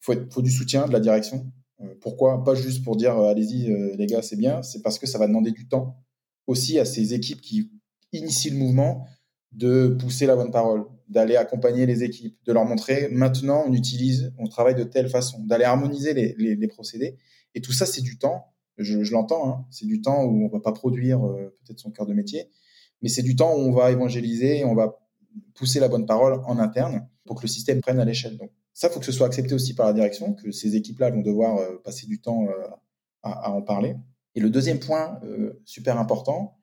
faut, 0.00 0.14
du 0.42 0.50
soutien 0.50 0.86
de 0.86 0.92
la 0.92 1.00
direction. 1.00 1.50
Euh, 1.82 1.94
pourquoi? 2.00 2.42
Pas 2.44 2.54
juste 2.54 2.84
pour 2.84 2.96
dire, 2.96 3.18
euh, 3.18 3.30
allez-y 3.30 3.96
les 3.96 4.06
gars, 4.06 4.22
c'est 4.22 4.36
bien, 4.36 4.62
c'est 4.62 4.80
parce 4.80 4.98
que 4.98 5.06
ça 5.06 5.18
va 5.18 5.26
demander 5.26 5.50
du 5.50 5.68
temps 5.68 5.98
aussi 6.46 6.78
à 6.78 6.84
ces 6.84 7.12
équipes 7.12 7.40
qui 7.40 7.70
initient 8.12 8.52
le 8.52 8.58
mouvement 8.58 9.04
de 9.56 9.88
pousser 9.98 10.26
la 10.26 10.36
bonne 10.36 10.50
parole, 10.50 10.84
d'aller 11.08 11.36
accompagner 11.36 11.86
les 11.86 12.04
équipes, 12.04 12.38
de 12.44 12.52
leur 12.52 12.66
montrer 12.66 13.08
maintenant 13.10 13.64
on 13.66 13.72
utilise, 13.72 14.32
on 14.38 14.46
travaille 14.46 14.74
de 14.74 14.84
telle 14.84 15.08
façon, 15.08 15.42
d'aller 15.44 15.64
harmoniser 15.64 16.12
les, 16.14 16.68
procédés. 16.68 17.16
Et 17.54 17.62
tout 17.62 17.72
ça, 17.72 17.86
c'est 17.86 18.02
du 18.02 18.18
temps. 18.18 18.52
Je, 18.76 19.10
l'entends, 19.10 19.48
hein. 19.48 19.66
c'est 19.70 19.86
du 19.86 20.02
temps 20.02 20.24
où 20.24 20.44
on 20.44 20.48
va 20.48 20.60
pas 20.60 20.72
produire 20.72 21.26
euh, 21.26 21.56
peut-être 21.64 21.78
son 21.78 21.90
cœur 21.90 22.04
de 22.04 22.12
métier, 22.12 22.50
mais 23.00 23.08
c'est 23.08 23.22
du 23.22 23.34
temps 23.34 23.54
où 23.54 23.60
on 23.60 23.72
va 23.72 23.90
évangéliser 23.90 24.64
on 24.66 24.74
va 24.74 25.00
pousser 25.54 25.80
la 25.80 25.88
bonne 25.88 26.04
parole 26.04 26.42
en 26.44 26.58
interne 26.58 27.08
pour 27.24 27.36
que 27.36 27.42
le 27.42 27.48
système 27.48 27.80
prenne 27.80 27.98
à 27.98 28.04
l'échelle. 28.04 28.36
Donc 28.36 28.50
ça, 28.74 28.90
faut 28.90 29.00
que 29.00 29.06
ce 29.06 29.12
soit 29.12 29.26
accepté 29.26 29.54
aussi 29.54 29.74
par 29.74 29.86
la 29.86 29.94
direction, 29.94 30.34
que 30.34 30.50
ces 30.50 30.76
équipes-là 30.76 31.10
vont 31.10 31.22
devoir 31.22 31.56
euh, 31.56 31.80
passer 31.82 32.06
du 32.06 32.20
temps 32.20 32.44
euh, 32.44 32.68
à, 33.22 33.46
à, 33.46 33.50
en 33.50 33.62
parler. 33.62 33.96
Et 34.34 34.40
le 34.40 34.50
deuxième 34.50 34.78
point 34.78 35.18
super 35.64 35.98
important, 35.98 36.58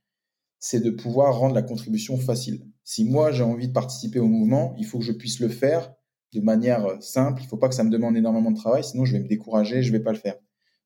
c'est 0.60 0.80
de 0.80 0.92
pouvoir 0.92 1.40
rendre 1.40 1.56
la 1.56 1.64
contribution 1.64 2.18
facile. 2.18 2.64
Si 2.84 3.06
moi 3.06 3.32
j'ai 3.32 3.44
envie 3.44 3.68
de 3.68 3.74
participer 3.74 4.20
au 4.20 4.28
mouvement, 4.28 4.76
il 4.78 4.86
faut 4.86 5.00
que 5.00 5.06
je 5.06 5.12
puisse 5.12 5.40
le 5.40 5.50
faire 5.50 5.94
de 6.34 6.42
manière 6.42 6.86
euh, 6.86 7.00
simple. 7.00 7.42
Il 7.42 7.46
ne 7.46 7.50
faut 7.50 7.58
pas 7.58 7.70
que 7.70 7.76
ça 7.76 7.84
me 7.84 7.90
demande 7.90 8.18
énormément 8.18 8.52
de 8.52 8.58
travail, 8.58 8.84
sinon 8.84 9.06
je 9.06 9.14
vais 9.14 9.20
me 9.20 9.28
décourager, 9.28 9.82
je 9.82 9.92
ne 9.92 9.98
vais 9.98 10.04
pas 10.04 10.12
le 10.12 10.18
faire. 10.18 10.36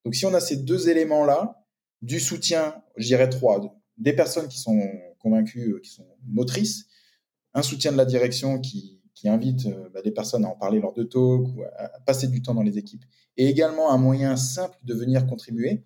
Donc 0.06 0.16
si 0.16 0.26
on 0.26 0.34
a 0.34 0.40
ces 0.40 0.58
deux 0.58 0.90
éléments-là, 0.90 1.64
du 2.02 2.20
soutien, 2.20 2.76
je 2.96 3.26
trois, 3.26 3.60
des 3.98 4.14
personnes 4.14 4.48
qui 4.48 4.60
sont 4.60 4.80
convaincues, 5.20 5.74
euh, 5.74 5.80
qui 5.80 5.90
sont 5.90 6.06
motrices, 6.28 6.86
un 7.54 7.64
soutien 7.64 7.92
de 7.92 7.98
la 7.98 8.06
direction 8.06 8.60
qui, 8.60 9.02
qui 9.16 9.28
invite 9.28 9.66
euh, 9.66 9.90
bah, 9.94 10.02
les 10.06 10.12
personnes 10.12 10.46
à 10.46 10.50
en 10.50 10.56
parler 10.56 10.80
lors 10.80 10.94
de 10.94 11.04
talks 11.04 11.48
ou 11.56 11.64
à 11.78 12.00
passer 12.06 12.28
du 12.28 12.42
temps 12.42 12.54
dans 12.54 12.62
les 12.62 12.78
équipes, 12.78 13.04
et 13.36 13.48
également 13.48 13.92
un 13.92 13.98
moyen 13.98 14.36
simple 14.36 14.78
de 14.84 14.94
venir 14.94 15.26
contribuer 15.26 15.84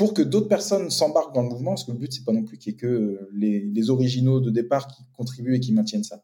pour 0.00 0.14
que 0.14 0.22
d'autres 0.22 0.48
personnes 0.48 0.88
s'embarquent 0.88 1.34
dans 1.34 1.42
le 1.42 1.50
mouvement, 1.50 1.72
parce 1.72 1.84
que 1.84 1.92
le 1.92 1.98
but, 1.98 2.10
c'est 2.10 2.24
pas 2.24 2.32
non 2.32 2.42
plus 2.42 2.56
qu'il 2.56 2.72
y 2.72 2.74
ait 2.74 2.78
que 2.78 2.86
euh, 2.86 3.28
les, 3.34 3.90
originaux 3.90 4.40
de 4.40 4.48
départ 4.48 4.88
qui 4.88 5.02
contribuent 5.12 5.56
et 5.56 5.60
qui 5.60 5.74
maintiennent 5.74 6.04
ça. 6.04 6.22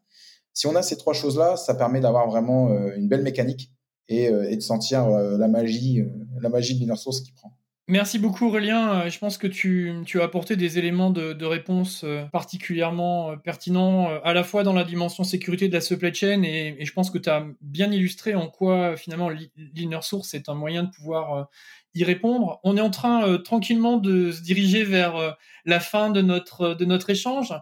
Si 0.55 0.67
on 0.67 0.75
a 0.77 0.81
ces 0.81 0.97
trois 0.97 1.13
choses-là, 1.13 1.59
ça 1.59 1.75
permet 1.75 2.01
d'avoir 2.01 2.27
vraiment 2.27 2.71
euh, 2.71 2.97
une 2.97 3.07
belle 3.07 3.23
mécanique 3.23 3.71
et, 4.09 4.31
de 4.31 4.61
sentir 4.61 5.11
la 5.11 5.49
magie, 5.49 6.03
la 6.41 6.49
magie 6.49 6.75
de 6.75 6.95
Source 6.95 7.21
qui 7.21 7.33
prend. 7.33 7.53
Merci 7.89 8.19
beaucoup 8.19 8.47
Aurélien. 8.49 9.03
Euh, 9.03 9.11
je 9.11 9.19
pense 9.21 9.39
que 9.39 9.47
tu, 9.47 9.95
as 10.15 10.25
apporté 10.25 10.57
des 10.57 10.77
éléments 10.77 11.11
de, 11.11 11.45
réponse 11.45 12.03
euh, 12.03 12.25
particulièrement 12.25 13.31
euh, 13.31 13.37
pertinents, 13.37 14.09
à 14.25 14.35
la 14.35 14.43
fois 14.43 14.65
dans 14.65 14.73
la 14.73 14.83
dimension 14.83 15.23
sécurité 15.23 15.69
de 15.69 15.73
la 15.73 15.81
supply 15.81 16.13
chain 16.13 16.43
et, 16.43 16.85
je 16.85 16.93
pense 16.93 17.13
que 17.13 17.19
tu 17.19 17.31
as 17.31 17.47
bien 17.61 17.93
illustré 17.93 18.35
en 18.35 18.49
quoi 18.49 18.97
finalement 18.97 19.31
l'inner 19.73 20.03
source 20.03 20.35
est 20.35 20.49
un 20.49 20.55
moyen 20.55 20.83
de 20.83 20.91
pouvoir 20.91 21.49
y 21.97 22.05
répondre. 22.05 22.61
On 22.63 22.77
est 22.77 22.81
en 22.81 22.91
train 22.91 23.39
tranquillement 23.39 23.97
de 23.97 24.31
se 24.31 24.43
diriger 24.43 24.85
vers 24.85 25.37
la 25.65 25.81
fin 25.81 26.11
de 26.11 26.23
notre, 26.23 26.75
de 26.75 26.85
notre 26.85 27.11
échange. 27.11 27.53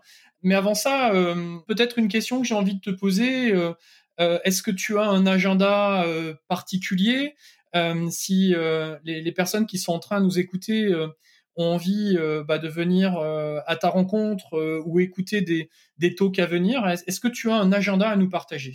Mais 0.43 0.55
avant 0.55 0.75
ça, 0.75 1.13
peut-être 1.67 1.99
une 1.99 2.09
question 2.09 2.41
que 2.41 2.47
j'ai 2.47 2.55
envie 2.55 2.75
de 2.75 2.81
te 2.81 2.91
poser. 2.91 3.55
Est-ce 4.19 4.63
que 4.63 4.71
tu 4.71 4.99
as 4.99 5.07
un 5.07 5.27
agenda 5.27 6.05
particulier 6.49 7.35
euh, 7.75 8.09
si 8.11 8.55
euh, 8.55 8.97
les, 9.05 9.33
personnes 9.33 9.67
qui 9.67 9.79
sont 9.79 9.93
en 9.93 9.99
train 9.99 10.21
de 10.21 10.25
nous 10.25 10.39
écouter 10.39 10.85
euh, 10.85 11.09
ont 11.57 11.67
envie 11.67 12.17
bah, 12.49 12.59
de 12.59 12.69
venir 12.69 13.17
à 13.17 13.77
ta 13.77 13.89
rencontre 13.89 14.83
ou 14.87 14.99
écouter 14.99 15.41
des, 15.41 15.71
des 15.99 16.17
talks 16.17 16.41
à 16.41 16.47
venir, 16.47 16.85
est-ce 16.89 17.21
que 17.21 17.29
tu 17.29 17.49
as 17.49 17.55
un 17.55 17.71
agenda 17.71 18.09
à 18.09 18.17
nous 18.17 18.29
partager? 18.29 18.75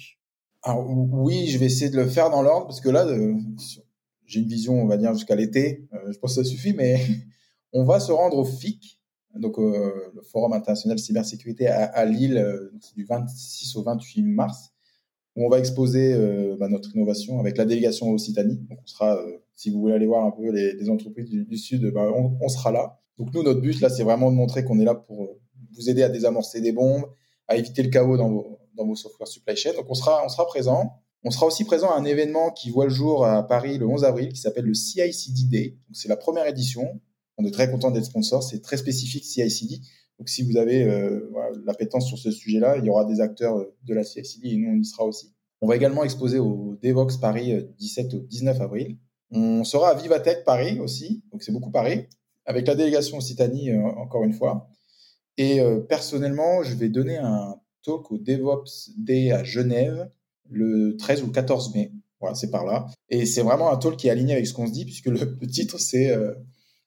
Alors, 0.64 0.86
oui, 0.90 1.48
je 1.48 1.58
vais 1.58 1.66
essayer 1.66 1.92
de 1.92 1.98
le 1.98 2.08
faire 2.08 2.30
dans 2.30 2.42
l'ordre 2.42 2.68
parce 2.68 2.80
que 2.80 2.88
là, 2.88 3.06
j'ai 4.30 4.40
une 4.40 4.48
vision, 4.48 4.82
on 4.82 4.88
va 4.88 4.98
dire, 4.98 5.14
jusqu'à 5.14 5.36
l'été. 5.36 5.88
je 6.10 6.18
pense 6.20 6.36
que 6.36 6.44
ça 6.44 6.50
suffit, 6.50 6.74
mais 6.74 7.00
on 7.74 7.84
va 7.84 8.00
se 8.00 8.12
rendre 8.12 8.38
au 8.38 8.46
FIC, 8.46 9.02
donc 9.36 9.58
le 9.58 10.22
Forum 10.32 10.54
international 10.54 11.00
cybersécurité 11.00 11.68
à, 11.68 11.86
à 11.86 12.06
Lille, 12.06 12.72
du 12.96 13.04
26 13.04 13.76
au 13.76 13.84
28 13.84 14.24
mars 14.24 14.72
où 15.36 15.46
on 15.46 15.50
va 15.50 15.60
exposer 15.60 16.14
euh, 16.14 16.56
bah, 16.60 16.68
notre 16.68 16.94
innovation 16.96 17.40
avec 17.40 17.58
la 17.58 17.66
délégation 17.66 18.12
Occitanie. 18.12 18.58
Donc, 18.70 18.80
on 18.84 18.88
sera, 18.88 19.16
euh, 19.16 19.38
si 19.56 19.70
vous 19.70 19.80
voulez 19.80 19.94
aller 19.94 20.06
voir 20.08 20.26
un 20.26 20.32
peu 20.32 20.52
les, 20.52 20.90
entreprises 20.90 21.30
du, 21.30 21.58
Sud, 21.58 21.92
bah, 21.92 22.12
on, 22.14 22.50
sera 22.50 22.72
là. 22.72 23.00
Donc, 23.18 23.34
nous, 23.34 23.44
notre 23.44 23.62
but, 23.62 23.80
là, 23.82 23.90
c'est 23.90 24.04
vraiment 24.04 24.32
de 24.32 24.36
montrer 24.36 24.64
qu'on 24.64 24.80
est 24.80 24.86
là 24.86 24.96
pour 24.96 25.24
euh, 25.24 25.40
vous 25.76 25.90
aider 25.90 26.04
à 26.04 26.10
désamorcer 26.10 26.62
des 26.62 26.72
bombes, 26.72 27.06
à 27.48 27.56
éviter 27.56 27.84
le 27.84 27.90
chaos 27.90 28.18
dans 28.18 28.30
vos, 28.30 28.60
dans 28.76 28.86
vos 28.86 28.96
software 28.96 29.28
supply 29.28 29.56
chain. 29.56 29.74
Donc, 29.76 29.86
on 29.88 29.94
sera, 29.94 30.24
on 30.26 30.30
sera 30.30 30.46
présent. 30.46 31.02
On 31.24 31.32
sera 31.32 31.46
aussi 31.46 31.66
présent 31.66 31.90
à 31.92 31.98
un 31.98 32.06
événement 32.06 32.52
qui 32.52 32.70
voit 32.70 32.86
le 32.86 32.92
jour 32.92 33.26
à 33.26 33.46
Paris 33.46 33.78
le 33.78 33.86
11 33.86 34.06
avril, 34.06 34.30
qui 34.32 34.40
s'appelle 34.40 34.66
le 34.66 34.74
CICD 34.74 35.50
Day. 35.50 35.78
C'est 35.92 36.08
la 36.08 36.16
première 36.16 36.48
édition. 36.48 37.02
On 37.38 37.46
est 37.46 37.52
très 37.52 37.70
content 37.70 37.92
d'être 37.92 38.06
sponsor. 38.06 38.42
C'est 38.42 38.62
très 38.62 38.78
spécifique 38.78 39.26
CICD. 39.26 39.82
Donc, 40.18 40.30
si 40.30 40.44
vous 40.44 40.58
avez 40.58 40.84
euh, 40.84 41.32
l'appétence 41.66 42.08
sur 42.08 42.18
ce 42.18 42.32
sujet-là, 42.32 42.78
il 42.78 42.86
y 42.86 42.90
aura 42.90 43.06
des 43.06 43.22
acteurs 43.22 43.58
euh, 43.58 43.76
de 43.84 43.94
la 43.94 44.04
CICD 44.04 44.50
et 44.50 44.58
nous, 44.58 44.70
on 44.70 44.80
y 44.80 44.86
sera 44.86 45.06
aussi. 45.06 45.34
On 45.62 45.68
va 45.68 45.76
également 45.76 46.04
exposer 46.04 46.40
au 46.40 46.78
Devox 46.82 47.18
Paris 47.18 47.66
17 47.78 48.14
euh, 48.14 48.18
au 48.18 48.22
19 48.22 48.62
avril. 48.62 48.98
On 49.32 49.64
sera 49.64 49.90
à 49.90 49.94
Vivatech 49.94 50.44
Paris 50.44 50.80
aussi, 50.80 51.24
donc 51.32 51.44
c'est 51.44 51.52
beaucoup 51.52 51.70
Paris, 51.70 52.08
avec 52.46 52.66
la 52.66 52.74
délégation 52.74 53.18
Occitanie 53.18 53.72
encore 53.76 54.24
une 54.24 54.34
fois. 54.34 54.72
Et 55.38 55.62
personnellement, 55.88 56.64
je 56.64 56.74
vais 56.74 56.90
donner 56.90 57.18
un 57.18 57.56
talk 57.84 58.12
au 58.12 58.18
DevOps 58.18 58.90
Day 58.98 59.30
à 59.32 59.44
Genève 59.44 60.10
le 60.50 60.96
13 60.98 61.24
ou 61.24 61.28
le 61.28 61.32
14 61.32 61.74
mai. 61.76 61.92
Voilà, 62.20 62.36
c'est 62.36 62.52
par 62.52 62.66
là. 62.66 62.88
Et 63.10 63.26
c'est 63.26 63.42
vraiment 63.42 63.72
un 63.72 63.78
talk 63.78 63.96
qui 63.96 64.08
est 64.08 64.12
aligné 64.12 64.34
avec 64.34 64.46
ce 64.46 64.54
qu'on 64.54 64.68
se 64.68 64.74
dit, 64.74 64.86
puisque 64.86 65.08
le, 65.08 65.38
titre, 65.48 65.80
c'est 65.80 66.14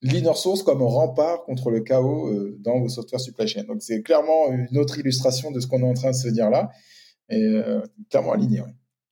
l'inner 0.02 0.34
source 0.34 0.62
comme 0.62 0.82
rempart 0.82 1.44
contre 1.44 1.70
le 1.70 1.80
chaos 1.80 2.28
euh, 2.28 2.58
dans 2.60 2.80
vos 2.80 2.88
software 2.88 3.20
supply 3.20 3.46
chain. 3.46 3.64
Donc 3.64 3.82
c'est 3.82 4.02
clairement 4.02 4.50
une 4.50 4.76
autre 4.78 4.98
illustration 4.98 5.50
de 5.50 5.60
ce 5.60 5.66
qu'on 5.66 5.80
est 5.80 5.88
en 5.88 5.94
train 5.94 6.10
de 6.10 6.16
se 6.16 6.28
dire 6.28 6.50
là, 6.50 6.70
et 7.28 7.40
euh, 7.40 7.80
clairement 8.10 8.32
aligné. 8.32 8.62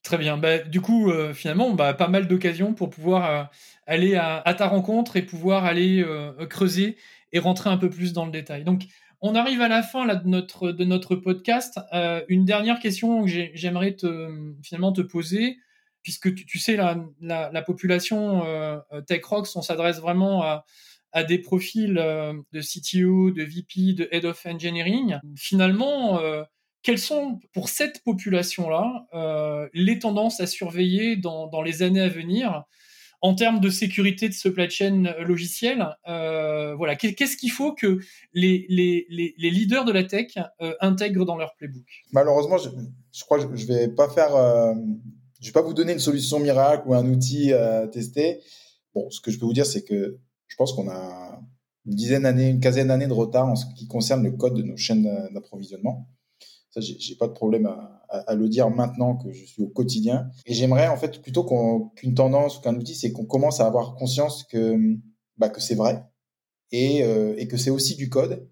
Très 0.02 0.18
bien. 0.18 0.36
Bah, 0.36 0.58
du 0.58 0.80
coup, 0.80 1.10
euh, 1.10 1.32
finalement, 1.32 1.72
bah, 1.72 1.94
pas 1.94 2.08
mal 2.08 2.26
d'occasions 2.26 2.74
pour 2.74 2.90
pouvoir 2.90 3.50
aller 3.86 4.16
à, 4.16 4.54
ta 4.56 4.66
rencontre 4.66 5.16
et 5.16 5.22
pouvoir 5.22 5.64
aller 5.64 6.04
creuser 6.48 6.96
et 7.32 7.38
rentrer 7.38 7.70
un 7.70 7.76
peu 7.76 7.90
plus 7.90 8.12
dans 8.12 8.24
le 8.24 8.32
détail. 8.32 8.64
Donc, 8.64 8.84
on 9.20 9.34
arrive 9.34 9.60
à 9.60 9.68
la 9.68 9.82
fin 9.82 10.06
là, 10.06 10.16
de, 10.16 10.28
notre, 10.28 10.72
de 10.72 10.84
notre 10.84 11.16
podcast. 11.16 11.78
une 12.28 12.44
dernière 12.44 12.78
question 12.78 13.24
que 13.24 13.30
j'aimerais 13.54 13.94
te, 13.94 14.54
finalement 14.62 14.92
te 14.92 15.02
poser, 15.02 15.58
puisque 16.02 16.34
tu, 16.34 16.58
sais, 16.58 16.76
la, 16.76 16.96
la, 17.20 17.62
population 17.62 18.42
Tech 19.06 19.24
Rocks, 19.24 19.48
on 19.54 19.62
s'adresse 19.62 20.00
vraiment 20.00 20.42
à, 20.42 20.64
à 21.12 21.24
des 21.24 21.38
profils 21.38 21.98
euh, 21.98 22.34
de 22.52 22.60
CTO, 22.60 23.30
de 23.30 23.42
VP, 23.42 23.94
de 23.94 24.08
Head 24.12 24.24
of 24.24 24.44
Engineering. 24.46 25.18
Finalement, 25.36 26.20
euh, 26.20 26.42
quelles 26.82 26.98
sont 26.98 27.40
pour 27.52 27.68
cette 27.68 28.02
population-là 28.04 29.06
euh, 29.14 29.68
les 29.72 29.98
tendances 29.98 30.40
à 30.40 30.46
surveiller 30.46 31.16
dans, 31.16 31.46
dans, 31.48 31.62
les 31.62 31.82
années 31.82 32.00
à 32.00 32.08
venir? 32.08 32.64
En 33.22 33.34
termes 33.34 33.60
de 33.60 33.70
sécurité 33.70 34.28
de 34.28 34.34
supply 34.34 34.70
chain 34.70 35.14
logicielle 35.26 35.86
Voilà, 36.06 36.96
qu'est-ce 36.96 37.36
qu'il 37.36 37.50
faut 37.50 37.74
que 37.74 37.98
les, 38.32 38.66
les, 38.68 39.06
les, 39.10 39.50
leaders 39.50 39.84
de 39.84 39.92
la 39.92 40.04
tech 40.04 40.38
intègrent 40.80 41.26
dans 41.26 41.36
leur 41.36 41.54
playbook? 41.56 41.86
Malheureusement, 42.12 42.58
je, 42.58 42.70
je, 43.12 43.24
crois 43.24 43.44
que 43.44 43.56
je 43.56 43.66
vais 43.66 43.88
pas 43.88 44.08
faire, 44.08 44.30
je 45.40 45.46
vais 45.46 45.52
pas 45.52 45.62
vous 45.62 45.74
donner 45.74 45.92
une 45.92 45.98
solution 45.98 46.38
miracle 46.38 46.84
ou 46.86 46.94
un 46.94 47.06
outil 47.06 47.52
à 47.52 47.88
tester. 47.88 48.40
Bon, 48.94 49.08
ce 49.10 49.20
que 49.20 49.30
je 49.30 49.38
peux 49.38 49.46
vous 49.46 49.52
dire, 49.52 49.66
c'est 49.66 49.84
que 49.84 50.18
je 50.46 50.56
pense 50.56 50.72
qu'on 50.72 50.88
a 50.88 51.40
une 51.86 51.94
dizaine 51.94 52.22
d'années, 52.22 52.50
une 52.50 52.60
quinzaine 52.60 52.88
d'années 52.88 53.06
de 53.06 53.12
retard 53.12 53.46
en 53.46 53.56
ce 53.56 53.66
qui 53.76 53.86
concerne 53.86 54.22
le 54.22 54.32
code 54.32 54.54
de 54.54 54.62
nos 54.62 54.76
chaînes 54.76 55.28
d'approvisionnement. 55.32 56.08
Ça, 56.70 56.80
j'ai 56.80 57.16
pas 57.16 57.26
de 57.26 57.32
problème 57.32 57.66
à, 58.08 58.34
le 58.34 58.48
dire 58.48 58.70
maintenant 58.70 59.16
que 59.16 59.32
je 59.32 59.44
suis 59.44 59.62
au 59.62 59.68
quotidien. 59.68 60.30
Et 60.46 60.54
j'aimerais, 60.54 60.88
en 60.88 60.96
fait, 60.96 61.20
plutôt 61.20 61.44
qu'une 61.96 62.14
tendance 62.14 62.58
ou 62.58 62.60
qu'un 62.60 62.76
outil, 62.76 62.94
c'est 62.94 63.12
qu'on 63.12 63.26
commence 63.26 63.60
à 63.60 63.66
avoir 63.66 63.96
conscience 63.96 64.44
que, 64.44 64.96
bah, 65.36 65.48
que 65.48 65.60
c'est 65.60 65.74
vrai 65.74 66.04
et, 66.70 67.02
euh, 67.02 67.34
et 67.38 67.48
que 67.48 67.56
c'est 67.56 67.70
aussi 67.70 67.96
du 67.96 68.08
code 68.08 68.48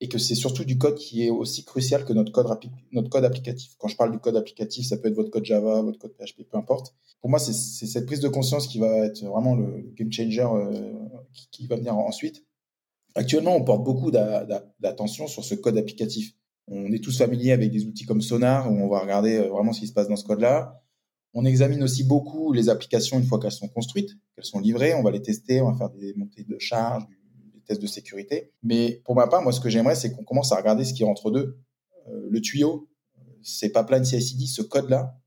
et 0.00 0.08
que 0.08 0.18
c'est 0.18 0.34
surtout 0.34 0.64
du 0.64 0.78
code 0.78 0.94
qui 0.94 1.24
est 1.26 1.30
aussi 1.30 1.64
crucial 1.64 2.04
que 2.04 2.12
notre 2.12 2.30
code, 2.30 2.46
notre 2.92 3.08
code 3.08 3.24
applicatif. 3.24 3.74
Quand 3.78 3.88
je 3.88 3.96
parle 3.96 4.12
du 4.12 4.18
code 4.18 4.36
applicatif, 4.36 4.86
ça 4.86 4.96
peut 4.96 5.08
être 5.08 5.14
votre 5.14 5.30
code 5.30 5.44
Java, 5.44 5.82
votre 5.82 5.98
code 5.98 6.12
PHP, 6.12 6.44
peu 6.48 6.56
importe. 6.56 6.94
Pour 7.20 7.30
moi, 7.30 7.38
c'est 7.40 7.52
cette 7.52 8.06
prise 8.06 8.20
de 8.20 8.28
conscience 8.28 8.68
qui 8.68 8.78
va 8.78 9.06
être 9.06 9.24
vraiment 9.24 9.56
le 9.56 9.92
game 9.96 10.12
changer 10.12 10.42
euh, 10.42 10.92
qui, 11.50 11.66
va 11.66 11.76
venir 11.76 11.96
ensuite. 11.96 12.44
Actuellement, 13.16 13.56
on 13.56 13.64
porte 13.64 13.82
beaucoup 13.82 14.12
d'attention 14.12 15.26
sur 15.26 15.44
ce 15.44 15.56
code 15.56 15.76
applicatif. 15.76 16.34
On 16.70 16.92
est 16.92 17.02
tous 17.02 17.16
familiers 17.16 17.52
avec 17.52 17.70
des 17.70 17.86
outils 17.86 18.04
comme 18.04 18.20
Sonar, 18.20 18.70
où 18.70 18.74
on 18.74 18.88
va 18.88 19.00
regarder 19.00 19.36
euh, 19.36 19.48
vraiment 19.48 19.72
ce 19.72 19.80
qui 19.80 19.86
se 19.86 19.92
passe 19.92 20.08
dans 20.08 20.16
ce 20.16 20.24
code-là. 20.24 20.82
On 21.34 21.44
examine 21.44 21.82
aussi 21.82 22.04
beaucoup 22.04 22.52
les 22.52 22.68
applications 22.68 23.18
une 23.18 23.24
fois 23.24 23.38
qu'elles 23.38 23.52
sont 23.52 23.68
construites, 23.68 24.10
qu'elles 24.34 24.44
sont 24.44 24.58
livrées. 24.58 24.94
On 24.94 25.02
va 25.02 25.10
les 25.10 25.22
tester, 25.22 25.60
on 25.60 25.70
va 25.70 25.76
faire 25.76 25.90
des 25.90 26.14
montées 26.14 26.44
de 26.44 26.58
charge, 26.58 27.04
tests 27.66 27.82
de 27.82 27.86
sécurité. 27.86 28.50
Mais 28.62 29.02
pour 29.04 29.14
ma 29.14 29.28
part, 29.28 29.42
moi, 29.42 29.52
ce 29.52 29.60
que 29.60 29.68
j'aimerais, 29.68 29.94
c'est 29.94 30.12
qu'on 30.12 30.24
commence 30.24 30.52
à 30.52 30.56
regarder 30.56 30.84
ce 30.84 30.94
qui 30.94 31.02
est 31.02 31.06
entre 31.06 31.30
deux. 31.30 31.58
Euh, 32.08 32.26
le 32.30 32.40
tuyau, 32.40 32.88
pas 33.72 33.84
plein 33.84 34.00
de 34.00 34.04
CICD, 34.04 34.46
ce 34.46 34.62
code-là, 34.62 35.18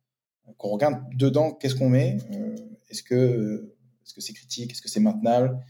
qu'on 0.58 0.70
regarde 0.70 1.02
dedans, 1.16 1.54
qu'est-ce 1.54 1.76
qu'on 1.76 1.90
met, 1.90 2.18
euh, 2.34 2.56
est-ce 2.90 3.04
que 3.04 3.74
est-ce 4.04 4.14
que 4.14 4.22
c'est 4.22 4.34
critique, 4.34 4.72
est-ce 4.72 4.82
que 4.82 4.90
c'est 4.90 5.00
maintenable, 5.00 5.64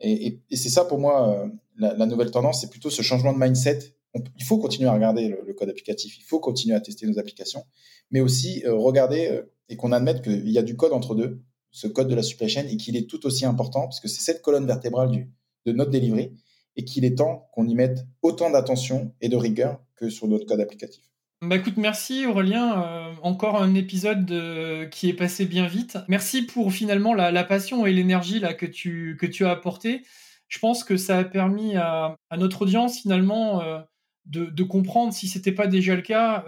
et, 0.00 0.40
c'est 0.52 0.68
ça 0.68 0.84
pour 0.84 0.98
moi 0.98 1.28
euh, 1.28 1.48
la, 1.76 2.06
nouvelle 2.06 2.30
tendance, 2.30 2.60
c'est 2.60 2.70
plutôt 2.70 2.90
ce 2.90 3.02
changement 3.02 3.32
de 3.32 3.38
mindset. 3.38 3.94
Il 4.14 4.44
faut 4.44 4.58
continuer 4.58 4.88
à 4.88 4.92
regarder 4.92 5.28
le, 5.28 5.54
code 5.54 5.68
applicatif, 5.68 6.18
il 6.18 6.24
faut 6.24 6.40
continuer 6.40 6.74
à 6.74 6.80
tester 6.80 7.06
nos 7.06 7.18
applications, 7.18 7.64
mais 8.10 8.20
aussi 8.20 8.62
regarder 8.66 9.42
et 9.68 9.76
qu'on 9.76 9.92
admette 9.92 10.22
qu'il 10.22 10.48
y 10.48 10.58
a 10.58 10.62
du 10.62 10.76
code 10.76 10.92
entre 10.92 11.14
deux, 11.14 11.42
ce 11.70 11.86
code 11.86 12.08
de 12.08 12.14
la 12.14 12.22
supply 12.22 12.48
chain, 12.48 12.64
et 12.66 12.76
qu'il 12.76 12.96
est 12.96 13.08
tout 13.08 13.26
aussi 13.26 13.44
important, 13.44 13.82
parce 13.82 14.00
que 14.00 14.08
c'est 14.08 14.22
cette 14.22 14.40
colonne 14.40 14.66
vertébrale 14.66 15.10
du, 15.10 15.30
de 15.66 15.72
notre 15.72 15.90
délivrée 15.90 16.32
et 16.76 16.84
qu'il 16.84 17.04
est 17.04 17.16
temps 17.16 17.48
qu'on 17.52 17.66
y 17.66 17.74
mette 17.74 18.06
autant 18.22 18.50
d'attention 18.50 19.12
et 19.20 19.28
de 19.28 19.36
rigueur 19.36 19.80
que 19.96 20.08
sur 20.08 20.28
notre 20.28 20.46
code 20.46 20.60
applicatif. 20.60 21.02
Bah 21.42 21.56
écoute, 21.56 21.76
merci 21.76 22.26
Aurélien. 22.26 22.82
Euh, 22.82 23.14
encore 23.22 23.62
un 23.62 23.74
épisode 23.74 24.30
euh, 24.32 24.86
qui 24.86 25.08
est 25.08 25.14
passé 25.14 25.44
bien 25.44 25.66
vite. 25.66 25.98
Merci 26.08 26.42
pour 26.42 26.72
finalement 26.72 27.14
la, 27.14 27.44
passion 27.44 27.86
et 27.86 27.92
l'énergie 27.92 28.40
là 28.40 28.54
que 28.54 28.66
tu, 28.66 29.16
que 29.20 29.26
tu 29.26 29.44
as 29.44 29.50
apporté. 29.50 30.02
Je 30.48 30.58
pense 30.58 30.82
que 30.82 30.96
ça 30.96 31.18
a 31.18 31.24
permis 31.24 31.76
à, 31.76 32.16
notre 32.36 32.62
audience 32.62 33.00
finalement 33.00 33.62
euh, 33.62 33.78
de, 34.26 34.62
comprendre, 34.62 35.12
si 35.12 35.26
ce 35.26 35.38
n'était 35.38 35.52
pas 35.52 35.66
déjà 35.66 35.96
le 35.96 36.02
cas, 36.02 36.44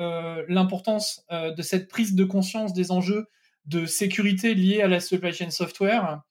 l'importance 0.49 1.25
de 1.31 1.63
cette 1.63 1.89
prise 1.89 2.15
de 2.15 2.25
conscience 2.25 2.73
des 2.73 2.91
enjeux 2.91 3.27
de 3.67 3.87
sécurité 3.87 4.55
liés 4.55 4.83
à 4.83 4.89
la 4.89 5.01
supply 5.01 5.33
chain 5.33 5.51
software 5.51 6.23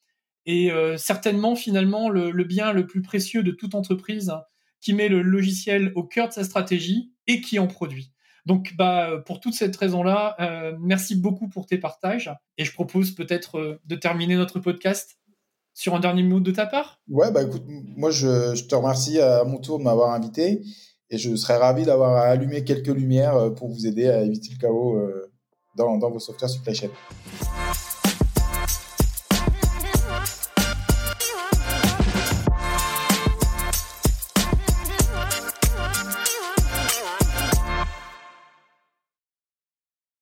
et 0.45 0.71
euh, 0.71 0.97
certainement 0.97 1.55
finalement 1.55 2.09
le, 2.09 2.31
bien 2.43 2.73
le 2.73 2.87
plus 2.87 3.01
précieux 3.01 3.43
de 3.43 3.51
toute 3.51 3.75
entreprise 3.75 4.33
qui 4.81 4.93
met 4.93 5.07
le 5.07 5.21
logiciel 5.21 5.91
au 5.95 6.03
cœur 6.03 6.29
de 6.29 6.33
sa 6.33 6.43
stratégie 6.43 7.11
et 7.27 7.41
qui 7.41 7.59
en 7.59 7.67
produit. 7.67 8.11
Donc, 8.45 8.73
bah, 8.77 9.21
pour 9.25 9.41
toute 9.41 9.53
cette 9.53 9.75
raison-là, 9.75 10.35
euh, 10.39 10.75
merci 10.79 11.15
beaucoup 11.15 11.49
pour 11.49 11.65
tes 11.65 11.77
partages. 11.77 12.33
Et 12.57 12.65
je 12.65 12.73
propose 12.73 13.11
peut-être 13.11 13.59
euh, 13.59 13.81
de 13.85 13.95
terminer 13.95 14.37
notre 14.37 14.59
podcast 14.59 15.19
sur 15.73 15.93
un 15.93 15.99
dernier 15.99 16.23
mot 16.23 16.39
de 16.39 16.51
ta 16.51 16.65
part. 16.65 16.99
Ouais, 17.09 17.31
bah 17.31 17.43
écoute, 17.43 17.63
moi 17.67 18.09
je, 18.09 18.59
te 18.65 18.75
remercie 18.75 19.19
à 19.19 19.43
mon 19.43 19.59
tour 19.59 19.77
de 19.77 19.83
m'avoir 19.83 20.13
invité 20.13 20.61
et 21.09 21.17
je 21.17 21.35
serais 21.35 21.57
ravi 21.57 21.83
d'avoir 21.83 22.15
allumé 22.17 22.63
quelques 22.63 22.87
lumières 22.87 23.53
pour 23.55 23.67
vous 23.69 23.87
aider 23.87 24.07
à 24.07 24.21
éviter 24.21 24.49
le 24.51 24.59
chaos 24.59 25.01
dans, 25.75 25.97
dans 25.97 26.11
vos 26.11 26.19
softwares 26.19 26.49
supply 26.49 26.75
chain. 26.75 26.89